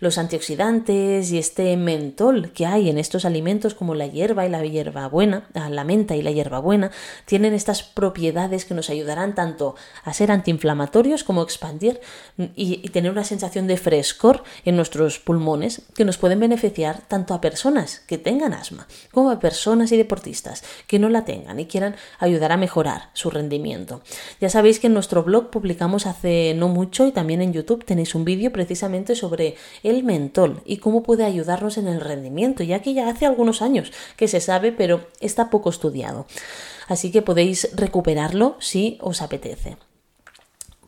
Los 0.01 0.17
antioxidantes 0.17 1.31
y 1.31 1.37
este 1.37 1.77
mentol 1.77 2.51
que 2.51 2.65
hay 2.65 2.89
en 2.89 2.97
estos 2.97 3.23
alimentos, 3.23 3.75
como 3.75 3.95
la 3.95 4.07
hierba 4.07 4.45
y 4.45 4.49
la 4.49 4.65
hierbabuena, 4.65 5.47
ah, 5.53 5.69
la 5.69 5.85
menta 5.85 6.15
y 6.15 6.21
la 6.21 6.31
hierbabuena, 6.31 6.91
tienen 7.25 7.53
estas 7.53 7.83
propiedades 7.83 8.65
que 8.65 8.73
nos 8.73 8.89
ayudarán 8.89 9.35
tanto 9.35 9.75
a 10.03 10.13
ser 10.13 10.31
antiinflamatorios 10.31 11.23
como 11.23 11.43
expandir 11.43 12.01
y, 12.37 12.81
y 12.83 12.89
tener 12.89 13.11
una 13.11 13.23
sensación 13.23 13.67
de 13.67 13.77
frescor 13.77 14.43
en 14.65 14.75
nuestros 14.75 15.19
pulmones 15.19 15.83
que 15.95 16.05
nos 16.05 16.17
pueden 16.17 16.39
beneficiar 16.39 17.01
tanto 17.07 17.33
a 17.33 17.41
personas 17.41 17.99
que 17.99 18.17
tengan 18.17 18.53
asma 18.53 18.87
como 19.11 19.29
a 19.29 19.39
personas 19.39 19.91
y 19.91 19.97
deportistas 19.97 20.63
que 20.87 20.99
no 20.99 21.09
la 21.09 21.25
tengan 21.25 21.59
y 21.59 21.67
quieran 21.67 21.95
ayudar 22.19 22.51
a 22.51 22.57
mejorar 22.57 23.10
su 23.13 23.29
rendimiento. 23.29 24.01
Ya 24.39 24.49
sabéis 24.49 24.79
que 24.79 24.87
en 24.87 24.93
nuestro 24.93 25.23
blog 25.23 25.49
publicamos 25.49 26.05
hace 26.05 26.53
no 26.55 26.67
mucho 26.67 27.07
y 27.07 27.11
también 27.11 27.41
en 27.41 27.53
YouTube 27.53 27.85
tenéis 27.85 28.15
un 28.15 28.25
vídeo 28.25 28.51
precisamente 28.51 29.15
sobre 29.15 29.55
el 29.83 30.03
mentol 30.03 30.61
y 30.65 30.77
cómo 30.77 31.03
puede 31.03 31.25
ayudarnos 31.25 31.77
en 31.77 31.87
el 31.87 32.01
rendimiento, 32.01 32.63
ya 32.63 32.81
que 32.81 32.93
ya 32.93 33.09
hace 33.09 33.25
algunos 33.25 33.61
años 33.61 33.91
que 34.15 34.27
se 34.27 34.39
sabe, 34.39 34.71
pero 34.71 35.01
está 35.19 35.49
poco 35.49 35.69
estudiado. 35.69 36.25
Así 36.87 37.11
que 37.11 37.21
podéis 37.21 37.69
recuperarlo 37.75 38.55
si 38.59 38.97
os 39.01 39.21
apetece. 39.21 39.77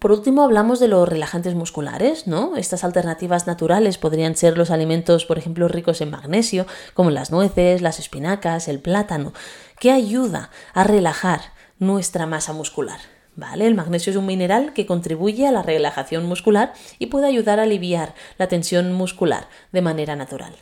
Por 0.03 0.11
último, 0.11 0.43
hablamos 0.43 0.81
de 0.81 0.89
los 0.89 1.07
relajantes 1.07 1.55
musculares, 1.55 2.27
¿no? 2.27 2.57
Estas 2.57 2.83
alternativas 2.83 3.47
naturales 3.47 3.97
podrían 3.97 4.35
ser 4.35 4.57
los 4.57 4.69
alimentos, 4.69 5.25
por 5.25 5.37
ejemplo, 5.37 5.69
ricos 5.69 6.01
en 6.01 6.09
magnesio, 6.09 6.65
como 6.93 7.09
las 7.09 7.31
nueces, 7.31 7.81
las 7.81 7.99
espinacas, 7.99 8.67
el 8.67 8.81
plátano, 8.81 9.31
que 9.79 9.91
ayuda 9.91 10.49
a 10.73 10.83
relajar 10.83 11.52
nuestra 11.79 12.25
masa 12.25 12.53
muscular. 12.53 12.99
¿Vale? 13.35 13.65
El 13.65 13.73
magnesio 13.73 14.11
es 14.11 14.17
un 14.17 14.27
mineral 14.27 14.73
que 14.73 14.85
contribuye 14.85 15.47
a 15.47 15.51
la 15.51 15.63
relajación 15.63 16.27
muscular 16.27 16.73
y 16.99 17.07
puede 17.07 17.25
ayudar 17.25 17.59
a 17.59 17.63
aliviar 17.63 18.13
la 18.37 18.47
tensión 18.47 18.93
muscular 18.93 19.47
de 19.71 19.81
manera 19.81 20.15
natural. 20.15 20.53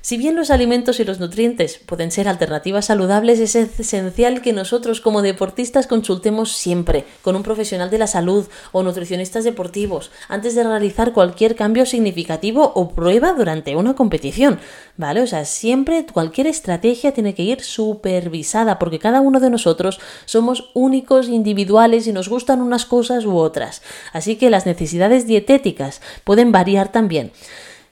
Si 0.00 0.16
bien 0.16 0.36
los 0.36 0.50
alimentos 0.50 1.00
y 1.00 1.04
los 1.04 1.20
nutrientes 1.20 1.78
pueden 1.84 2.10
ser 2.10 2.28
alternativas 2.28 2.86
saludables, 2.86 3.40
es 3.40 3.54
esencial 3.54 4.42
que 4.42 4.52
nosotros 4.52 5.00
como 5.00 5.22
deportistas 5.22 5.86
consultemos 5.86 6.52
siempre 6.52 7.04
con 7.22 7.36
un 7.36 7.42
profesional 7.42 7.90
de 7.90 7.98
la 7.98 8.06
salud 8.06 8.46
o 8.72 8.82
nutricionistas 8.82 9.44
deportivos 9.44 10.10
antes 10.28 10.54
de 10.54 10.64
realizar 10.64 11.12
cualquier 11.12 11.56
cambio 11.56 11.86
significativo 11.86 12.72
o 12.74 12.90
prueba 12.90 13.32
durante 13.32 13.76
una 13.76 13.94
competición, 13.94 14.58
¿vale? 14.96 15.22
O 15.22 15.26
sea, 15.26 15.44
siempre 15.44 16.06
cualquier 16.06 16.46
estrategia 16.46 17.12
tiene 17.12 17.34
que 17.34 17.42
ir 17.42 17.62
supervisada 17.62 18.78
porque 18.78 18.98
cada 18.98 19.20
uno 19.20 19.40
de 19.40 19.50
nosotros 19.50 20.00
somos 20.24 20.70
únicos, 20.74 21.28
individuales 21.28 22.06
y 22.06 22.12
nos 22.12 22.28
gustan 22.28 22.60
unas 22.60 22.86
cosas 22.86 23.24
u 23.24 23.36
otras. 23.36 23.82
Así 24.12 24.36
que 24.36 24.50
las 24.50 24.66
necesidades 24.66 25.26
dietéticas 25.26 26.00
pueden 26.24 26.52
variar 26.52 26.92
también. 26.92 27.32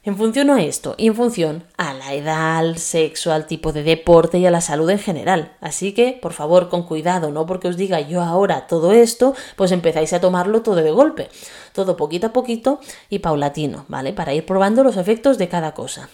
En 0.06 0.18
función 0.18 0.50
a 0.50 0.62
esto 0.62 0.94
y 0.98 1.06
en 1.06 1.14
función 1.14 1.64
a 1.78 1.94
la 1.94 2.12
edad, 2.12 2.58
al 2.58 2.76
sexo, 2.76 3.32
al 3.32 3.46
tipo 3.46 3.72
de 3.72 3.82
deporte 3.82 4.38
y 4.38 4.44
a 4.44 4.50
la 4.50 4.60
salud 4.60 4.90
en 4.90 4.98
general. 4.98 5.56
Así 5.62 5.94
que, 5.94 6.18
por 6.20 6.34
favor, 6.34 6.68
con 6.68 6.82
cuidado, 6.82 7.30
no 7.30 7.46
porque 7.46 7.68
os 7.68 7.78
diga 7.78 8.00
yo 8.00 8.20
ahora 8.20 8.66
todo 8.66 8.92
esto, 8.92 9.34
pues 9.56 9.72
empezáis 9.72 10.12
a 10.12 10.20
tomarlo 10.20 10.60
todo 10.60 10.76
de 10.76 10.90
golpe. 10.90 11.30
Todo 11.72 11.96
poquito 11.96 12.26
a 12.26 12.32
poquito 12.34 12.80
y 13.08 13.20
paulatino, 13.20 13.86
¿vale? 13.88 14.12
Para 14.12 14.34
ir 14.34 14.44
probando 14.44 14.84
los 14.84 14.98
efectos 14.98 15.38
de 15.38 15.48
cada 15.48 15.72
cosa. 15.72 16.10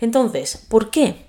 Entonces, 0.00 0.64
¿por 0.68 0.90
qué? 0.90 1.25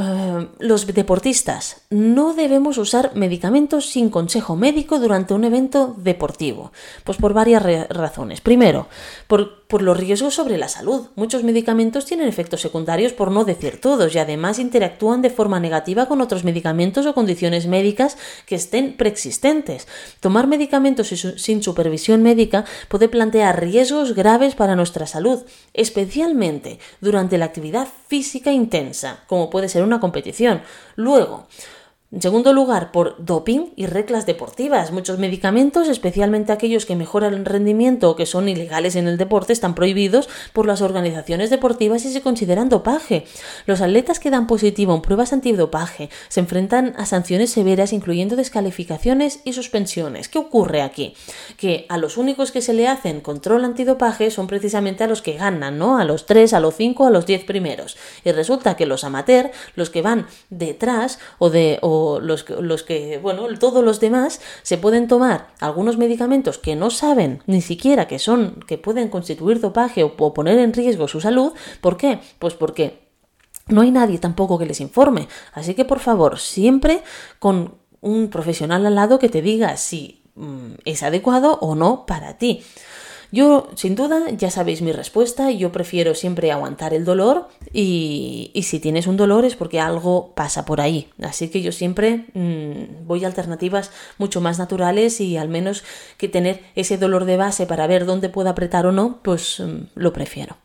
Eh, 0.00 0.48
los 0.60 0.86
deportistas 0.86 1.82
no 1.90 2.32
debemos 2.32 2.78
usar 2.78 3.12
medicamentos 3.14 3.90
sin 3.90 4.08
consejo 4.08 4.56
médico 4.56 4.98
durante 4.98 5.34
un 5.34 5.44
evento 5.44 5.94
deportivo. 5.98 6.72
Pues 7.04 7.18
por 7.18 7.34
varias 7.34 7.62
razones. 7.90 8.40
Primero, 8.40 8.88
por 9.26 9.60
por 9.70 9.82
los 9.82 9.96
riesgos 9.96 10.34
sobre 10.34 10.58
la 10.58 10.68
salud. 10.68 11.06
Muchos 11.14 11.44
medicamentos 11.44 12.04
tienen 12.04 12.28
efectos 12.28 12.60
secundarios, 12.60 13.12
por 13.12 13.30
no 13.30 13.44
decir 13.44 13.80
todos, 13.80 14.14
y 14.14 14.18
además 14.18 14.58
interactúan 14.58 15.22
de 15.22 15.30
forma 15.30 15.60
negativa 15.60 16.06
con 16.06 16.20
otros 16.20 16.42
medicamentos 16.42 17.06
o 17.06 17.14
condiciones 17.14 17.68
médicas 17.68 18.18
que 18.46 18.56
estén 18.56 18.96
preexistentes. 18.96 19.86
Tomar 20.18 20.48
medicamentos 20.48 21.08
sin 21.08 21.62
supervisión 21.62 22.20
médica 22.22 22.64
puede 22.88 23.08
plantear 23.08 23.60
riesgos 23.60 24.14
graves 24.14 24.56
para 24.56 24.74
nuestra 24.74 25.06
salud, 25.06 25.44
especialmente 25.72 26.80
durante 27.00 27.38
la 27.38 27.44
actividad 27.44 27.86
física 28.08 28.50
intensa, 28.50 29.20
como 29.28 29.50
puede 29.50 29.68
ser 29.68 29.84
una 29.90 30.00
competición. 30.00 30.62
Luego, 30.96 31.46
en 32.12 32.20
segundo 32.20 32.52
lugar, 32.52 32.90
por 32.90 33.24
doping 33.24 33.66
y 33.76 33.86
reglas 33.86 34.26
deportivas. 34.26 34.90
Muchos 34.90 35.20
medicamentos, 35.20 35.88
especialmente 35.88 36.50
aquellos 36.50 36.84
que 36.84 36.96
mejoran 36.96 37.34
el 37.34 37.44
rendimiento 37.44 38.10
o 38.10 38.16
que 38.16 38.26
son 38.26 38.48
ilegales 38.48 38.96
en 38.96 39.06
el 39.06 39.16
deporte, 39.16 39.52
están 39.52 39.76
prohibidos 39.76 40.28
por 40.52 40.66
las 40.66 40.82
organizaciones 40.82 41.50
deportivas 41.50 42.04
y 42.04 42.12
se 42.12 42.20
consideran 42.20 42.68
dopaje. 42.68 43.26
Los 43.66 43.80
atletas 43.80 44.18
que 44.18 44.30
dan 44.30 44.48
positivo 44.48 44.92
en 44.92 45.02
pruebas 45.02 45.32
antidopaje 45.32 46.10
se 46.28 46.40
enfrentan 46.40 46.94
a 46.96 47.06
sanciones 47.06 47.50
severas, 47.50 47.92
incluyendo 47.92 48.34
descalificaciones 48.34 49.38
y 49.44 49.52
suspensiones. 49.52 50.28
¿Qué 50.28 50.38
ocurre 50.38 50.82
aquí? 50.82 51.14
Que 51.56 51.86
a 51.88 51.96
los 51.96 52.16
únicos 52.16 52.50
que 52.50 52.60
se 52.60 52.72
le 52.72 52.88
hacen 52.88 53.20
control 53.20 53.64
antidopaje 53.64 54.32
son 54.32 54.48
precisamente 54.48 55.04
a 55.04 55.06
los 55.06 55.22
que 55.22 55.34
ganan, 55.34 55.78
¿no? 55.78 55.96
A 55.96 56.04
los 56.04 56.26
3, 56.26 56.54
a 56.54 56.60
los 56.60 56.74
5, 56.74 57.06
a 57.06 57.10
los 57.10 57.24
10 57.24 57.44
primeros. 57.44 57.96
Y 58.24 58.32
resulta 58.32 58.76
que 58.76 58.86
los 58.86 59.04
amateurs, 59.04 59.50
los 59.76 59.90
que 59.90 60.02
van 60.02 60.26
detrás 60.50 61.20
o 61.38 61.50
de 61.50 61.78
los, 62.20 62.48
los 62.48 62.82
que, 62.82 63.18
bueno, 63.18 63.46
todos 63.58 63.84
los 63.84 64.00
demás 64.00 64.40
se 64.62 64.78
pueden 64.78 65.08
tomar 65.08 65.48
algunos 65.60 65.96
medicamentos 65.96 66.58
que 66.58 66.76
no 66.76 66.90
saben 66.90 67.42
ni 67.46 67.60
siquiera 67.60 68.06
que 68.06 68.18
son, 68.18 68.60
que 68.66 68.78
pueden 68.78 69.08
constituir 69.08 69.60
dopaje 69.60 70.02
o, 70.04 70.16
poner 70.16 70.58
en 70.58 70.72
riesgo 70.72 71.08
su 71.08 71.20
salud. 71.20 71.52
¿Por 71.80 71.96
qué? 71.96 72.20
Pues 72.38 72.54
porque 72.54 73.08
no 73.68 73.82
hay 73.82 73.90
nadie 73.90 74.18
tampoco 74.18 74.58
que 74.58 74.66
les 74.66 74.80
informe. 74.80 75.28
Así 75.52 75.74
que 75.74 75.84
por 75.84 76.00
favor, 76.00 76.38
siempre 76.38 77.02
con 77.38 77.74
un 78.00 78.28
profesional 78.28 78.86
al 78.86 78.94
lado 78.94 79.18
que 79.18 79.28
te 79.28 79.42
diga 79.42 79.76
si 79.76 80.22
mm, 80.34 80.72
es 80.84 81.02
adecuado 81.02 81.58
o 81.60 81.74
no 81.74 82.06
para 82.06 82.38
ti. 82.38 82.62
Yo, 83.32 83.70
sin 83.76 83.94
duda, 83.94 84.28
ya 84.30 84.50
sabéis 84.50 84.82
mi 84.82 84.90
respuesta, 84.90 85.52
yo 85.52 85.70
prefiero 85.70 86.14
siempre 86.16 86.50
aguantar 86.50 86.94
el 86.94 87.04
dolor 87.04 87.48
y, 87.72 88.50
si 88.62 88.80
tienes 88.80 89.06
un 89.06 89.16
dolor 89.16 89.44
es 89.44 89.54
porque 89.54 89.80
algo 89.80 90.32
pasa 90.34 90.64
por 90.64 90.80
ahí. 90.80 91.08
Así 91.22 91.48
que 91.48 91.62
yo 91.62 91.70
siempre 91.70 92.26
mm, 92.34 93.06
voy 93.06 93.24
a 93.24 93.28
alternativas 93.28 93.92
mucho 94.18 94.40
más 94.40 94.58
naturales 94.58 95.20
y 95.20 95.36
al 95.36 95.48
menos 95.48 95.84
que 96.16 96.28
tener 96.28 96.60
ese 96.74 96.98
dolor 96.98 97.24
de 97.24 97.36
base 97.36 97.66
para 97.66 97.86
ver 97.86 98.04
dónde 98.04 98.28
puedo 98.28 98.50
apretar 98.50 98.86
o 98.86 98.92
no, 98.92 99.20
pues 99.22 99.60
mm, 99.60 99.90
lo 99.94 100.12
prefiero. 100.12 100.56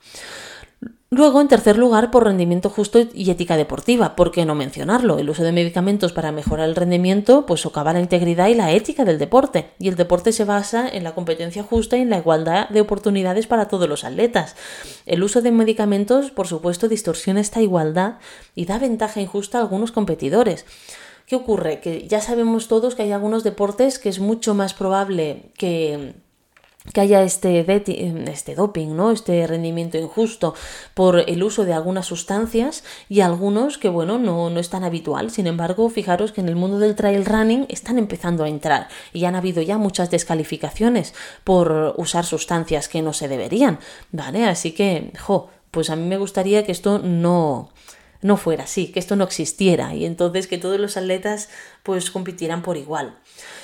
Luego, 1.12 1.40
en 1.40 1.48
tercer 1.48 1.78
lugar, 1.78 2.10
por 2.10 2.24
rendimiento 2.24 2.72
justo 2.72 3.00
y 3.14 3.30
ética 3.30 3.58
deportiva. 3.58 4.16
¿Por 4.16 4.32
qué 4.32 4.44
no 4.44 4.56
mencionarlo? 4.56 5.20
El 5.20 5.30
uso 5.30 5.44
de 5.44 5.52
medicamentos 5.52 6.14
para 6.14 6.32
mejorar 6.32 6.68
el 6.68 6.76
rendimiento 6.76 7.46
pues 7.46 7.62
socava 7.62 7.94
la 7.94 8.00
integridad 8.00 8.48
y 8.48 8.56
la 8.56 8.72
ética 8.72 9.06
del 9.06 9.20
deporte. 9.20 9.70
Y 9.78 9.88
el 9.88 9.96
deporte 9.96 10.32
se 10.32 10.46
basa 10.46 10.90
en 10.90 11.04
la 11.04 11.14
competencia 11.14 11.62
justa 11.62 11.96
y 11.96 12.02
en 12.02 12.10
la 12.10 12.18
igualdad 12.18 12.70
de 12.70 12.82
oportunidades 12.82 13.46
para 13.46 13.68
todos 13.68 13.88
los 13.88 14.04
atletas. 14.04 14.56
El 15.06 15.24
uso 15.24 15.44
de 15.44 15.52
medicamentos, 15.52 16.32
por 16.32 16.48
supuesto, 16.48 16.88
distorsiona 16.88 17.40
esta 17.40 17.62
igualdad 17.62 18.16
y 18.56 18.66
da 18.66 18.80
ventaja 18.80 19.22
injusta 19.22 19.60
a 19.60 19.62
algunos 19.62 19.92
competidores. 19.92 20.66
¿Qué 21.28 21.36
ocurre? 21.36 21.82
Que 21.82 22.08
ya 22.08 22.20
sabemos 22.20 22.68
todos 22.68 22.96
que 22.96 23.04
hay 23.04 23.12
algunos 23.12 23.44
deportes 23.44 24.00
que 24.00 24.10
es 24.10 24.20
mucho 24.20 24.56
más 24.56 24.74
probable 24.74 25.52
que 25.56 26.16
que 26.94 27.02
haya 27.02 27.24
este, 27.24 27.66
este 28.32 28.56
doping, 28.56 28.96
¿no? 28.96 29.12
este 29.12 29.46
rendimiento 29.48 29.98
injusto 29.98 30.54
por 30.94 31.20
el 31.28 31.44
uso 31.44 31.66
de 31.66 31.74
algunas 31.74 32.06
sustancias 32.06 32.84
y 33.10 33.22
algunos 33.22 33.78
que 33.78 33.90
bueno 33.90 34.18
no, 34.18 34.50
no 34.50 34.60
es 34.60 34.70
tan 34.70 34.84
habitual. 34.84 35.32
Sin 35.32 35.48
embargo, 35.48 35.90
fijaros 35.90 36.32
que 36.32 36.42
en 36.42 36.50
el 36.50 36.56
mundo 36.56 36.80
del 36.80 36.96
trail 36.96 37.26
running 37.26 37.66
están 37.70 37.98
empezando 37.98 38.44
a 38.44 38.50
entrar 38.50 38.88
y 39.14 39.26
han 39.26 39.36
habido 39.36 39.62
ya 39.62 39.78
muchas 39.78 40.12
descalificaciones 40.12 41.14
por 41.44 41.96
usar 41.98 42.26
sustancias 42.26 42.88
que 42.88 43.02
no 43.02 43.14
se 43.14 43.28
deberían. 43.28 43.80
¿Vale? 44.12 44.46
Así 44.46 44.72
que, 44.72 45.12
jo, 45.20 45.50
pues 45.72 45.90
a 45.90 45.96
mí 45.96 46.08
me 46.08 46.18
gustaría 46.18 46.66
que 46.66 46.72
esto 46.72 47.00
no, 47.00 47.70
no 48.22 48.38
fuera 48.38 48.64
así, 48.64 48.88
que 48.92 49.00
esto 49.00 49.16
no 49.16 49.24
existiera 49.24 49.94
y 49.94 50.06
entonces 50.06 50.48
que 50.48 50.58
todos 50.58 50.80
los 50.80 50.98
atletas 50.98 51.50
pues 51.84 52.12
compitieran 52.12 52.62
por 52.62 52.78
igual. 52.78 53.18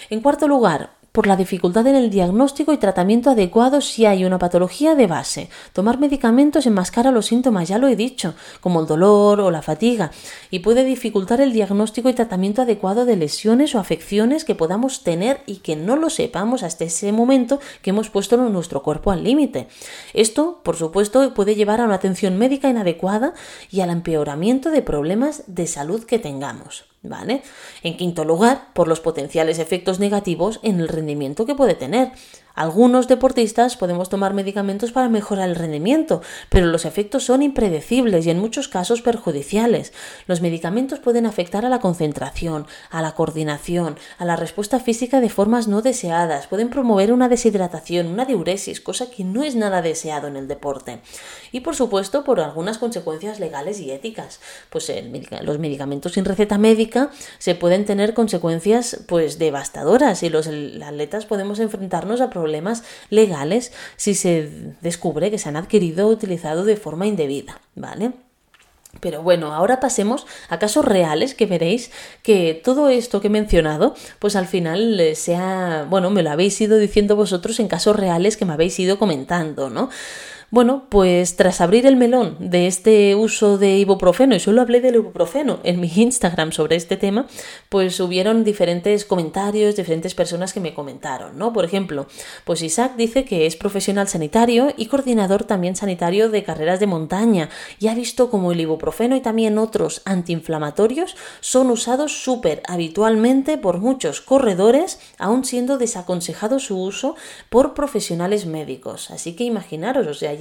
En 0.10 0.22
cuarto 0.22 0.48
lugar, 0.48 0.92
por 1.12 1.28
la 1.28 1.36
dificultad 1.36 1.86
en 1.88 1.96
el 1.96 2.10
diagnóstico 2.10 2.74
y 2.74 2.78
tratamiento 2.78 3.30
adecuado 3.30 3.82
si 3.82 4.06
hay 4.06 4.26
una 4.26 4.40
patología 4.40 4.96
de 4.96 5.08
base. 5.08 5.50
Tomar 5.74 6.00
medicamentos 6.00 6.66
enmascara 6.66 7.12
los 7.12 7.28
síntomas, 7.28 7.68
ya 7.68 7.78
lo 7.78 7.88
he 7.88 7.96
dicho, 7.96 8.34
como 8.62 8.82
el 8.82 8.88
dolor 8.88 9.42
o 9.42 9.52
la 9.52 9.62
fatiga, 9.62 10.12
y 10.50 10.60
puede 10.60 10.84
dificultar 10.84 11.42
el 11.42 11.54
diagnóstico 11.54 12.10
y 12.10 12.14
tratamiento 12.14 12.62
adecuado 12.62 13.06
de 13.06 13.18
lesiones 13.18 13.76
o 13.76 13.80
afecciones 13.80 14.46
que 14.46 14.56
podamos 14.56 15.04
tener 15.04 15.42
y 15.46 15.58
que 15.58 15.76
no 15.76 15.96
lo 15.96 16.10
sepamos 16.10 16.64
hasta 16.64 16.86
ese 16.86 17.12
momento 17.12 17.60
que 17.82 17.90
hemos 17.92 18.10
puesto 18.10 18.38
nuestro 18.38 18.82
cuerpo 18.82 19.12
al 19.12 19.24
límite. 19.24 19.68
Esto, 20.14 20.62
por 20.64 20.78
supuesto, 20.78 21.34
puede 21.34 21.56
llevar 21.56 21.82
a 21.82 21.86
una 21.86 21.96
atención 21.96 22.38
médica 22.38 22.70
inadecuada 22.70 23.34
y 23.70 23.82
al 23.82 23.90
empeoramiento 23.90 24.72
de 24.72 24.82
problemas 24.82 25.44
de 25.48 25.68
salud 25.68 26.04
que 26.06 26.20
tengamos. 26.20 26.91
¿Vale? 27.04 27.42
En 27.82 27.98
quinto 27.98 28.26
lugar, 28.26 28.68
por 28.74 28.88
los 28.88 29.00
potenciales 29.00 29.58
efectos 29.58 30.00
negativos 30.00 30.60
en 30.62 30.80
el 30.80 30.88
rendimiento 30.88 31.48
que 31.48 31.56
puede 31.56 31.74
tener. 31.74 32.12
Algunos 32.54 33.08
deportistas 33.08 33.78
podemos 33.78 34.10
tomar 34.10 34.34
medicamentos 34.34 34.92
para 34.92 35.10
mejorar 35.10 35.50
el 35.50 35.56
rendimiento, 35.56 36.22
pero 36.50 36.66
los 36.66 36.86
efectos 36.86 37.24
son 37.24 37.42
impredecibles 37.42 38.26
y 38.26 38.30
en 38.30 38.40
muchos 38.40 38.68
casos 38.68 39.02
perjudiciales. 39.02 39.94
Los 40.28 40.42
medicamentos 40.42 41.00
pueden 41.00 41.26
afectar 41.26 41.66
a 41.66 41.70
la 41.70 41.80
concentración, 41.80 42.68
a 42.90 43.02
la 43.02 43.14
coordinación, 43.14 43.98
a 44.18 44.26
la 44.26 44.36
respuesta 44.36 44.80
física 44.80 45.22
de 45.22 45.30
formas 45.30 45.68
no 45.68 45.82
deseadas, 45.82 46.48
pueden 46.48 46.70
promover 46.70 47.14
una 47.14 47.30
deshidratación, 47.30 48.08
una 48.08 48.26
diuresis, 48.26 48.82
cosa 48.82 49.10
que 49.10 49.24
no 49.24 49.44
es 49.44 49.56
nada 49.56 49.82
deseado 49.82 50.28
en 50.28 50.36
el 50.36 50.48
deporte. 50.48 51.00
Y 51.52 51.62
por 51.62 51.76
supuesto 51.76 52.24
por 52.24 52.42
algunas 52.42 52.78
consecuencias 52.78 53.40
legales 53.40 53.80
y 53.80 53.92
éticas. 53.92 54.40
Pues 54.70 54.92
los 55.42 55.60
medicamentos 55.60 56.14
sin 56.14 56.26
receta 56.26 56.58
médica 56.58 57.12
se 57.38 57.56
pueden 57.56 57.86
tener 57.86 58.14
consecuencias 58.14 59.04
pues 59.08 59.40
devastadoras 59.40 60.24
y 60.24 60.30
los 60.30 60.48
atletas 60.48 61.26
podemos 61.26 61.60
enfrentarnos 61.60 62.20
a 62.20 62.30
problemas 62.30 62.41
legales 63.10 63.72
si 63.96 64.16
se 64.16 64.50
descubre 64.82 65.32
que 65.32 65.38
se 65.38 65.50
han 65.50 65.58
adquirido 65.58 66.08
o 66.08 66.12
utilizado 66.12 66.64
de 66.66 66.78
forma 66.78 67.08
indebida, 67.08 67.60
¿vale? 67.76 68.12
Pero 69.00 69.24
bueno, 69.24 69.54
ahora 69.54 69.80
pasemos 69.80 70.28
a 70.50 70.60
casos 70.60 70.84
reales 70.84 71.34
que 71.34 71.46
veréis 71.46 71.92
que 72.24 72.60
todo 72.62 72.90
esto 72.90 73.22
que 73.22 73.28
he 73.28 73.32
mencionado, 73.32 73.96
pues 74.20 74.36
al 74.36 74.48
final 74.48 75.00
eh, 75.00 75.16
sea, 75.16 75.88
bueno, 75.90 76.10
me 76.10 76.24
lo 76.24 76.30
habéis 76.30 76.60
ido 76.60 76.78
diciendo 76.78 77.16
vosotros 77.16 77.60
en 77.62 77.70
casos 77.70 77.96
reales 77.96 78.36
que 78.36 78.44
me 78.44 78.54
habéis 78.54 78.78
ido 78.80 79.00
comentando, 79.00 79.70
¿no? 79.70 79.90
Bueno, 80.54 80.84
pues 80.90 81.38
tras 81.38 81.62
abrir 81.62 81.86
el 81.86 81.96
melón 81.96 82.36
de 82.42 82.68
este 82.68 83.16
uso 83.16 83.58
de 83.58 83.78
ibuprofeno, 83.78 84.36
y 84.36 84.42
solo 84.42 84.62
hablé 84.62 84.82
del 84.82 84.96
ibuprofeno 84.96 85.62
en 85.64 85.80
mi 85.80 85.90
Instagram 85.96 86.52
sobre 86.52 86.76
este 86.76 86.98
tema, 86.98 87.26
pues 87.70 87.98
hubieron 88.02 88.44
diferentes 88.44 89.06
comentarios, 89.06 89.78
diferentes 89.78 90.14
personas 90.14 90.52
que 90.52 90.60
me 90.60 90.74
comentaron, 90.74 91.38
¿no? 91.38 91.54
Por 91.54 91.64
ejemplo, 91.64 92.06
pues 92.44 92.64
Isaac 92.64 92.98
dice 92.98 93.24
que 93.24 93.46
es 93.46 93.56
profesional 93.56 94.10
sanitario 94.10 94.74
y 94.76 94.88
coordinador 94.88 95.46
también 95.46 95.78
sanitario 95.78 96.30
de 96.30 96.44
carreras 96.44 96.82
de 96.82 96.88
montaña 96.88 97.48
y 97.80 97.88
ha 97.88 97.96
visto 97.96 98.30
como 98.30 98.52
el 98.52 98.60
ibuprofeno 98.60 99.16
y 99.16 99.22
también 99.22 99.58
otros 99.58 100.02
antiinflamatorios 100.04 101.16
son 101.40 101.72
usados 101.72 102.26
súper 102.26 102.62
habitualmente 102.68 103.58
por 103.58 103.78
muchos 103.78 104.20
corredores, 104.20 105.00
aún 105.18 105.46
siendo 105.46 105.78
desaconsejado 105.78 106.60
su 106.60 106.78
uso 106.78 107.16
por 107.50 107.74
profesionales 107.74 108.46
médicos. 108.46 109.12
Así 109.12 109.34
que 109.34 109.46
imaginaros, 109.46 110.08
o 110.08 110.14
sea, 110.14 110.41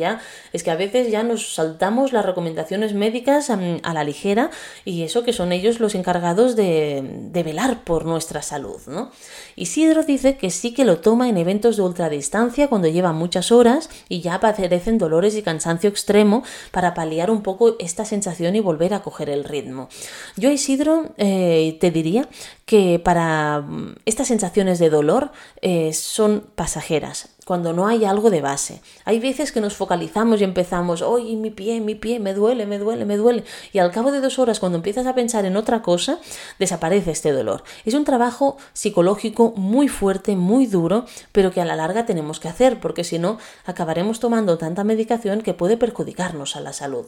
es 0.52 0.62
que 0.62 0.70
a 0.70 0.76
veces 0.76 1.10
ya 1.10 1.22
nos 1.22 1.54
saltamos 1.54 2.12
las 2.12 2.24
recomendaciones 2.24 2.94
médicas 2.94 3.50
a, 3.50 3.56
la 3.92 4.04
ligera 4.04 4.50
y 4.84 5.02
eso 5.02 5.24
que 5.24 5.32
son 5.32 5.52
ellos 5.52 5.80
los 5.80 5.94
encargados 5.94 6.56
de, 6.56 7.30
velar 7.44 7.84
por 7.84 8.04
nuestra 8.04 8.42
salud, 8.42 8.80
¿no? 8.86 9.10
Isidro 9.56 10.02
dice 10.02 10.36
que 10.36 10.50
sí 10.50 10.72
que 10.72 10.84
lo 10.84 10.98
toma 10.98 11.28
en 11.28 11.38
eventos 11.38 11.76
de 11.76 11.82
ultradistancia 11.82 12.68
cuando 12.68 12.88
lleva 12.88 13.12
muchas 13.12 13.50
horas 13.50 13.88
y 14.08 14.20
ya 14.20 14.34
aparecen 14.34 14.98
dolores 14.98 15.36
y 15.36 15.42
cansancio 15.42 15.88
extremo 15.88 16.42
para 16.70 16.94
paliar 16.94 17.30
un 17.30 17.42
poco 17.42 17.76
esta 17.78 18.04
sensación 18.04 18.56
y 18.56 18.60
volver 18.60 18.94
a 18.94 19.02
coger 19.02 19.30
el 19.30 19.44
ritmo. 19.44 19.88
Yo, 20.36 20.50
Isidro, 20.50 21.14
eh, 21.16 21.76
te 21.80 21.90
diría 21.90 22.28
que 22.66 23.00
para 23.02 23.60
mm, 23.60 23.96
estas 24.04 24.28
sensaciones 24.28 24.78
de 24.78 24.90
dolor 24.90 25.32
eh, 25.62 25.92
son 25.92 26.44
pasajeras 26.54 27.30
cuando 27.50 27.72
no 27.72 27.88
hay 27.88 28.04
algo 28.04 28.30
de 28.30 28.42
base. 28.42 28.80
Hay 29.04 29.18
veces 29.18 29.50
que 29.50 29.60
nos 29.60 29.74
focalizamos 29.74 30.40
y 30.40 30.44
empezamos, 30.44 31.02
oye, 31.02 31.34
mi 31.34 31.50
pie, 31.50 31.80
mi 31.80 31.96
pie, 31.96 32.20
me 32.20 32.32
duele, 32.32 32.64
me 32.64 32.78
duele, 32.78 33.04
me 33.04 33.16
duele. 33.16 33.42
Y 33.72 33.80
al 33.80 33.90
cabo 33.90 34.12
de 34.12 34.20
dos 34.20 34.38
horas, 34.38 34.60
cuando 34.60 34.78
empiezas 34.78 35.04
a 35.08 35.16
pensar 35.16 35.44
en 35.44 35.56
otra 35.56 35.82
cosa, 35.82 36.20
desaparece 36.60 37.10
este 37.10 37.32
dolor. 37.32 37.64
Es 37.84 37.94
un 37.94 38.04
trabajo 38.04 38.56
psicológico 38.72 39.52
muy 39.56 39.88
fuerte, 39.88 40.36
muy 40.36 40.66
duro, 40.66 41.06
pero 41.32 41.50
que 41.50 41.60
a 41.60 41.64
la 41.64 41.74
larga 41.74 42.06
tenemos 42.06 42.38
que 42.38 42.46
hacer, 42.46 42.78
porque 42.78 43.02
si 43.02 43.18
no, 43.18 43.38
acabaremos 43.64 44.20
tomando 44.20 44.56
tanta 44.56 44.84
medicación 44.84 45.40
que 45.40 45.52
puede 45.52 45.76
perjudicarnos 45.76 46.54
a 46.54 46.60
la 46.60 46.72
salud. 46.72 47.06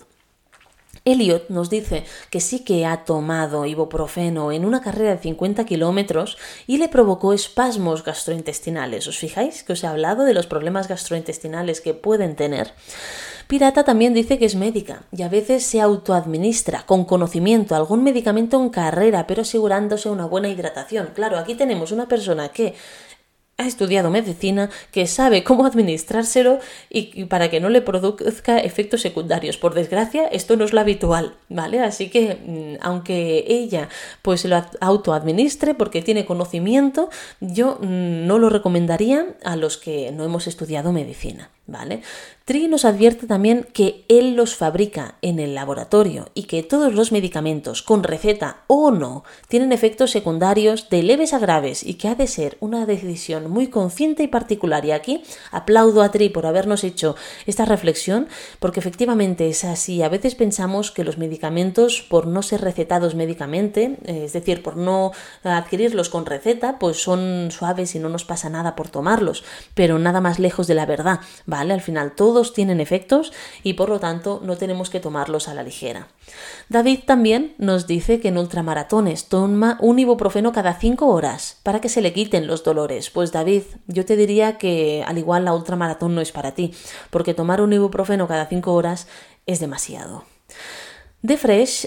Elliot 1.05 1.48
nos 1.48 1.68
dice 1.68 2.05
que 2.30 2.40
sí 2.40 2.61
que 2.61 2.86
ha 2.86 3.05
tomado 3.05 3.66
ibuprofeno 3.66 4.53
en 4.53 4.64
una 4.64 4.80
carrera 4.80 5.16
de 5.16 5.22
50 5.22 5.64
kilómetros 5.64 6.38
y 6.66 6.78
le 6.78 6.88
provocó 6.88 7.32
espasmos 7.32 8.05
gastrointestinales. 8.05 9.09
¿Os 9.09 9.18
fijáis 9.18 9.64
que 9.64 9.72
os 9.72 9.82
he 9.82 9.88
hablado 9.88 10.24
de 10.24 10.34
los 10.34 10.46
problemas 10.46 10.86
gastrointestinales 10.86 11.80
que 11.80 11.94
pueden 11.94 12.36
tener? 12.36 12.72
Pirata 13.48 13.84
también 13.84 14.14
dice 14.14 14.38
que 14.38 14.44
es 14.44 14.55
médica 14.55 15.03
y 15.11 15.22
a 15.22 15.28
veces 15.28 15.64
se 15.64 15.80
autoadministra 15.80 16.84
con 16.86 17.05
conocimiento 17.05 17.74
algún 17.74 18.05
medicamento 18.05 18.62
en 18.62 18.70
carrera, 18.70 19.26
pero 19.26 19.42
asegurándose 19.42 20.09
una 20.09 20.26
buena 20.26 20.48
hidratación. 20.48 21.11
Claro, 21.14 21.36
aquí 21.36 21.55
tenemos 21.55 21.92
una 21.92 22.07
persona 22.07 22.48
que 22.48 22.74
ha 23.59 23.66
estudiado 23.66 24.11
medicina, 24.11 24.70
que 24.90 25.07
sabe 25.07 25.44
cómo 25.44 25.66
administrárselo 25.66 26.59
y, 26.90 27.24
para 27.26 27.50
que 27.50 27.61
no 27.61 27.68
le 27.68 27.82
produzca 27.82 28.59
efectos 28.59 29.03
secundarios. 29.03 29.57
Por 29.57 29.74
desgracia, 29.74 30.26
esto 30.26 30.57
no 30.57 30.64
es 30.64 30.72
lo 30.72 30.80
habitual, 30.80 31.34
¿vale? 31.48 31.80
Así 31.80 32.09
que, 32.09 32.34
mm, 32.34 32.82
aunque 32.82 33.44
ella 33.46 33.88
pues 34.22 34.44
lo 34.44 34.62
autoadministre 34.80 35.74
porque 35.74 36.03
tiene 36.03 36.24
conocimiento, 36.24 37.11
yo 37.40 37.78
mm, 37.80 38.26
no 38.26 38.38
lo 38.38 38.48
recomendaría 38.48 39.26
a 39.44 39.57
los 39.57 39.76
que 39.76 40.12
no 40.12 40.24
hemos 40.24 40.46
estudiado 40.46 40.92
medicina. 40.92 41.50
¿Vale? 41.66 42.02
Tri 42.44 42.66
nos 42.66 42.84
advierte 42.84 43.28
también 43.28 43.68
que 43.72 44.04
él 44.08 44.34
los 44.34 44.56
fabrica 44.56 45.14
en 45.22 45.38
el 45.38 45.54
laboratorio 45.54 46.28
y 46.34 46.44
que 46.44 46.64
todos 46.64 46.92
los 46.92 47.12
medicamentos, 47.12 47.82
con 47.82 48.02
receta 48.02 48.64
o 48.66 48.90
no, 48.90 49.22
tienen 49.46 49.70
efectos 49.70 50.10
secundarios 50.10 50.90
de 50.90 51.04
leves 51.04 51.34
a 51.34 51.38
graves 51.38 51.84
y 51.84 51.94
que 51.94 52.08
ha 52.08 52.16
de 52.16 52.26
ser 52.26 52.56
una 52.58 52.84
decisión 52.84 53.48
muy 53.48 53.68
consciente 53.68 54.24
y 54.24 54.26
particular. 54.26 54.84
Y 54.84 54.90
aquí 54.90 55.22
aplaudo 55.52 56.02
a 56.02 56.10
Tri 56.10 56.30
por 56.30 56.46
habernos 56.46 56.82
hecho 56.82 57.14
esta 57.46 57.64
reflexión, 57.64 58.28
porque 58.58 58.80
efectivamente 58.80 59.48
es 59.48 59.64
así. 59.64 60.02
A 60.02 60.08
veces 60.08 60.34
pensamos 60.34 60.90
que 60.90 61.04
los 61.04 61.18
medicamentos, 61.18 62.02
por 62.02 62.26
no 62.26 62.42
ser 62.42 62.60
recetados 62.60 63.14
médicamente, 63.14 63.98
eh, 64.04 64.22
es 64.24 64.32
decir, 64.32 64.64
por 64.64 64.76
no 64.76 65.12
adquirirlos 65.44 66.08
con 66.08 66.26
receta, 66.26 66.80
pues 66.80 67.00
son 67.00 67.50
suaves 67.52 67.94
y 67.94 68.00
no 68.00 68.08
nos 68.08 68.24
pasa 68.24 68.50
nada 68.50 68.74
por 68.74 68.88
tomarlos, 68.88 69.44
pero 69.74 70.00
nada 70.00 70.20
más 70.20 70.40
lejos 70.40 70.66
de 70.66 70.74
la 70.74 70.86
verdad. 70.86 71.20
Al 71.70 71.80
final 71.80 72.16
todo 72.16 72.32
todos 72.32 72.54
tienen 72.54 72.80
efectos 72.80 73.30
y 73.62 73.74
por 73.74 73.90
lo 73.90 74.00
tanto 74.00 74.40
no 74.42 74.56
tenemos 74.56 74.88
que 74.88 75.00
tomarlos 75.00 75.48
a 75.48 75.54
la 75.54 75.62
ligera. 75.62 76.08
David 76.70 77.00
también 77.04 77.54
nos 77.58 77.86
dice 77.86 78.20
que 78.20 78.28
en 78.28 78.38
ultramaratones 78.38 79.26
toma 79.26 79.76
un 79.82 79.98
ibuprofeno 79.98 80.50
cada 80.52 80.72
5 80.72 81.06
horas 81.06 81.58
para 81.62 81.82
que 81.82 81.90
se 81.90 82.00
le 82.00 82.14
quiten 82.14 82.46
los 82.46 82.64
dolores. 82.64 83.10
Pues 83.10 83.32
David, 83.32 83.64
yo 83.86 84.06
te 84.06 84.16
diría 84.16 84.56
que 84.56 85.04
al 85.06 85.18
igual 85.18 85.44
la 85.44 85.52
ultramaratón 85.52 86.14
no 86.14 86.22
es 86.22 86.32
para 86.32 86.52
ti, 86.52 86.72
porque 87.10 87.34
tomar 87.34 87.60
un 87.60 87.74
ibuprofeno 87.74 88.26
cada 88.26 88.46
5 88.46 88.72
horas 88.72 89.06
es 89.44 89.60
demasiado. 89.60 90.24
De 91.23 91.37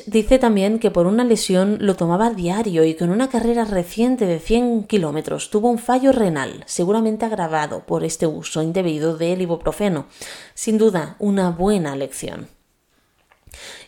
dice 0.06 0.40
también 0.40 0.80
que 0.80 0.92
por 0.92 1.08
una 1.08 1.26
lesión 1.26 1.78
lo 1.82 1.98
tomaba 1.98 2.30
diario 2.30 2.86
y 2.86 2.96
en 3.04 3.10
una 3.10 3.28
carrera 3.30 3.66
reciente 3.66 4.26
de 4.28 4.40
100 4.40 4.86
kilómetros 4.86 5.50
tuvo 5.50 5.70
un 5.70 5.78
fallo 5.78 6.14
renal, 6.14 6.64
seguramente 6.68 7.26
agravado 7.26 7.86
por 7.86 8.06
este 8.06 8.28
uso 8.28 8.62
indebido 8.64 9.18
del 9.18 9.42
ibuprofeno. 9.42 10.06
Sin 10.54 10.78
duda, 10.78 11.18
una 11.20 11.50
buena 11.50 11.98
lección. 11.98 12.48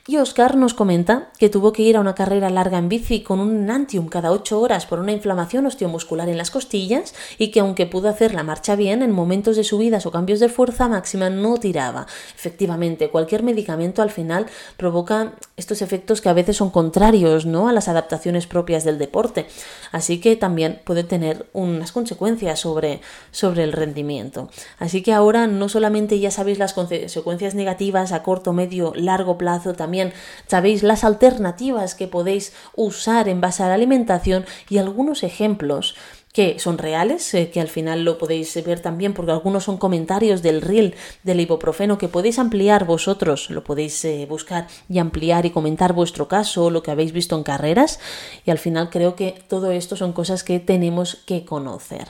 Y 0.09 0.15
Oscar 0.15 0.55
nos 0.55 0.73
comenta 0.73 1.31
que 1.37 1.49
tuvo 1.49 1.73
que 1.73 1.81
ir 1.81 1.97
a 1.97 1.99
una 1.99 2.15
carrera 2.15 2.49
larga 2.49 2.77
en 2.77 2.87
bici 2.87 3.23
con 3.23 3.41
un 3.41 3.65
Nantium 3.65 4.07
cada 4.07 4.31
8 4.31 4.61
horas 4.61 4.85
por 4.85 4.99
una 4.99 5.11
inflamación 5.11 5.65
osteomuscular 5.65 6.29
en 6.29 6.37
las 6.37 6.49
costillas 6.49 7.13
y 7.37 7.51
que 7.51 7.59
aunque 7.59 7.87
pudo 7.87 8.07
hacer 8.07 8.33
la 8.33 8.43
marcha 8.43 8.77
bien, 8.77 9.01
en 9.01 9.11
momentos 9.11 9.57
de 9.57 9.65
subidas 9.65 10.05
o 10.05 10.11
cambios 10.11 10.39
de 10.39 10.47
fuerza 10.47 10.87
máxima 10.87 11.29
no 11.29 11.57
tiraba. 11.57 12.07
Efectivamente, 12.33 13.09
cualquier 13.09 13.43
medicamento 13.43 14.01
al 14.01 14.09
final 14.09 14.45
provoca 14.77 15.33
estos 15.57 15.81
efectos 15.81 16.21
que 16.21 16.29
a 16.29 16.33
veces 16.33 16.57
son 16.57 16.69
contrarios 16.69 17.47
¿no? 17.47 17.67
a 17.67 17.73
las 17.73 17.87
adaptaciones 17.87 18.45
propias 18.45 18.83
del 18.83 18.99
deporte. 18.99 19.47
Así 19.91 20.21
que 20.21 20.35
también 20.35 20.79
puede 20.83 21.03
tener 21.03 21.47
unas 21.51 21.91
consecuencias 21.91 22.59
sobre, 22.59 23.01
sobre 23.31 23.63
el 23.63 23.73
rendimiento. 23.73 24.49
Así 24.77 25.01
que 25.01 25.13
ahora 25.13 25.47
no 25.47 25.67
solamente 25.67 26.19
ya 26.19 26.29
sabéis 26.29 26.59
las 26.59 26.73
consecuencias 26.73 27.55
negativas 27.55 28.11
a 28.11 28.21
corto, 28.21 28.53
medio, 28.53 28.93
largo 28.95 29.39
plazo, 29.39 29.73
también 29.73 30.13
sabéis 30.45 30.83
las 30.83 31.03
alternativas 31.03 31.95
que 31.95 32.07
podéis 32.07 32.53
usar 32.75 33.27
en 33.27 33.41
base 33.41 33.63
a 33.63 33.67
la 33.67 33.73
alimentación 33.73 34.45
y 34.69 34.77
algunos 34.77 35.23
ejemplos 35.23 35.95
que 36.37 36.59
son 36.59 36.77
reales, 36.77 37.33
eh, 37.33 37.49
que 37.49 37.59
al 37.59 37.67
final 37.67 38.03
lo 38.03 38.19
podéis 38.19 38.63
ver 38.63 38.79
también 38.79 39.15
porque 39.15 39.31
algunos 39.31 39.63
son 39.63 39.77
comentarios 39.77 40.43
del 40.43 40.61
reel 40.61 40.93
del 41.23 41.39
ibuprofeno 41.39 41.97
que 41.97 42.09
podéis 42.09 42.37
ampliar 42.37 42.85
vosotros, 42.85 43.49
lo 43.49 43.63
podéis 43.63 44.05
eh, 44.05 44.27
buscar 44.29 44.67
y 44.87 44.99
ampliar 44.99 45.47
y 45.47 45.49
comentar 45.49 45.93
vuestro 45.93 46.27
caso, 46.27 46.69
lo 46.69 46.83
que 46.83 46.91
habéis 46.91 47.11
visto 47.11 47.35
en 47.35 47.41
carreras 47.41 47.99
y 48.45 48.51
al 48.51 48.59
final 48.59 48.91
creo 48.91 49.15
que 49.15 49.33
todo 49.47 49.71
esto 49.71 49.95
son 49.95 50.13
cosas 50.13 50.43
que 50.43 50.59
tenemos 50.59 51.15
que 51.25 51.43
conocer. 51.43 52.07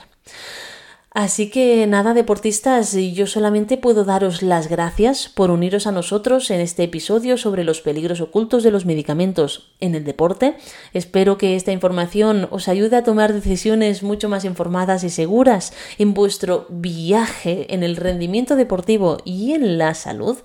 Así 1.18 1.50
que 1.50 1.84
nada, 1.88 2.14
deportistas, 2.14 2.92
yo 2.92 3.26
solamente 3.26 3.76
puedo 3.76 4.04
daros 4.04 4.40
las 4.40 4.68
gracias 4.68 5.28
por 5.28 5.50
uniros 5.50 5.88
a 5.88 5.90
nosotros 5.90 6.48
en 6.52 6.60
este 6.60 6.84
episodio 6.84 7.36
sobre 7.36 7.64
los 7.64 7.80
peligros 7.80 8.20
ocultos 8.20 8.62
de 8.62 8.70
los 8.70 8.86
medicamentos 8.86 9.72
en 9.80 9.96
el 9.96 10.04
deporte. 10.04 10.54
Espero 10.92 11.36
que 11.36 11.56
esta 11.56 11.72
información 11.72 12.46
os 12.52 12.68
ayude 12.68 12.94
a 12.94 13.02
tomar 13.02 13.32
decisiones 13.32 14.04
mucho 14.04 14.28
más 14.28 14.44
informadas 14.44 15.02
y 15.02 15.10
seguras 15.10 15.72
en 15.98 16.14
vuestro 16.14 16.66
viaje 16.68 17.74
en 17.74 17.82
el 17.82 17.96
rendimiento 17.96 18.54
deportivo 18.54 19.18
y 19.24 19.54
en 19.54 19.76
la 19.76 19.94
salud, 19.94 20.38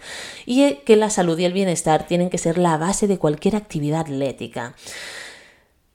y 0.48 0.78
que 0.86 0.96
la 0.96 1.12
salud 1.12 1.38
y 1.38 1.46
el 1.46 1.54
bienestar 1.54 2.08
tienen 2.08 2.32
que 2.32 2.40
ser 2.40 2.58
la 2.58 2.80
base 2.80 3.06
de 3.06 3.20
cualquier 3.20 3.56
actividad 3.56 4.00
atlética. 4.00 4.74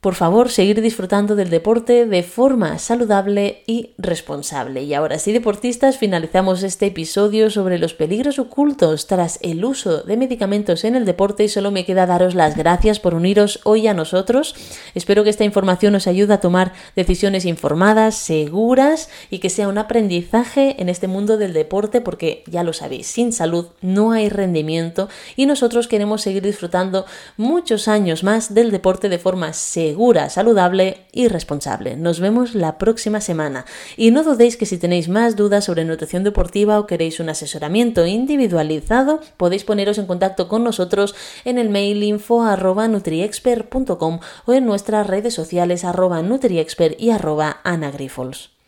Por 0.01 0.15
favor, 0.15 0.49
seguir 0.49 0.79
disfrutando 0.81 1.35
del 1.35 1.49
deporte 1.49 2.05
de 2.05 2.23
forma 2.23 2.79
saludable 2.79 3.63
y 3.67 3.89
responsable. 3.97 4.83
Y 4.83 4.93
ahora 4.93 5.19
sí, 5.19 5.33
deportistas, 5.33 5.97
finalizamos 5.97 6.63
este 6.63 6.85
episodio 6.85 7.49
sobre 7.49 7.77
los 7.79 7.95
peligros 7.95 8.39
ocultos 8.39 9.07
tras 9.07 9.39
el 9.41 9.65
uso 9.65 10.03
de 10.03 10.15
medicamentos 10.15 10.85
en 10.85 10.95
el 10.95 11.03
deporte 11.03 11.43
y 11.43 11.49
solo 11.49 11.71
me 11.71 11.83
queda 11.83 12.05
daros 12.05 12.33
las 12.33 12.55
gracias 12.55 12.97
por 13.01 13.13
uniros 13.13 13.59
hoy 13.65 13.87
a 13.87 13.93
nosotros. 13.93 14.55
Espero 14.95 15.25
que 15.25 15.31
esta 15.31 15.43
información 15.43 15.93
os 15.95 16.07
ayude 16.07 16.33
a 16.33 16.39
tomar 16.39 16.71
decisiones 16.95 17.43
informadas, 17.43 18.15
seguras 18.15 19.09
y 19.29 19.39
que 19.39 19.49
sea 19.49 19.67
un 19.67 19.79
aprendizaje 19.79 20.81
en 20.81 20.87
este 20.87 21.09
mundo 21.09 21.35
del 21.35 21.51
deporte 21.51 21.99
porque 21.99 22.45
ya 22.47 22.63
lo 22.63 22.71
sabéis, 22.71 23.07
sin 23.07 23.33
salud 23.33 23.67
no 23.81 24.13
hay 24.13 24.29
rendimiento 24.29 25.09
y 25.35 25.45
nosotros 25.45 25.89
queremos 25.89 26.21
seguir 26.21 26.43
disfrutando 26.43 27.05
muchos 27.35 27.89
años 27.89 28.23
más 28.23 28.53
del 28.53 28.71
deporte 28.71 29.09
de 29.09 29.19
forma 29.19 29.51
segura 29.51 29.88
segura, 29.89 30.29
saludable 30.29 30.97
y 31.11 31.29
responsable. 31.29 31.97
Nos 31.97 32.19
vemos 32.19 32.53
la 32.53 32.77
próxima 32.77 33.21
semana 33.21 33.65
y 33.97 34.11
no 34.11 34.23
dudéis 34.23 34.55
que 34.55 34.67
si 34.67 34.77
tenéis 34.77 35.09
más 35.09 35.35
dudas 35.35 35.65
sobre 35.65 35.83
nutrición 35.83 36.23
deportiva 36.23 36.79
o 36.79 36.85
queréis 36.85 37.19
un 37.19 37.29
asesoramiento 37.29 38.05
individualizado, 38.05 39.19
podéis 39.35 39.63
poneros 39.63 39.97
en 39.97 40.05
contacto 40.05 40.47
con 40.47 40.63
nosotros 40.63 41.15
en 41.43 41.57
el 41.57 41.69
mail 41.69 42.03
info 42.03 42.43
arroba 42.43 42.87
nutriexpert.com 42.87 44.19
o 44.45 44.53
en 44.53 44.65
nuestras 44.67 45.07
redes 45.07 45.33
sociales 45.33 45.83
arroba 45.83 46.21
nutriexpert 46.21 47.01
y 47.01 47.09
arroba 47.09 47.57
anagrifols. 47.63 48.58